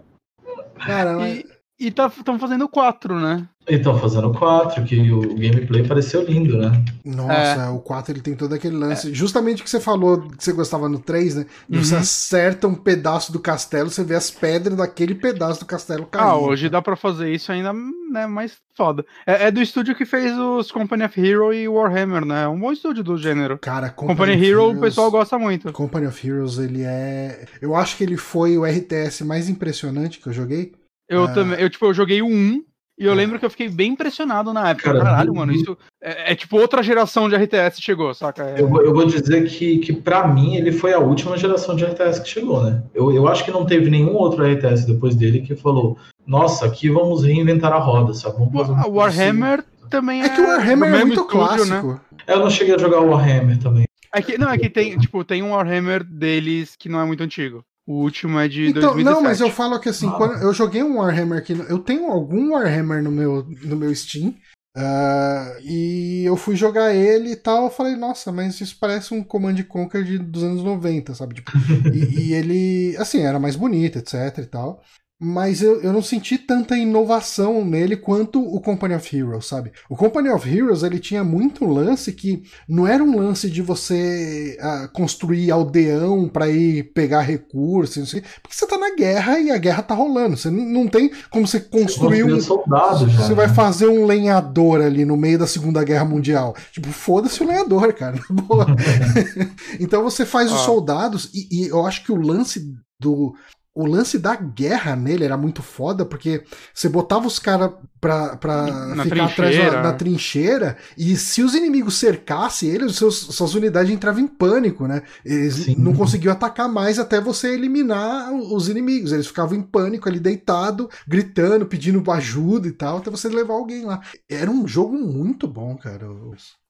[0.79, 1.43] Cara, mas...
[1.79, 3.47] E estão tá, fazendo quatro, né?
[3.67, 6.83] E estão fazendo quatro, que o gameplay pareceu lindo, né?
[7.05, 7.69] Nossa, é.
[7.69, 9.09] o 4 ele tem todo aquele lance.
[9.09, 9.13] É.
[9.13, 11.45] Justamente o que você falou que você gostava no 3, né?
[11.69, 11.81] Uhum.
[11.81, 16.27] Você acerta um pedaço do castelo, você vê as pedras daquele pedaço do castelo caindo.
[16.27, 17.71] Ah, hoje dá para fazer isso ainda
[18.11, 19.05] né, mais foda.
[19.25, 22.43] É, é, do estúdio que fez os Company of Hero e Warhammer, né?
[22.43, 23.57] É um bom estúdio do gênero.
[23.59, 25.71] Cara, Company, Company Hero Heroes, o pessoal gosta muito.
[25.71, 27.45] Company of Heroes, ele é.
[27.61, 30.73] Eu acho que ele foi o RTS mais impressionante que eu joguei.
[31.07, 31.33] Eu é...
[31.33, 32.63] também, eu tipo, eu joguei o 1
[32.97, 33.15] e eu é.
[33.15, 34.91] lembro que eu fiquei bem impressionado na época.
[34.91, 38.43] Cara, Caralho, mano, isso é, é, tipo outra geração de RTS chegou, saca?
[38.43, 38.61] É...
[38.61, 41.85] Eu, vou, eu vou dizer que, que para mim ele foi a última geração de
[41.85, 42.83] RTS que chegou, né?
[42.93, 46.89] Eu, eu acho que não teve nenhum outro RTS depois dele que falou: nossa, aqui
[46.89, 48.37] vamos reinventar a roda, sabe?
[48.37, 49.89] Vamos fazer um Warhammer assim.
[49.89, 50.25] também é.
[50.25, 51.81] É que o Warhammer é muito estúdio, né?
[51.81, 51.87] clássico.
[51.87, 51.99] Né?
[52.27, 53.85] Eu não cheguei a jogar o Warhammer também.
[54.15, 57.23] É que, não, é que tem, tipo, tem um Warhammer deles que não é muito
[57.23, 57.65] antigo.
[57.85, 59.15] O último é de então, 2017.
[59.15, 60.13] Não, mas eu falo que assim, ah.
[60.13, 64.33] quando eu joguei um Warhammer aqui, eu tenho algum Warhammer no meu, no meu Steam.
[64.75, 69.23] Uh, e eu fui jogar ele e tal, eu falei, nossa, mas isso parece um
[69.23, 71.35] Command Conquer de, dos anos 90, sabe?
[71.35, 71.51] Tipo,
[71.93, 74.81] e, e, ele, assim, era mais bonito, etc e tal.
[75.23, 79.71] Mas eu, eu não senti tanta inovação nele quanto o Company of Heroes, sabe?
[79.89, 84.57] O Company of Heroes ele tinha muito lance que não era um lance de você
[84.59, 89.49] uh, construir aldeão para ir pegar recursos, não sei, porque você tá na guerra e
[89.49, 90.35] a guerra tá rolando.
[90.35, 92.41] Você não, tem como você construir Você um.
[92.41, 93.53] soldado já, Você vai né?
[93.53, 96.55] fazer um lenhador ali no meio da Segunda Guerra Mundial.
[96.71, 98.19] Tipo, foda-se o lenhador, cara.
[99.79, 100.65] então você faz os Ah.
[100.65, 103.33] soldados, e, e eu acho que o lance do.
[103.75, 108.67] O lance da guerra nele era muito foda, porque você botava os caras pra, pra
[108.95, 109.97] Na ficar atrás trincheira, da, da né?
[109.97, 115.01] trincheira, e se os inimigos cercassem ele, os seus, suas unidades entravam em pânico, né?
[115.25, 115.75] Eles Sim.
[115.77, 119.11] não conseguiam atacar mais até você eliminar os inimigos.
[119.11, 123.85] Eles ficavam em pânico ali, deitado, gritando, pedindo ajuda e tal, até você levar alguém
[123.85, 124.01] lá.
[124.29, 126.05] Era um jogo muito bom, cara.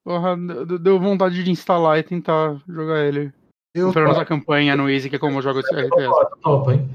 [0.02, 0.36] Porra,
[0.80, 3.32] deu vontade de instalar e tentar jogar ele.
[3.74, 6.14] Eu, Pelo menos a campanha no Easy, que é como eu jogo esse RTS.
[6.42, 6.88] Topa, hein?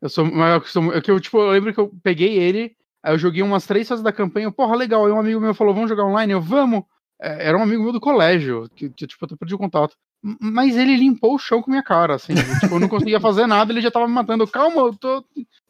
[0.00, 3.12] Eu sou eu sou- é que eu, tipo, eu lembro que eu peguei ele, aí
[3.12, 5.04] eu joguei umas três fases da campanha, porra, legal.
[5.04, 6.32] Aí um amigo meu falou, vamos jogar online?
[6.32, 6.84] Eu, vamos!
[7.20, 9.96] É, Era um amigo meu do colégio, que, tipo, eu perdi o contato.
[10.40, 12.32] Mas ele limpou o chão com minha cara, assim.
[12.60, 14.46] tipo, eu não conseguia fazer nada, ele já tava me matando.
[14.46, 15.22] Calma, eu tô.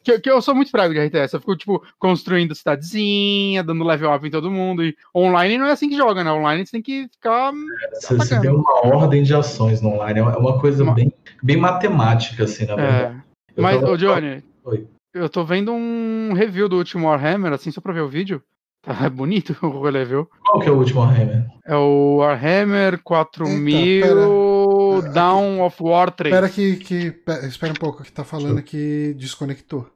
[0.05, 1.35] Que, que eu sou muito fraco de RTS.
[1.35, 4.85] Eu fico, tipo, construindo cidadezinha, dando level up em todo mundo.
[4.85, 6.31] E online não é assim que joga, né?
[6.31, 7.53] Online você tem que ficar.
[7.95, 10.21] Você, você tem uma ordem de ações no online.
[10.21, 11.13] É uma coisa Uma- bem,
[11.43, 13.23] bem matemática, assim, na verdade.
[13.57, 13.61] É.
[13.61, 14.87] Mas, tava- ô Johnny, Oi.
[15.15, 18.43] eu tô vendo um review do último Warhammer, assim, só pra ver o vídeo.
[18.85, 20.27] Tá bonito o rolê, viu?
[20.45, 21.47] Qual que é o último Warhammer?
[21.67, 25.13] É o Warhammer 4000 pera.
[25.13, 26.35] Down of War 3.
[26.35, 27.11] Espera que, que.
[27.11, 29.89] pe- Espera um pouco, que tá falando que desconectou.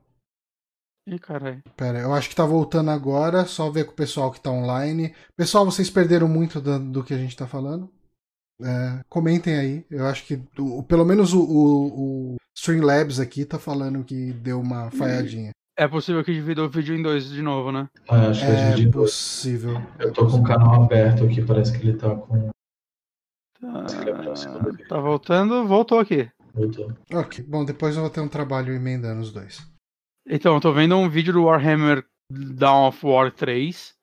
[1.06, 1.62] Ih, caralho.
[1.76, 5.14] Pera, eu acho que tá voltando agora, só ver com o pessoal que tá online.
[5.36, 7.90] Pessoal, vocês perderam muito do, do que a gente tá falando.
[8.62, 9.84] É, comentem aí.
[9.90, 14.60] Eu acho que o- pelo menos o, o, o Streamlabs aqui tá falando que deu
[14.60, 15.50] uma falhadinha.
[15.78, 17.88] É possível que divida o vídeo em dois de novo, né?
[18.08, 18.90] Ah, acho que É a gente.
[18.90, 19.74] possível.
[20.00, 22.50] Eu tô com o canal aberto aqui, parece que ele tá com.
[23.60, 23.84] Tá,
[24.88, 26.28] tá voltando, voltou aqui.
[26.52, 26.92] Voltou.
[27.12, 29.64] Ok, bom, depois eu vou ter um trabalho emendando os dois.
[30.28, 33.94] Então, eu tô vendo um vídeo do Warhammer Down of War 3.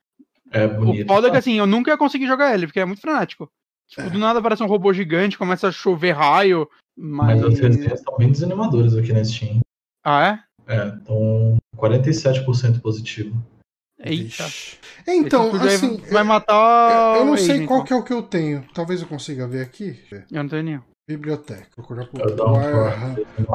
[0.51, 1.07] É O bonito.
[1.07, 3.49] foda é que assim, eu nunca ia conseguir jogar ele, porque é muito frenético.
[3.89, 7.41] Tipo, do nada aparece um robô gigante, começa a chover raio, mas.
[7.41, 9.59] Mas as resenhas estão bem desanimadoras aqui na Steam.
[10.03, 13.35] Ah, É, estão 47% positivo.
[13.99, 14.09] é?
[14.11, 14.43] Eita.
[14.43, 14.77] Vixe.
[15.07, 17.15] Então, aí assim, vai matar.
[17.15, 17.87] eu, eu não sei Aiden, qual então.
[17.87, 18.65] que é o que eu tenho.
[18.73, 19.99] Talvez eu consiga ver aqui.
[20.11, 20.81] Eu não tenho nenhum.
[21.07, 21.67] Biblioteca.
[21.75, 22.51] Procurar por É for-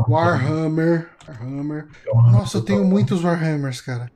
[0.09, 1.09] Warhammer.
[1.29, 1.89] Warhammer.
[2.07, 4.11] É Nossa, eu tenho muitos Warhammers, cara.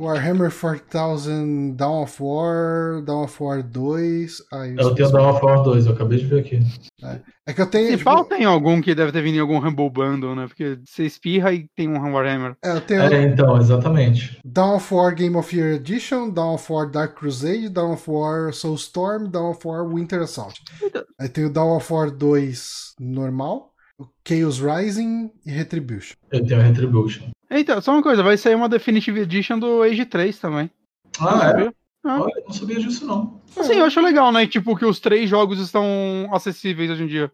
[0.00, 4.42] Warhammer 4000 Dawn of War, Dawn of War 2.
[4.52, 6.60] Ai, Eu tenho o Dawn of War 2, eu acabei de ver aqui.
[7.46, 7.86] É que eu tenho.
[7.88, 10.46] Se tipo, pau tem algum que deve ter vindo em algum Humble Bundle, né?
[10.46, 12.54] Porque você espirra e tem um Warhammer.
[12.62, 14.38] é, eu tenho É, então, exatamente.
[14.44, 18.52] Dawn of War Game of Year Edition, Dawn of War Dark Crusade, Dawn of War
[18.52, 20.60] Soulstorm, Dawn of War Winter Assault.
[20.82, 21.04] Eita.
[21.18, 23.69] Aí tem o Dawn of War 2 normal,
[24.26, 26.14] Chaos Rising e Retribution.
[26.32, 27.30] Eu tenho a Retribution.
[27.50, 30.70] Eita, só uma coisa, vai sair uma Definitive Edition do Age 3 também.
[31.20, 31.38] Ah, é?
[31.50, 31.74] Sabia?
[32.04, 33.40] Olha, eu não sabia disso, não.
[33.58, 34.46] Assim, eu acho legal, né?
[34.46, 35.84] Tipo, que os três jogos estão
[36.32, 37.30] acessíveis hoje em dia.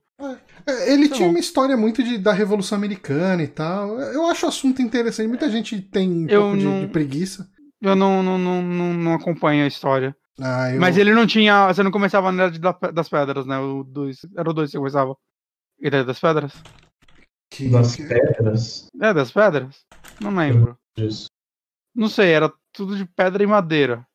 [0.67, 1.35] É, Ele Tá tinha bom.
[1.35, 4.01] uma história muito de, da Revolução Americana e tal.
[4.01, 5.29] Eu acho o assunto interessante.
[5.29, 7.47] Muita gente tem um Eu pouco de, não- de preguiça.
[7.81, 10.17] Eu não, não, não, não, não acompanho a história.
[10.41, 11.69] Ah, eu- Mas ele não tinha.
[11.69, 13.59] Você não começava na Idade da- das Pedras, né?
[13.59, 15.15] O dois, era o 2 que você começava.
[15.81, 16.53] Idade das Pedras?
[17.51, 18.87] que- Das pedras.
[19.01, 19.85] É, das Pedras?
[20.21, 20.77] Não lembro.
[20.97, 21.27] Disso.
[21.95, 24.07] Não sei, era tudo de pedra e madeira.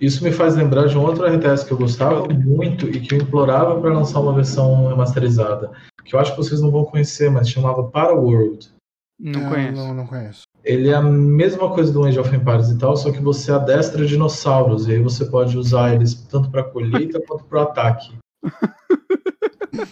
[0.00, 3.18] Isso me faz lembrar de um outro RTS que eu gostava muito e que eu
[3.18, 5.70] implorava para lançar uma versão remasterizada.
[6.04, 8.70] Que eu acho que vocês não vão conhecer, mas chamava Para World.
[9.18, 9.76] Não Ah, conheço.
[9.76, 10.42] Não, não conheço.
[10.64, 14.04] Ele é a mesma coisa do Age of Empires e tal, só que você adestra
[14.04, 18.12] dinossauros e aí você pode usar eles tanto para colheita quanto para ataque.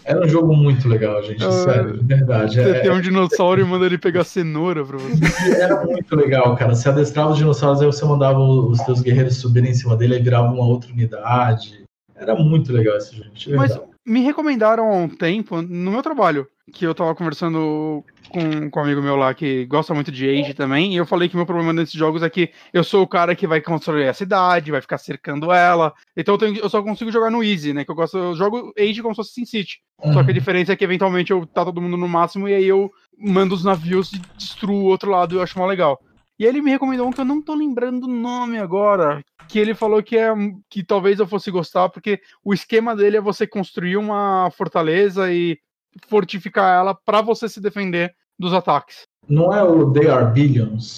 [0.04, 2.54] Era um jogo muito legal, gente, Ah, sério, de verdade.
[2.54, 5.52] Você É- tem um dinossauro e manda ele pegar cenoura pra você.
[5.60, 6.74] Era muito legal, cara.
[6.74, 10.22] Você adestrava os dinossauros, aí você mandava os teus guerreiros subirem em cima dele, aí
[10.22, 11.84] virava uma outra unidade.
[12.14, 16.86] Era muito legal esse jogo, Mas me recomendaram há um tempo, no meu trabalho, que
[16.86, 20.94] eu tava conversando com, com um amigo meu lá que gosta muito de Age também,
[20.94, 23.46] e eu falei que meu problema nesses jogos é que eu sou o cara que
[23.46, 25.92] vai construir a cidade, vai ficar cercando ela.
[26.16, 27.84] Então eu, tenho- eu só consigo jogar no Easy, né?
[27.84, 29.80] Que eu gosto, eu jogo Age como se fosse SimCity.
[30.14, 32.64] Só que a diferença é que eventualmente eu tá todo mundo no máximo e aí
[32.66, 36.00] eu mando os navios e destruo o outro lado e eu acho mó legal.
[36.38, 39.22] E ele me recomendou um que eu não tô lembrando o nome agora.
[39.46, 40.32] Que ele falou que é
[40.70, 45.58] que talvez eu fosse gostar, porque o esquema dele é você construir uma fortaleza e
[46.06, 49.02] fortificar ela pra você se defender dos ataques.
[49.28, 50.96] Não é o They Are Billions?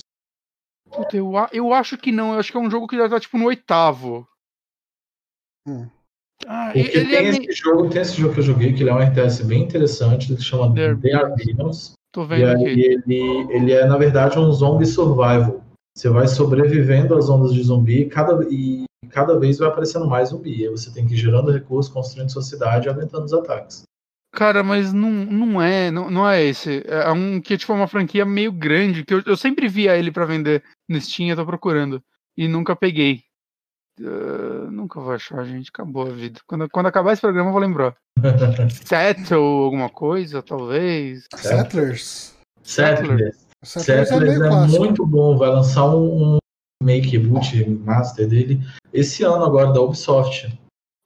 [0.90, 2.34] Puta, eu, eu acho que não.
[2.34, 4.26] Eu acho que é um jogo que já tá tipo no oitavo.
[5.66, 5.88] Hum.
[6.46, 7.50] Ah, Porque ele é tem, meio...
[7.50, 10.32] esse jogo, tem esse jogo que eu joguei, que ele é um RTS bem interessante,
[10.32, 11.92] ele se chama They Are They Are Billions.
[12.12, 12.80] Tô E vendo aí aqui.
[12.82, 15.62] ele, ele é, na verdade, um zombie survival.
[15.96, 20.30] Você vai sobrevivendo às ondas de zumbi e cada, e cada vez vai aparecendo mais
[20.30, 20.60] zumbi.
[20.60, 23.84] E aí você tem que ir gerando recursos, construindo sua cidade e aumentando os ataques.
[24.32, 26.82] Cara, mas não, não é, não, não é esse.
[26.86, 30.10] É um que tipo, é uma franquia meio grande, que eu, eu sempre via ele
[30.10, 32.02] pra vender no Steam, eu tô procurando.
[32.36, 33.22] E nunca peguei.
[34.00, 35.68] Ah, nunca vou achar, gente.
[35.68, 36.40] Acabou a vida.
[36.46, 37.94] Quando, quando acabar esse programa, eu vou lembrar.
[38.84, 41.26] Settle alguma coisa, talvez.
[41.34, 42.34] Settlers.
[42.62, 43.46] Settlers.
[43.62, 44.84] Settlers é Settlers é clássico.
[44.84, 45.36] muito bom.
[45.36, 46.38] Vai lançar um, um
[46.82, 48.60] make boot master dele
[48.92, 50.52] esse ano agora da Ubisoft.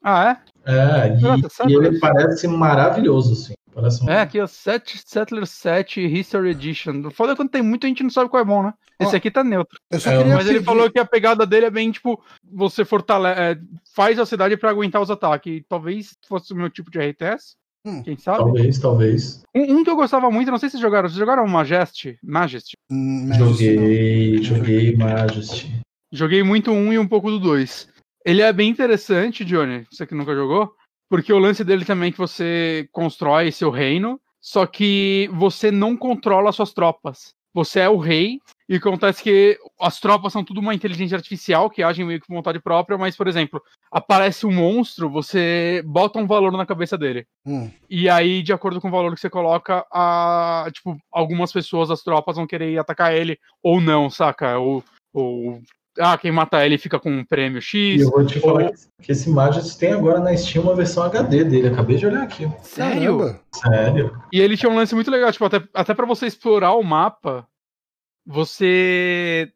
[0.03, 3.55] Ah, É, e, Nossa, e ele parece maravilhoso, assim.
[3.75, 4.09] Parece um...
[4.11, 4.15] é?
[4.15, 4.47] É, aqui, ó.
[4.47, 7.11] Set, Settler 7 History Edition.
[7.11, 8.73] Foda é quando tem muito, a gente não sabe qual é bom, né?
[8.99, 9.79] Esse aqui tá neutro.
[9.91, 12.19] Eu só É, queria Mas ele pedir- falou que a pegada dele é bem, tipo,
[12.51, 13.39] você fortalece.
[13.41, 13.59] é,
[13.95, 15.63] faz a cidade pra aguentar os ataques.
[15.69, 17.55] Talvez fosse o meu tipo de RTS.
[17.87, 18.39] Hum, Quem sabe?
[18.39, 19.43] Talvez, talvez.
[19.55, 21.09] Um, um que eu gostava muito, não sei se vocês jogaram.
[21.09, 22.19] Vocês jogaram Majesty?
[22.25, 22.73] Majesty?
[22.91, 25.81] Hum, Joguei, joguei Majesty.
[26.11, 27.87] Joguei muito um e um pouco do dois.
[28.27, 30.75] Ele é bem interessante, Johnny, você que nunca jogou,
[31.09, 35.97] porque o lance dele também é que você constrói seu reino, só que você não
[35.97, 37.37] controla suas tropas.
[37.55, 41.85] Você é o rei, e acontece que as tropas são tudo uma inteligência artificial que
[41.85, 43.63] agem meio que por vontade própria, mas, por exemplo,
[43.93, 47.29] aparece um monstro, você bota um valor na cabeça dele.
[47.47, 51.91] Hum, E aí, de acordo com o valor que você coloca, a, tipo, algumas pessoas
[51.91, 54.59] das tropas vão querer ir atacar ele ou não, saca?
[54.59, 54.83] Ou,
[55.15, 55.63] ou
[55.99, 58.03] ah, quem mata ele fica com um prêmio E X.
[58.03, 61.45] eu vou te falar ou- que- esse Majesty tem agora na Steam uma versão HD
[61.45, 61.69] dele.
[61.69, 62.51] Acabei de olhar aqui.
[62.63, 63.19] Sério?
[63.19, 63.41] Caramba.
[63.53, 64.23] Sério?
[64.33, 67.47] E ele tinha um lance muito legal, tipo, até, até para você explorar o mapa,
[68.27, 69.51] você.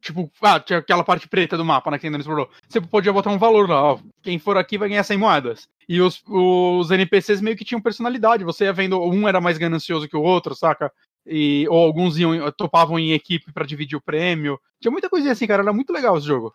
[0.00, 2.50] Tipo, ah, tinha aquela parte preta do mapa, né, que ainda não explorou.
[2.68, 3.98] Você podia botar um valor lá, ó.
[4.20, 5.68] Quem for aqui vai ganhar 100 moedas.
[5.88, 8.44] E os, os NPCs meio que tinham personalidade.
[8.44, 10.92] Você ia vendo, um era mais ganancioso que o outro, saca?
[11.26, 14.58] E, ou alguns iam, topavam em equipe pra dividir o prêmio.
[14.80, 15.62] Tinha muita coisinha assim, cara.
[15.62, 16.54] Era muito legal esse jogo.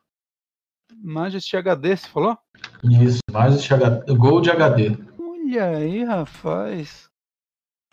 [1.03, 2.37] Majesty HD, você falou?
[2.83, 4.97] Isso, Majesty HD, Gold HD.
[5.19, 7.09] Olha aí, rapaz.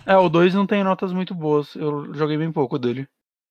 [0.07, 1.75] É, o 2 não tem notas muito boas.
[1.75, 3.09] Eu joguei bem pouco dele.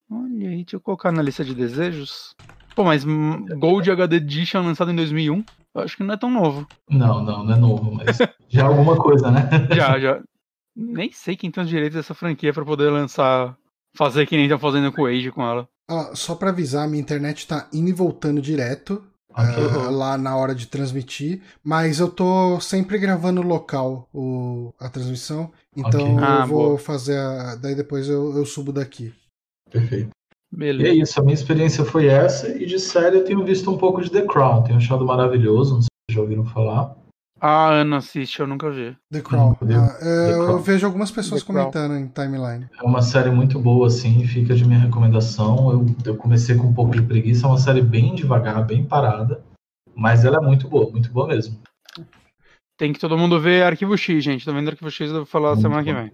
[0.09, 2.33] Olha aí, deixa eu colocar na lista de desejos.
[2.75, 5.43] Pô, mas Gold HD Edition lançado em 2001,
[5.73, 6.67] eu acho que não é tão novo.
[6.89, 8.17] Não, não, não é novo, mas
[8.47, 9.49] já é alguma coisa, né?
[9.75, 10.21] Já, já.
[10.79, 13.57] Nem sei quem tem os direitos dessa franquia pra poder lançar.
[13.95, 15.67] Fazer que nem estão fazendo com o Age com ela.
[15.89, 19.03] Ó, só pra avisar, minha internet tá indo e voltando direto.
[19.33, 25.51] Ah, lá na hora de transmitir, mas eu tô sempre gravando local o, a transmissão,
[25.75, 26.25] então Ok.
[26.25, 26.77] Ah, eu vou boa.
[26.79, 29.13] fazer a, daí depois eu, eu subo daqui.
[29.69, 30.09] Perfeito.
[30.09, 30.93] E é Beleza.
[31.03, 34.09] isso, a minha experiência foi essa, e de série eu tenho visto um pouco de
[34.09, 36.95] The Crown, tenho achado maravilhoso, não sei se vocês já ouviram falar.
[37.39, 38.95] A Ana assiste, eu nunca vi.
[39.11, 39.55] The Crown.
[39.61, 40.57] Ah, é, The eu Crown.
[40.59, 41.71] vejo algumas pessoas The Crown.
[41.71, 42.67] comentando em timeline.
[42.79, 45.69] É uma série muito boa, assim, fica de minha recomendação.
[45.71, 49.43] Eu, eu comecei com um pouco de preguiça, é uma série bem devagar, bem parada,
[49.95, 51.59] mas ela é muito boa, muito boa mesmo.
[52.79, 54.45] Tem que todo mundo ver Arquivo X, gente.
[54.45, 56.11] Tô vendo Arquivo X, eu vou falar Muito semana que vem.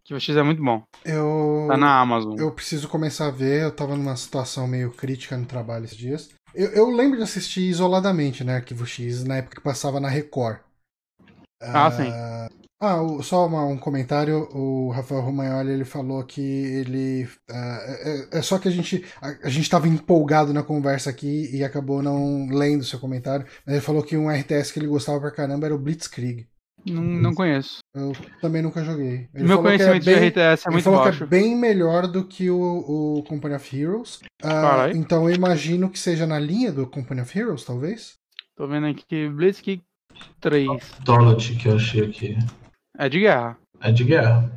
[0.00, 0.80] Arquivo X é muito bom.
[1.04, 2.36] Eu, Tá na Amazon.
[2.38, 6.28] eu preciso começar a ver, eu tava numa situação meio crítica no trabalho esses dias.
[6.54, 10.60] Eu, eu lembro de assistir isoladamente, né, Arquivo X, na época que passava na Record.
[11.72, 12.10] Ah, sim.
[12.80, 14.48] Ah, o- só uma- um comentário.
[14.54, 17.28] O Rafael Romagnoli ele falou que ele.
[17.50, 17.78] ah,
[18.32, 19.04] é, é só que a gente.
[19.20, 23.46] A, a gente estava empolgado na conversa aqui e acabou não lendo seu comentário.
[23.64, 26.46] Mas ele falou que um RTS que ele gostava pra caramba era o Blitzkrieg.
[26.86, 27.78] Não, não conheço.
[27.94, 29.28] Eu também nunca joguei.
[29.34, 31.18] Ele Meu conhecimento é bem, de RTS é ele muito falou baixo.
[31.18, 32.58] que é bem melhor do que o,
[33.18, 34.20] o Company of Heroes.
[34.42, 34.96] Ah, Caralho.
[34.96, 38.16] então eu imagino que seja na linha do Company of Heroes, talvez?
[38.56, 39.82] Tô vendo aqui Blitzkrieg
[40.40, 40.68] 3.
[41.02, 42.36] Dorothy, que eu achei aqui.
[42.98, 43.58] É de guerra.
[43.80, 44.52] É de guerra.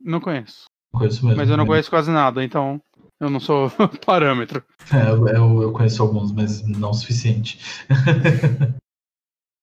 [0.00, 0.64] Não conheço.
[0.92, 1.36] Não conheço mesmo.
[1.38, 1.68] Mas eu não né?
[1.68, 2.80] conheço quase nada, então
[3.20, 3.70] eu não sou
[4.04, 4.62] parâmetro.
[4.92, 7.58] É, eu, eu- eu conheço alguns, mas não o suficiente.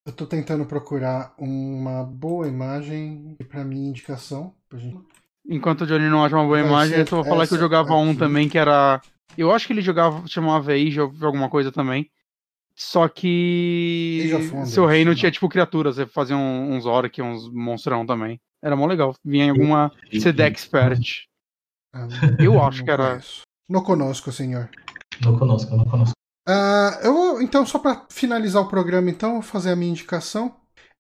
[0.05, 4.53] Eu tô tentando procurar uma boa imagem pra minha indicação.
[4.67, 4.99] Pra gente...
[5.47, 7.59] Enquanto o Johnny não acha uma boa Vai imagem, eu só vou falar que eu
[7.59, 8.19] jogava um aqui.
[8.19, 9.01] também que era.
[9.37, 12.09] Eu acho que ele jogava, chamava Age ou alguma coisa também.
[12.75, 14.31] Só que.
[14.35, 15.15] Of Wonders, Seu reino não.
[15.17, 18.39] tinha tipo criaturas, você fazia um- uns orc, uns monstrão também.
[18.61, 19.13] Era mó legal.
[19.23, 21.27] Vinha em alguma CD Expert.
[21.93, 22.07] Ah,
[22.39, 23.21] Eu acho que era.
[23.69, 24.69] Não conosco, senhor.
[25.23, 26.13] Não conosco, não conosco.
[26.45, 30.55] Ah, eu vou, então, só pra finalizar o programa, então, vou fazer a minha indicação.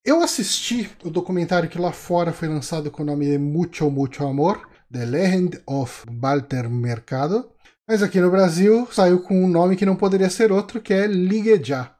[0.05, 4.25] Eu assisti o documentário que lá fora foi lançado com o nome de Mucho Mucho
[4.25, 7.49] Amor, The Legend of Walter Mercado.
[7.87, 11.07] Mas aqui no Brasil saiu com um nome que não poderia ser outro, que é
[11.07, 11.93] Ligue Já.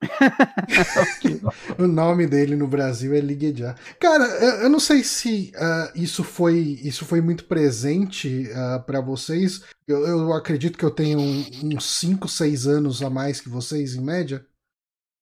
[1.78, 3.74] o nome dele no Brasil é Liguejá.
[3.98, 4.24] Cara,
[4.62, 9.64] eu não sei se uh, isso foi isso foi muito presente uh, ah, para vocês.
[9.86, 14.02] Eu, eu, acredito que eu tenho uns 5, 6 anos a mais que vocês, em
[14.02, 14.44] média.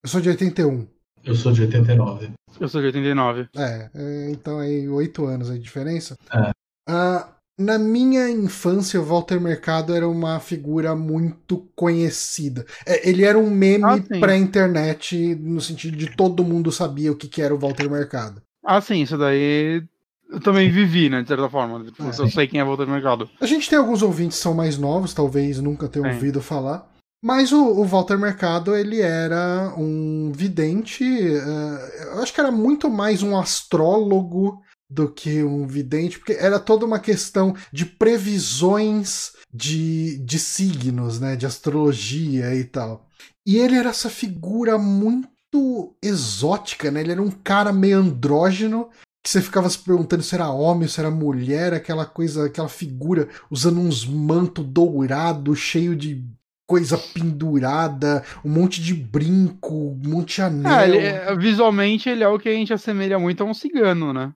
[0.04, 0.86] Eu sou de 81.
[1.24, 2.32] Eu sou de 89.
[2.60, 3.48] Eu sou de 89.
[3.56, 6.16] É, é então aí 8 anos a diferença.
[6.30, 6.50] É.
[6.88, 12.66] Uh, na minha infância, o Walter Mercado era uma figura muito conhecida.
[12.84, 17.16] É, ele era um meme ah, pra internet, no sentido de todo mundo sabia o
[17.16, 18.42] que, que era o Walter Mercado.
[18.64, 19.82] Ah, sim, isso daí
[20.28, 21.86] eu também vivi, né, de certa forma.
[21.98, 22.20] É.
[22.20, 23.30] Eu sei quem é o Walter Mercado.
[23.40, 26.86] A gente tem alguns ouvintes que são mais novos, talvez nunca tenham ouvido falar.
[27.22, 32.90] Mas o, o, Walter Mercado, ele era um vidente, uh, eu acho que era muito
[32.90, 40.18] mais um astrólogo do que um vidente, porque era toda uma questão de previsões de,
[40.18, 43.06] de signos, né, de astrologia e tal.
[43.46, 47.00] E ele era essa figura muito exótica, né?
[47.00, 48.88] Ele era um cara meio andrógeno
[49.22, 53.28] que você ficava se perguntando se era homem, se era mulher, aquela coisa, aquela figura
[53.50, 56.24] usando uns manto dourado, cheio de
[56.68, 60.72] coisa pendurada, um monte de brinco, um monte de anel.
[60.72, 64.12] Ah, ele, é, visualmente ele é o que a gente assemelha muito a um cigano,
[64.12, 64.32] né?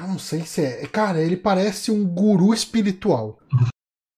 [0.00, 0.86] Eu não sei se é.
[0.86, 3.38] Cara, ele parece um guru espiritual.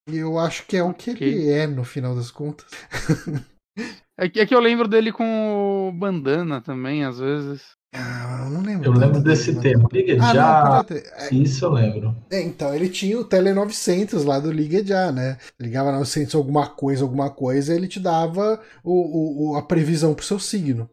[0.08, 1.28] E eu acho que é o que okay.
[1.28, 2.66] ele é, no final das contas.
[4.18, 7.78] é, que, é que eu lembro dele com o bandana também, às vezes.
[7.92, 8.86] Ah, eu não lembro.
[8.86, 9.88] Eu lembro desse tema.
[9.92, 10.86] Liga ah, já.
[10.90, 12.16] É, Isso eu lembro.
[12.30, 15.38] É, então, ele tinha o Tele 900 lá do Liga Já, né?
[15.58, 20.24] Ligava 900 alguma coisa, alguma coisa, e ele te dava o, o, a previsão pro
[20.24, 20.88] seu signo.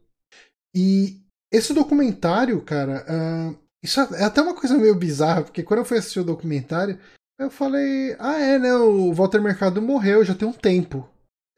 [0.76, 1.22] E
[1.52, 5.98] esse documentário, cara, uh, isso é até uma coisa meio bizarra, porque quando eu fui
[5.98, 7.00] assistir o documentário,
[7.40, 11.08] eu falei, ah é, né, o Walter Mercado morreu já tem um tempo.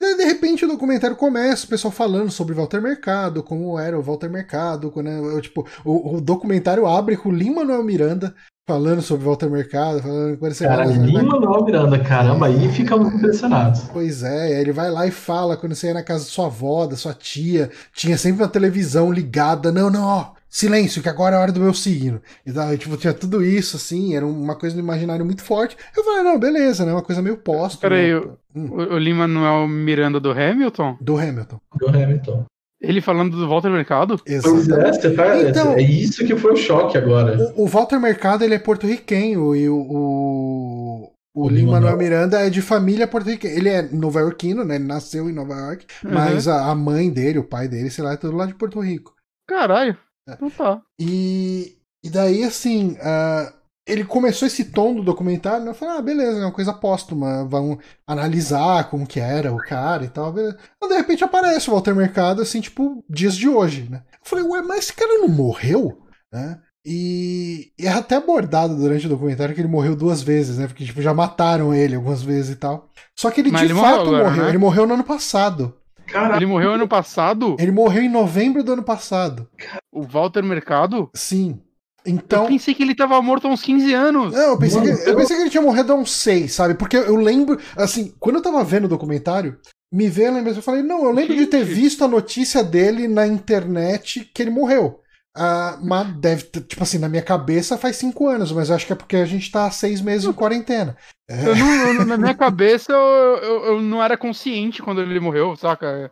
[0.02, 4.02] E de repente o documentário começa, o pessoal falando sobre Walter Mercado, como era o
[4.02, 8.34] Walter Mercado, quando eu, tipo, o, o, documentário abre com o Lima Manuel Miranda
[8.70, 13.82] falando sobre Walter Mercado, falando quando você Cara, Lima Manuel Miranda, caramba, aí ficamos impressionados.
[13.92, 16.86] Pois é, ele vai lá e fala quando você ia na casa da sua avó,
[16.86, 21.40] da sua tia, tinha sempre uma televisão ligada, não, não, ó, silêncio, que agora é
[21.40, 22.22] a hora do meu signo.
[22.46, 25.78] Então, tipo, tinha tudo isso, assim, era uma coisa no imaginário muito forte.
[25.96, 26.92] Eu falei, não, beleza, né?
[26.92, 27.80] Uma coisa meio posto.
[27.80, 28.22] Peraí, né?
[28.56, 28.70] hum.
[28.72, 30.98] o, o Lima não é o Miranda do Hamilton?
[31.00, 31.60] Do Hamilton.
[31.80, 32.46] Do Hamilton.
[32.82, 34.18] Ele falando do Walter Mercado?
[34.26, 37.38] Pois é, você tá, então, é isso que foi o choque agora.
[37.56, 42.40] O, o Walter Mercado, ele é porto-riquenho e o, o, o, o Lima Manuel Miranda
[42.40, 43.54] é de família porto-riquenha.
[43.54, 44.76] Ele é nova-iorquino, né?
[44.76, 46.12] Ele nasceu em Nova York, uhum.
[46.14, 48.80] mas a, a, mãe dele, o pai dele, sei lá, é tudo lá de Porto
[48.80, 49.14] Rico.
[49.46, 49.98] Caralho.
[50.36, 50.82] Tá.
[51.00, 53.54] E, e daí, assim, uh,
[53.90, 55.72] ele começou esse tom do documentário, né?
[55.72, 60.06] Eu falei, ah, beleza, é uma coisa póstuma, vamos analisar como que era o cara
[60.06, 60.32] e tal.
[60.32, 60.58] Beleza.
[60.80, 64.04] Mas de repente aparece o Walter Mercado, assim, tipo, dias de hoje, né?
[64.14, 65.98] Eu falei, ué, mas esse cara não morreu?
[66.32, 66.60] Né?
[66.86, 70.68] E, e é até abordado durante o documentário que ele morreu duas vezes, né?
[70.68, 72.90] Porque tipo, já mataram ele algumas vezes e tal.
[73.18, 74.44] Só que ele Mas de ele fato morreu, agora, morreu.
[74.44, 74.50] Né?
[74.50, 75.76] Ele morreu no ano passado.
[76.12, 76.38] Caraca.
[76.38, 77.56] Ele morreu ano passado?
[77.60, 79.48] Ele morreu em novembro do ano passado.
[79.92, 81.10] O Walter Mercado?
[81.14, 81.60] Sim.
[82.06, 82.44] Então...
[82.44, 84.34] Eu pensei que ele tava morto há uns 15 anos.
[84.34, 86.74] Não, eu pensei, Mano, que, eu pensei que ele tinha morrido há uns 6, sabe?
[86.74, 89.58] Porque eu lembro, assim, quando eu tava vendo o documentário,
[89.92, 91.46] me veio a lembrança, eu falei, não, eu lembro Gente.
[91.46, 95.02] de ter visto a notícia dele na internet que ele morreu.
[95.40, 98.92] Uh, mas deve ter, tipo assim, na minha cabeça faz cinco anos, mas acho que
[98.92, 100.98] é porque a gente tá há seis meses em quarentena.
[101.30, 101.48] É.
[101.48, 105.56] Eu não, eu, na minha cabeça eu, eu, eu, não era consciente quando ele morreu,
[105.56, 106.12] saca?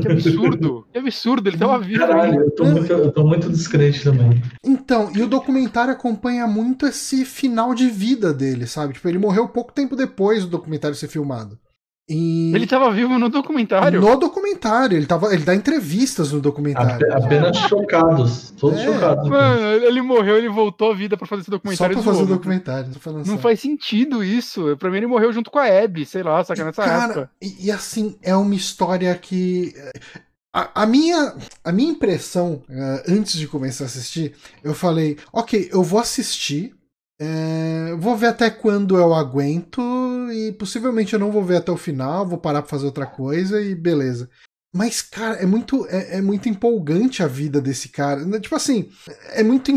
[0.00, 1.98] Que absurdo, que absurdo, ele tava vivo.
[1.98, 4.40] Caralho, eu tô, muito, eu tô muito descrente também.
[4.64, 8.94] Então, e o documentário acompanha muito esse final de vida dele, sabe?
[8.94, 11.58] Tipo, ele morreu pouco tempo depois do documentário ser filmado.
[12.08, 12.52] E...
[12.54, 14.00] Ele estava vivo no documentário?
[14.00, 17.12] No documentário, ele, tava, ele dá entrevistas no documentário.
[17.14, 18.84] Apenas chocados, todos é.
[18.84, 19.28] chocados.
[19.28, 21.96] Mano, ele morreu, ele voltou à vida para fazer esse documentário.
[21.96, 22.90] Só pra fazer o documentário.
[23.24, 24.76] Não faz sentido isso.
[24.78, 27.30] Pra mim ele morreu junto com a Abby, sei lá, saca nessa Cara, época.
[27.40, 29.72] E, e assim, é uma história que...
[30.54, 31.34] A, a, minha,
[31.64, 36.74] a minha impressão, uh, antes de começar a assistir, eu falei, ok, eu vou assistir,
[37.20, 39.80] é, vou ver até quando eu aguento
[40.32, 43.60] e possivelmente eu não vou ver até o final, vou parar pra fazer outra coisa
[43.60, 44.28] e beleza.
[44.74, 48.24] Mas, cara, é muito, é, é muito empolgante a vida desse cara.
[48.24, 48.88] Né, tipo assim,
[49.32, 49.70] é muito.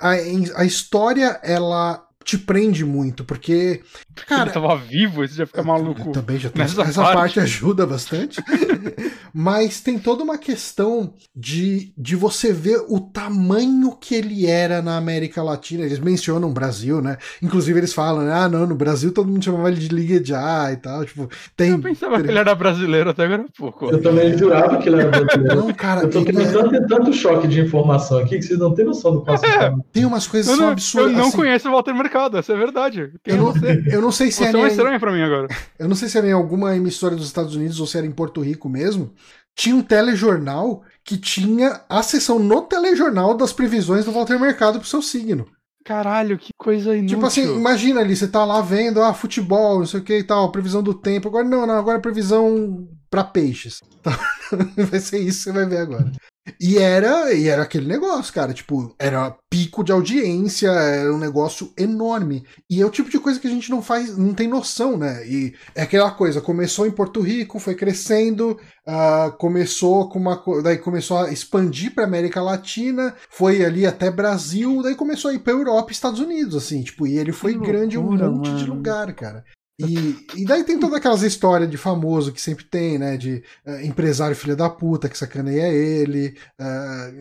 [0.00, 3.82] A, a história, ela te prende muito, porque
[4.26, 6.12] Cara, ele tava vivo, isso já fica maluco.
[6.12, 7.16] Também já tem nessa essa parte.
[7.16, 7.40] parte.
[7.40, 8.42] ajuda bastante.
[9.32, 14.96] Mas tem toda uma questão de, de você ver o tamanho que ele era na
[14.96, 15.84] América Latina.
[15.84, 17.16] Eles mencionam o Brasil, né?
[17.42, 18.32] Inclusive eles falam, né?
[18.32, 21.04] ah, não, no Brasil todo mundo chamava ele de Liga Já e tal.
[21.04, 21.70] Tipo, tem.
[21.70, 23.86] Eu pensava que ele era brasileiro até agora há pouco.
[23.90, 25.56] Eu também jurava que ele era brasileiro.
[25.56, 28.74] Não, cara, Eu tô tendo é- tanto, tanto choque de informação aqui que vocês não
[28.74, 29.72] têm noção do quanto É.
[29.92, 31.12] tem umas coisas Eu não, absurdas.
[31.12, 31.36] eu não assim.
[31.36, 33.12] conheço o Walter Mercado, essa é verdade.
[33.22, 33.84] Quem Eu é não, você?
[33.92, 35.48] eu não sei se Você é era em, estranha pra mim agora.
[35.78, 38.12] eu não sei se era em alguma emissora dos Estados Unidos ou se era em
[38.12, 39.12] Porto Rico mesmo.
[39.56, 44.88] Tinha um telejornal que tinha a sessão no telejornal das previsões do Walter Mercado pro
[44.88, 45.46] seu signo.
[45.84, 47.16] Caralho, que coisa inútil.
[47.16, 50.22] Tipo assim, imagina ali, você tá lá vendo, ah, futebol, não sei o que e
[50.22, 51.28] tal, previsão do tempo.
[51.28, 53.80] Agora não, não, agora é previsão pra peixes.
[53.98, 54.12] Então,
[54.90, 56.12] vai ser isso que você vai ver agora.
[56.58, 61.72] E era, e era aquele negócio, cara, tipo, era pico de audiência, era um negócio
[61.76, 62.44] enorme.
[62.68, 65.26] E é o tipo de coisa que a gente não faz, não tem noção, né?
[65.26, 70.78] E é aquela coisa, começou em Porto Rico, foi crescendo, ah, começou com uma daí
[70.78, 75.52] começou a expandir para América Latina, foi ali até Brasil, daí começou a ir para
[75.52, 78.62] Europa e Estados Unidos, assim, tipo, e ele foi Que grande em um monte de
[78.62, 78.74] mano.
[78.74, 79.44] lugar, cara.
[79.86, 83.16] E, e daí tem todas aquelas histórias de famoso que sempre tem, né?
[83.16, 86.34] De eh, empresário filho da puta que sacaneia ele.
[86.58, 87.12] eh,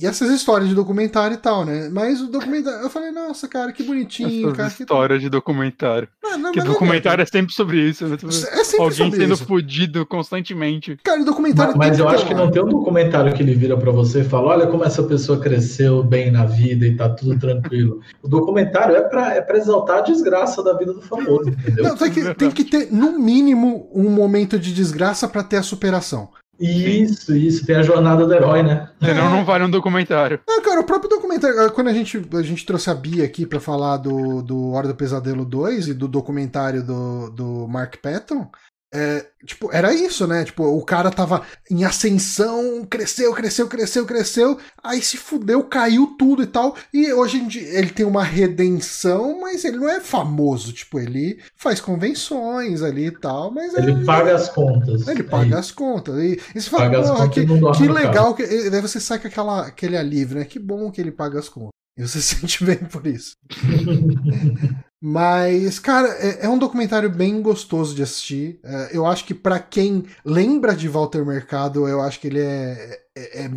[0.00, 1.88] e essas histórias de documentário e tal, né?
[1.92, 2.80] Mas o documentário.
[2.80, 4.70] Eu falei, nossa, cara, que bonitinho, Essas cara.
[4.70, 6.08] que- histórias de documentário.
[6.22, 8.16] Não, não, Que mas não documentário é sempre sobre isso, né?
[8.52, 9.44] É sempre Alguém sobre sendo isso.
[9.46, 10.96] fudido constantemente.
[11.02, 13.76] Cara, o documentário Mas, mas eu acho que não tem um documentário que ele vira
[13.76, 17.38] pra você e fala: olha como essa pessoa cresceu bem na vida e tá tudo
[17.38, 18.00] tranquilo.
[18.22, 21.84] O documentário é pra, é pra exaltar a desgraça da vida do famoso, entendeu?
[21.84, 25.62] Não, tem que, tem que ter, no mínimo, um momento de desgraça pra ter a
[25.62, 26.30] superação.
[26.60, 27.64] Isso, isso.
[27.64, 28.90] Tem a jornada do herói, né?
[29.02, 30.40] Senão não vale um documentário.
[30.46, 31.58] Ah, cara, o próprio documentário.
[31.58, 34.86] ah, Quando a gente, a gente trouxe a Bia aqui pra falar do, do Hora
[34.86, 38.46] do Pesadelo 2 e do documentário do, do Mark Patton.
[38.92, 40.44] É, tipo, era isso, né?
[40.44, 46.42] Tipo, o cara tava em ascensão, cresceu, cresceu, cresceu, cresceu, aí se fudeu, caiu tudo
[46.42, 46.74] e tal.
[46.92, 50.72] E hoje em dia ele tem uma redenção, mas ele não é famoso.
[50.72, 55.06] Tipo, ele faz convenções ali e tal, mas é- Ele paga as contas.
[55.06, 56.16] ele É paga as contas.
[56.18, 58.34] E, e você fala, porra, que, que legal.
[58.34, 60.44] Que, e daí você sai com aquela, aquele alívio, né?
[60.44, 61.70] Que bom que ele paga as contas.
[61.96, 63.34] E você se sente bem por isso.
[65.02, 68.60] Mas, cara, é, é um documentário bem gostoso de assistir.
[68.62, 72.98] É, eu acho que pra quem lembra de Walter Mercado, eu acho que ele é,
[73.16, 73.50] é- é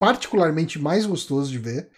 [0.00, 1.88] particularmente mais gostoso de ver.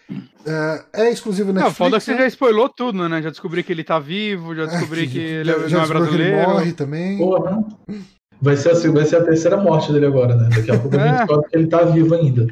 [0.93, 1.77] É, é exclusivo Não, Netflix.
[1.77, 2.17] foda que você né?
[2.21, 3.21] já spoilou tudo, né?
[3.21, 5.81] Já descobri que ele tá vivo, já descobri É, que ele já- não já é
[5.81, 6.49] descobriu que ele brasileiro.
[6.49, 7.17] morre também.
[7.19, 7.63] Porra.
[8.41, 10.49] Vai ser, a, vai ser a terceira morte dele agora, né?
[10.55, 11.17] Daqui a pouco a gente É.
[11.25, 12.47] descobre que ele tá vivo ainda.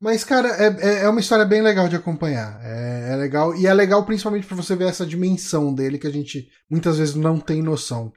[0.00, 2.58] Mas, cara, é, é- é uma história bem legal de acompanhar.
[2.64, 3.54] É, é legal.
[3.54, 7.14] E é legal principalmente pra você ver essa dimensão dele que a gente muitas vezes
[7.14, 8.12] não tem noção.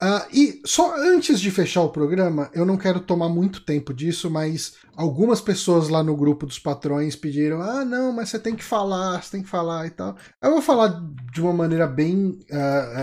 [0.00, 4.30] Ah, e só antes de fechar o programa, eu não quero tomar muito tempo disso,
[4.30, 8.62] mas algumas pessoas lá no grupo dos patrões pediram: ah, não, mas você tem que
[8.64, 10.16] falar, você tem que falar e tal.
[10.42, 11.00] Eu vou falar
[11.32, 12.56] de uma maneira bem ah,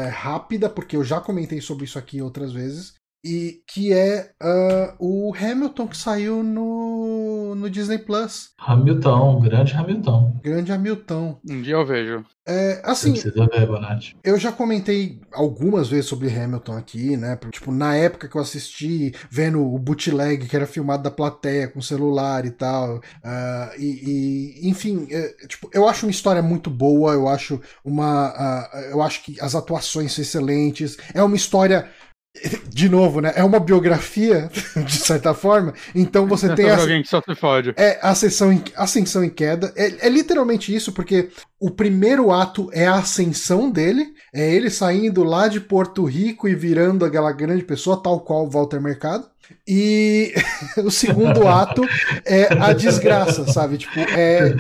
[0.06, 2.94] é, rápida, porque eu já comentei sobre isso aqui outras vezes.
[3.26, 8.52] E que é ah, o Hamilton que saiu no, no Disney Plus.
[8.60, 10.40] Hamilton, grande Hamilton.
[10.44, 11.40] Grande Hamilton.
[11.50, 12.24] Um dia eu vejo.
[12.48, 17.36] É, Você assim, ver, eu já comentei algumas vezes sobre Hamilton aqui, né?
[17.52, 21.82] Tipo, na época que eu assisti, vendo o bootleg que era filmado da plateia com
[21.82, 23.02] celular e tal.
[23.24, 28.28] ah, e, e, enfim, é, tipo, eu acho uma história muito boa, eu acho uma.
[28.28, 30.98] ah, eu acho que as atuações são excelentes.
[31.16, 31.90] É uma história.
[32.68, 33.32] De novo, né?
[33.36, 34.50] É uma biografia,
[34.86, 35.74] de certa forma.
[35.94, 37.74] Então você É tem essa, alguém que só se fode.
[37.78, 39.72] é ascensão em, ascensão em queda.
[39.76, 41.30] É, é literalmente isso, porque
[41.60, 44.14] o primeiro ato é a ascensão dele.
[44.34, 48.50] É ele saindo lá de Porto Rico e virando aquela grande pessoa, tal qual o
[48.50, 49.26] Walter Mercado.
[49.68, 50.34] E
[50.84, 51.82] o segundo ato
[52.24, 53.78] é a desgraça, sabe?
[53.78, 54.54] Tipo, é.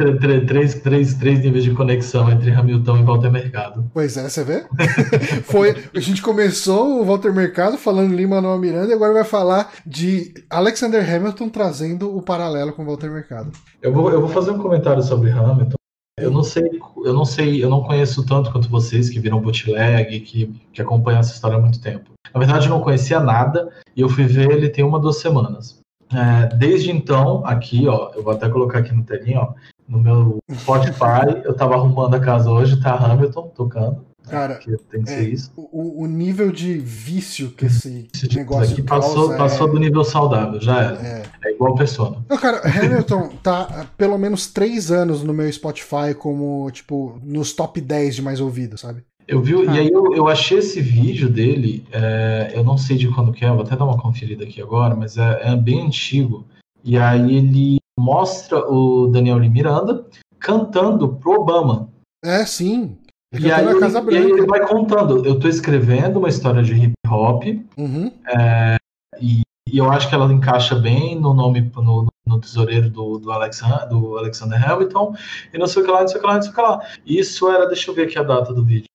[0.47, 3.89] Três, três, três níveis de conexão entre Hamilton e Walter Mercado.
[3.93, 4.65] Pois é, você vê?
[5.45, 5.75] Foi.
[5.95, 10.33] A gente começou o Walter Mercado falando Lima Manuel Miranda e agora vai falar de
[10.49, 13.51] Alexander Hamilton trazendo o paralelo com o Walter Mercado.
[13.81, 15.75] Eu vou, eu vou fazer um comentário sobre Hamilton.
[16.17, 20.21] Eu não sei, eu não sei, eu não conheço tanto quanto vocês que viram bootleg,
[20.21, 22.11] que, que acompanham essa história há muito tempo.
[22.33, 25.81] Na verdade, eu não conhecia nada e eu fui ver ele tem uma duas semanas.
[26.13, 29.53] É, desde então, aqui, ó, eu vou até colocar aqui no telinho, ó,
[29.89, 34.05] no meu Spotify, eu tava arrumando a casa hoje, tá Hamilton tocando.
[34.29, 35.51] Cara, Que tem que ser é, isso.
[35.55, 39.79] o, o nível de vício que esse tipo negócio aqui passou, causa passou é- do
[39.79, 41.01] nível saudável, já era.
[41.01, 41.23] é.
[41.45, 42.17] É igual persona.
[42.29, 47.79] Não, cara, Hamilton tá pelo menos três anos no meu Spotify como, tipo, nos top
[47.79, 49.03] 10 de mais ouvido, sabe?
[49.27, 49.75] Eu vi, ah.
[49.75, 53.43] e aí eu, eu, achei esse vídeo dele, é, eu não sei de quando que
[53.43, 56.45] é, vou até dar uma conferida aqui agora, mas é, é bem antigo.
[56.83, 60.05] E aí ele mostra o Daniel Miranda
[60.39, 61.89] cantando pro Obama.
[62.23, 62.97] É, sim.
[63.39, 66.93] E aí, ele, e aí, ele vai contando, eu tô escrevendo uma história de hip
[67.07, 67.43] hop,
[67.77, 68.11] uhum.
[68.27, 68.77] é,
[69.19, 73.31] e, e, eu acho que ela encaixa bem no nome, no, no tesoureiro do, do,
[73.31, 75.15] Alexander, do Alexander Hamilton,
[75.53, 76.61] e não sei o que lá, não sei o que lá, não sei o que
[76.61, 76.81] lá.
[77.05, 78.87] Isso era, deixa eu ver aqui a data do vídeo.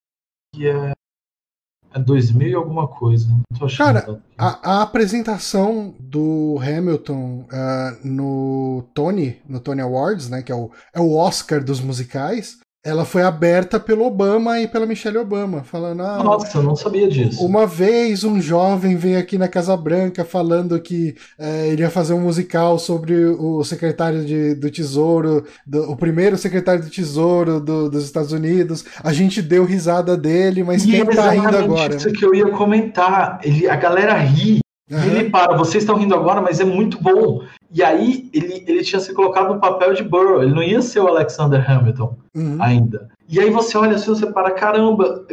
[0.54, 0.92] Que é,
[1.92, 3.26] é 2000 e alguma coisa.
[3.76, 10.54] Cara, a, a, apresentação do Hamilton uh, no Tony, no Tony Awards, né, que é
[10.54, 15.62] o, é o Oscar dos musicais, ela foi aberta pelo Obama e pela Michelle Obama,
[15.62, 16.02] falando.
[16.02, 17.44] Ah, Nossa, eu não sabia disso.
[17.44, 22.20] Uma vez um jovem veio aqui na Casa Branca falando que é, iria fazer um
[22.20, 28.04] musical sobre o secretário de, do Tesouro, do, o primeiro secretário do Tesouro do, dos
[28.04, 28.84] Estados Unidos.
[29.04, 31.96] A gente deu risada dele, mas e quem tá rindo agora?
[31.96, 33.40] Isso que eu ia comentar.
[33.44, 34.60] Ele, a galera ri.
[34.90, 35.04] Uhum.
[35.04, 37.42] Ele para, vocês estão rindo agora, mas é muito bom.
[37.72, 41.00] E aí ele, ele tinha se colocado no papel de Burrow, ele não ia ser
[41.00, 42.56] o Alexander Hamilton uhum.
[42.60, 43.08] ainda.
[43.28, 45.24] E aí você olha assim, você para, caramba,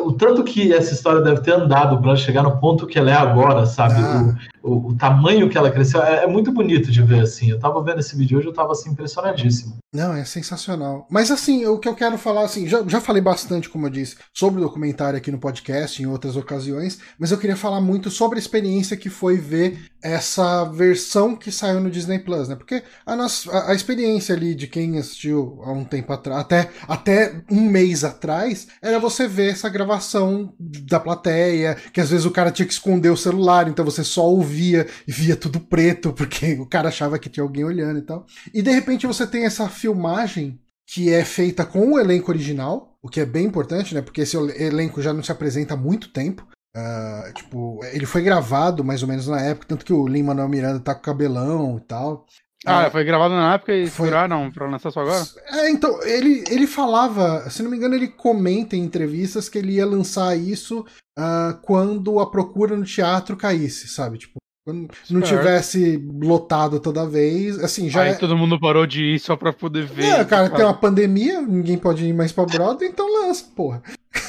[0.00, 3.14] o tanto que essa história deve ter andado para chegar no ponto que ela é
[3.14, 3.94] agora, sabe?
[3.94, 4.36] Ah.
[4.62, 7.50] O, o, o, tamanho que ela cresceu é, é, muito bonito de ver assim.
[7.50, 9.78] Eu tava vendo esse vídeo hoje, eu tava assim impressionadíssimo.
[9.92, 11.06] Não, é sensacional.
[11.10, 14.16] Mas assim, o que eu quero falar assim, já, já falei bastante, como eu disse,
[14.32, 18.38] sobre o documentário aqui no podcast em outras ocasiões, mas eu queria falar muito sobre
[18.38, 22.54] a experiência que foi ver essa versão que saiu no Disney Plus, né?
[22.54, 26.70] Porque a, nossa, a, a experiência ali de quem assistiu há um tempo atrás, até,
[26.86, 32.30] até um mês atrás, era você ver essa gravação da plateia, que às vezes o
[32.30, 36.54] cara tinha que esconder o celular, então você só ouvia e via tudo preto, porque
[36.60, 38.26] o cara achava que tinha alguém olhando e tal.
[38.52, 43.08] E de repente você tem essa filmagem que é feita com o elenco original, o
[43.08, 44.00] que é bem importante, né?
[44.00, 46.46] Porque esse elenco já não se apresenta há muito tempo.
[46.74, 50.48] Uh, tipo, ele foi gravado mais ou menos na época, tanto que o Lin Manuel
[50.48, 52.26] Miranda tá com cabelão e tal.
[52.66, 54.10] Ah, é, foi gravado na época e foi...
[54.28, 55.24] não pra lançar só agora?
[55.46, 59.74] É, então, ele, ele falava, se não me engano, ele comenta em entrevistas que ele
[59.74, 60.84] ia lançar isso
[61.18, 64.18] uh, quando a procura no teatro caísse, sabe?
[64.18, 68.02] Tipo, quando não tivesse lotado toda vez, assim, já.
[68.02, 68.14] Aí é...
[68.14, 70.04] todo mundo parou de ir só pra poder ver.
[70.04, 73.82] É, cara, tem uma pandemia, ninguém pode ir mais pra Broadway, então lança, porra.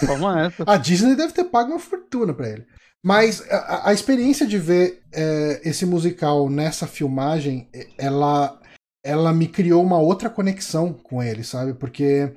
[0.03, 0.63] Vamos essa.
[0.71, 2.65] a Disney deve ter pago uma fortuna pra ele.
[3.03, 7.67] Mas a, a experiência de ver é, esse musical nessa filmagem,
[7.97, 8.59] ela,
[9.03, 11.73] ela me criou uma outra conexão com ele, sabe?
[11.73, 12.31] Porque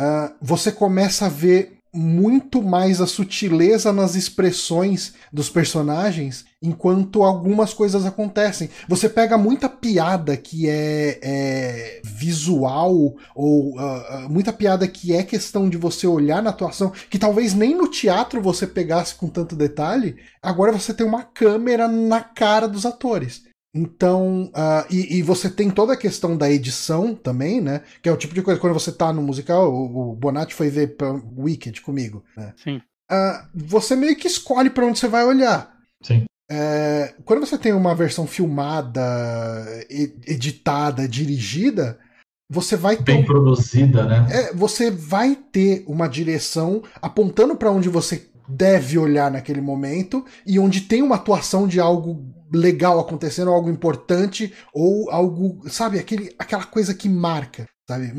[0.00, 7.72] uh, você começa a ver muito mais a sutileza nas expressões dos personagens enquanto algumas
[7.72, 8.68] coisas acontecem.
[8.88, 15.68] Você pega muita piada que é, é visual ou uh, muita piada que é questão
[15.68, 20.16] de você olhar na atuação, que talvez nem no teatro você pegasse com tanto detalhe.
[20.42, 23.45] Agora você tem uma câmera na cara dos atores.
[23.76, 27.82] Então, uh, e, e, você tem toda a questão da edição também, né?
[28.00, 30.70] Que é o tipo de coisa, quando você tá no musical, o, o Bonatti foi
[30.70, 30.96] ver
[31.36, 32.54] Wicked comigo, né?
[32.56, 32.76] Sim.
[33.10, 35.76] Uh, você meio que escolhe para onde você vai olhar.
[36.02, 36.24] Sim.
[36.50, 39.02] É, quando você tem uma versão filmada,
[39.90, 41.98] editada, dirigida,
[42.48, 43.02] você vai ter.
[43.02, 44.26] Bem produzida, né?
[44.30, 50.58] É, você vai ter uma direção apontando para onde você deve olhar naquele momento e
[50.58, 56.64] onde tem uma atuação de algo legal acontecendo, algo importante ou algo, sabe, aquele, aquela
[56.64, 57.66] coisa que marca.
[57.88, 58.12] Sabe?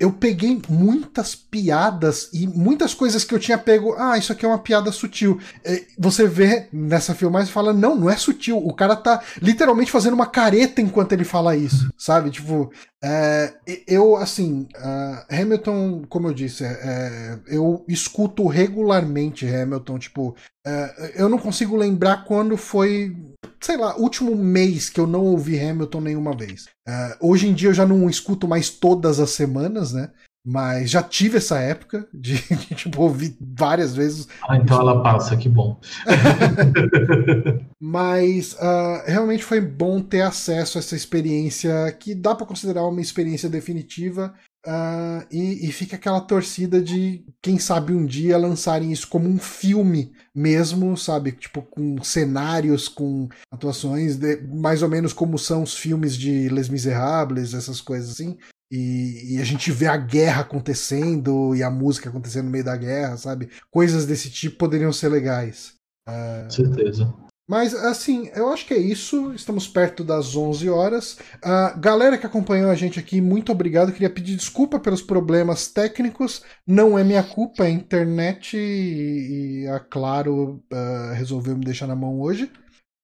[0.00, 3.94] Eu peguei muitas piadas e muitas coisas que eu tinha pego.
[3.96, 5.38] Ah, isso aqui é uma piada sutil.
[5.64, 8.58] É, você vê nessa filmagem e fala: não, não é sutil.
[8.58, 12.30] O cara tá literalmente fazendo uma careta enquanto ele fala isso, sabe?
[12.30, 13.54] Tipo, é,
[13.86, 20.00] eu, assim, uh, Hamilton, como eu disse, é, é, eu escuto regularmente Hamilton.
[20.00, 20.34] Tipo,
[20.66, 23.14] é, eu não consigo lembrar quando foi
[23.60, 26.66] sei lá, último mês que eu não ouvi Hamilton nenhuma vez.
[26.88, 30.10] Uh, hoje em dia eu já não escuto mais todas as semanas, né?
[30.48, 34.28] Mas já tive essa época de, de tipo, ouvir várias vezes.
[34.48, 35.80] Ah, então ela passa, que bom.
[37.80, 43.00] Mas uh, realmente foi bom ter acesso a essa experiência que dá para considerar uma
[43.00, 44.32] experiência definitiva
[44.66, 49.38] Uh, e, e, fica aquela torcida de, quem sabe, um dia lançarem isso como um
[49.38, 51.32] filme mesmo, sabe?
[51.32, 56.68] Tipo, com cenários, com atuações, de, mais ou menos como são os filmes de Les
[56.68, 58.36] Miserables, essas coisas assim.
[58.70, 62.76] E, e, a gente vê a guerra acontecendo e a música acontecendo no meio da
[62.76, 63.48] guerra, sabe?
[63.70, 65.74] Coisas desse tipo poderiam ser legais.
[66.06, 67.14] Uh, certeza.
[67.48, 69.32] Mas, assim, eu acho que é isso.
[69.32, 71.18] Estamos perto das 11 horas.
[71.36, 73.92] Uh, galera que acompanhou a gente aqui, muito obrigado.
[73.92, 76.42] Queria pedir desculpa pelos problemas técnicos.
[76.66, 81.94] Não é minha culpa, é a internet e, a Claro uh, resolveu me deixar na
[81.94, 82.50] mão hoje.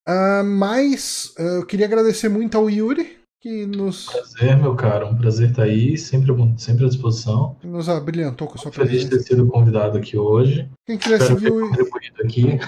[0.09, 4.06] Uh, mas eu queria agradecer muito ao Yuri, que nos.
[4.06, 5.09] Prazer, meu caro.
[5.09, 7.56] Um prazer estar aí, sempre, sempre à disposição.
[7.64, 10.70] Nos abrilhantou com a sua Feliz de ter sido convidado aqui hoje.
[10.86, 12.24] Quem quiser Espero seguir o.
[12.24, 12.59] aqui.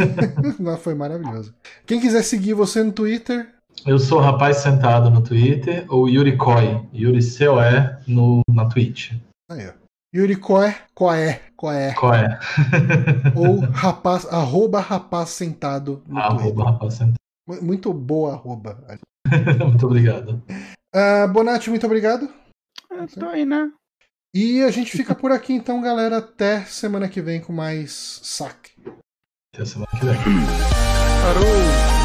[0.58, 1.54] Não, foi maravilhoso.
[1.86, 3.46] Quem quiser seguir você no Twitter.
[3.86, 9.12] Eu sou o rapaz sentado no Twitter, ou Yuri Koi, Yuri C-O-E no, na Twitch.
[9.50, 9.72] Aí, ó.
[10.14, 11.94] Yuri Coé, Coé, Coé.
[11.94, 12.38] Coé.
[13.34, 16.64] Ou rapaz, arroba rapaz sentado no arroba Twitter.
[16.64, 17.16] rapaz sentado.
[17.62, 18.78] Muito boa arroba.
[19.66, 20.42] muito obrigado.
[20.94, 22.28] Uh, Bonatti, muito obrigado.
[22.90, 23.70] Eu tô aí, né?
[24.34, 26.18] E a gente fica por aqui então, galera.
[26.18, 28.72] Até semana que vem com mais saque.
[29.54, 30.16] Até semana que vem.
[31.22, 32.01] Parou!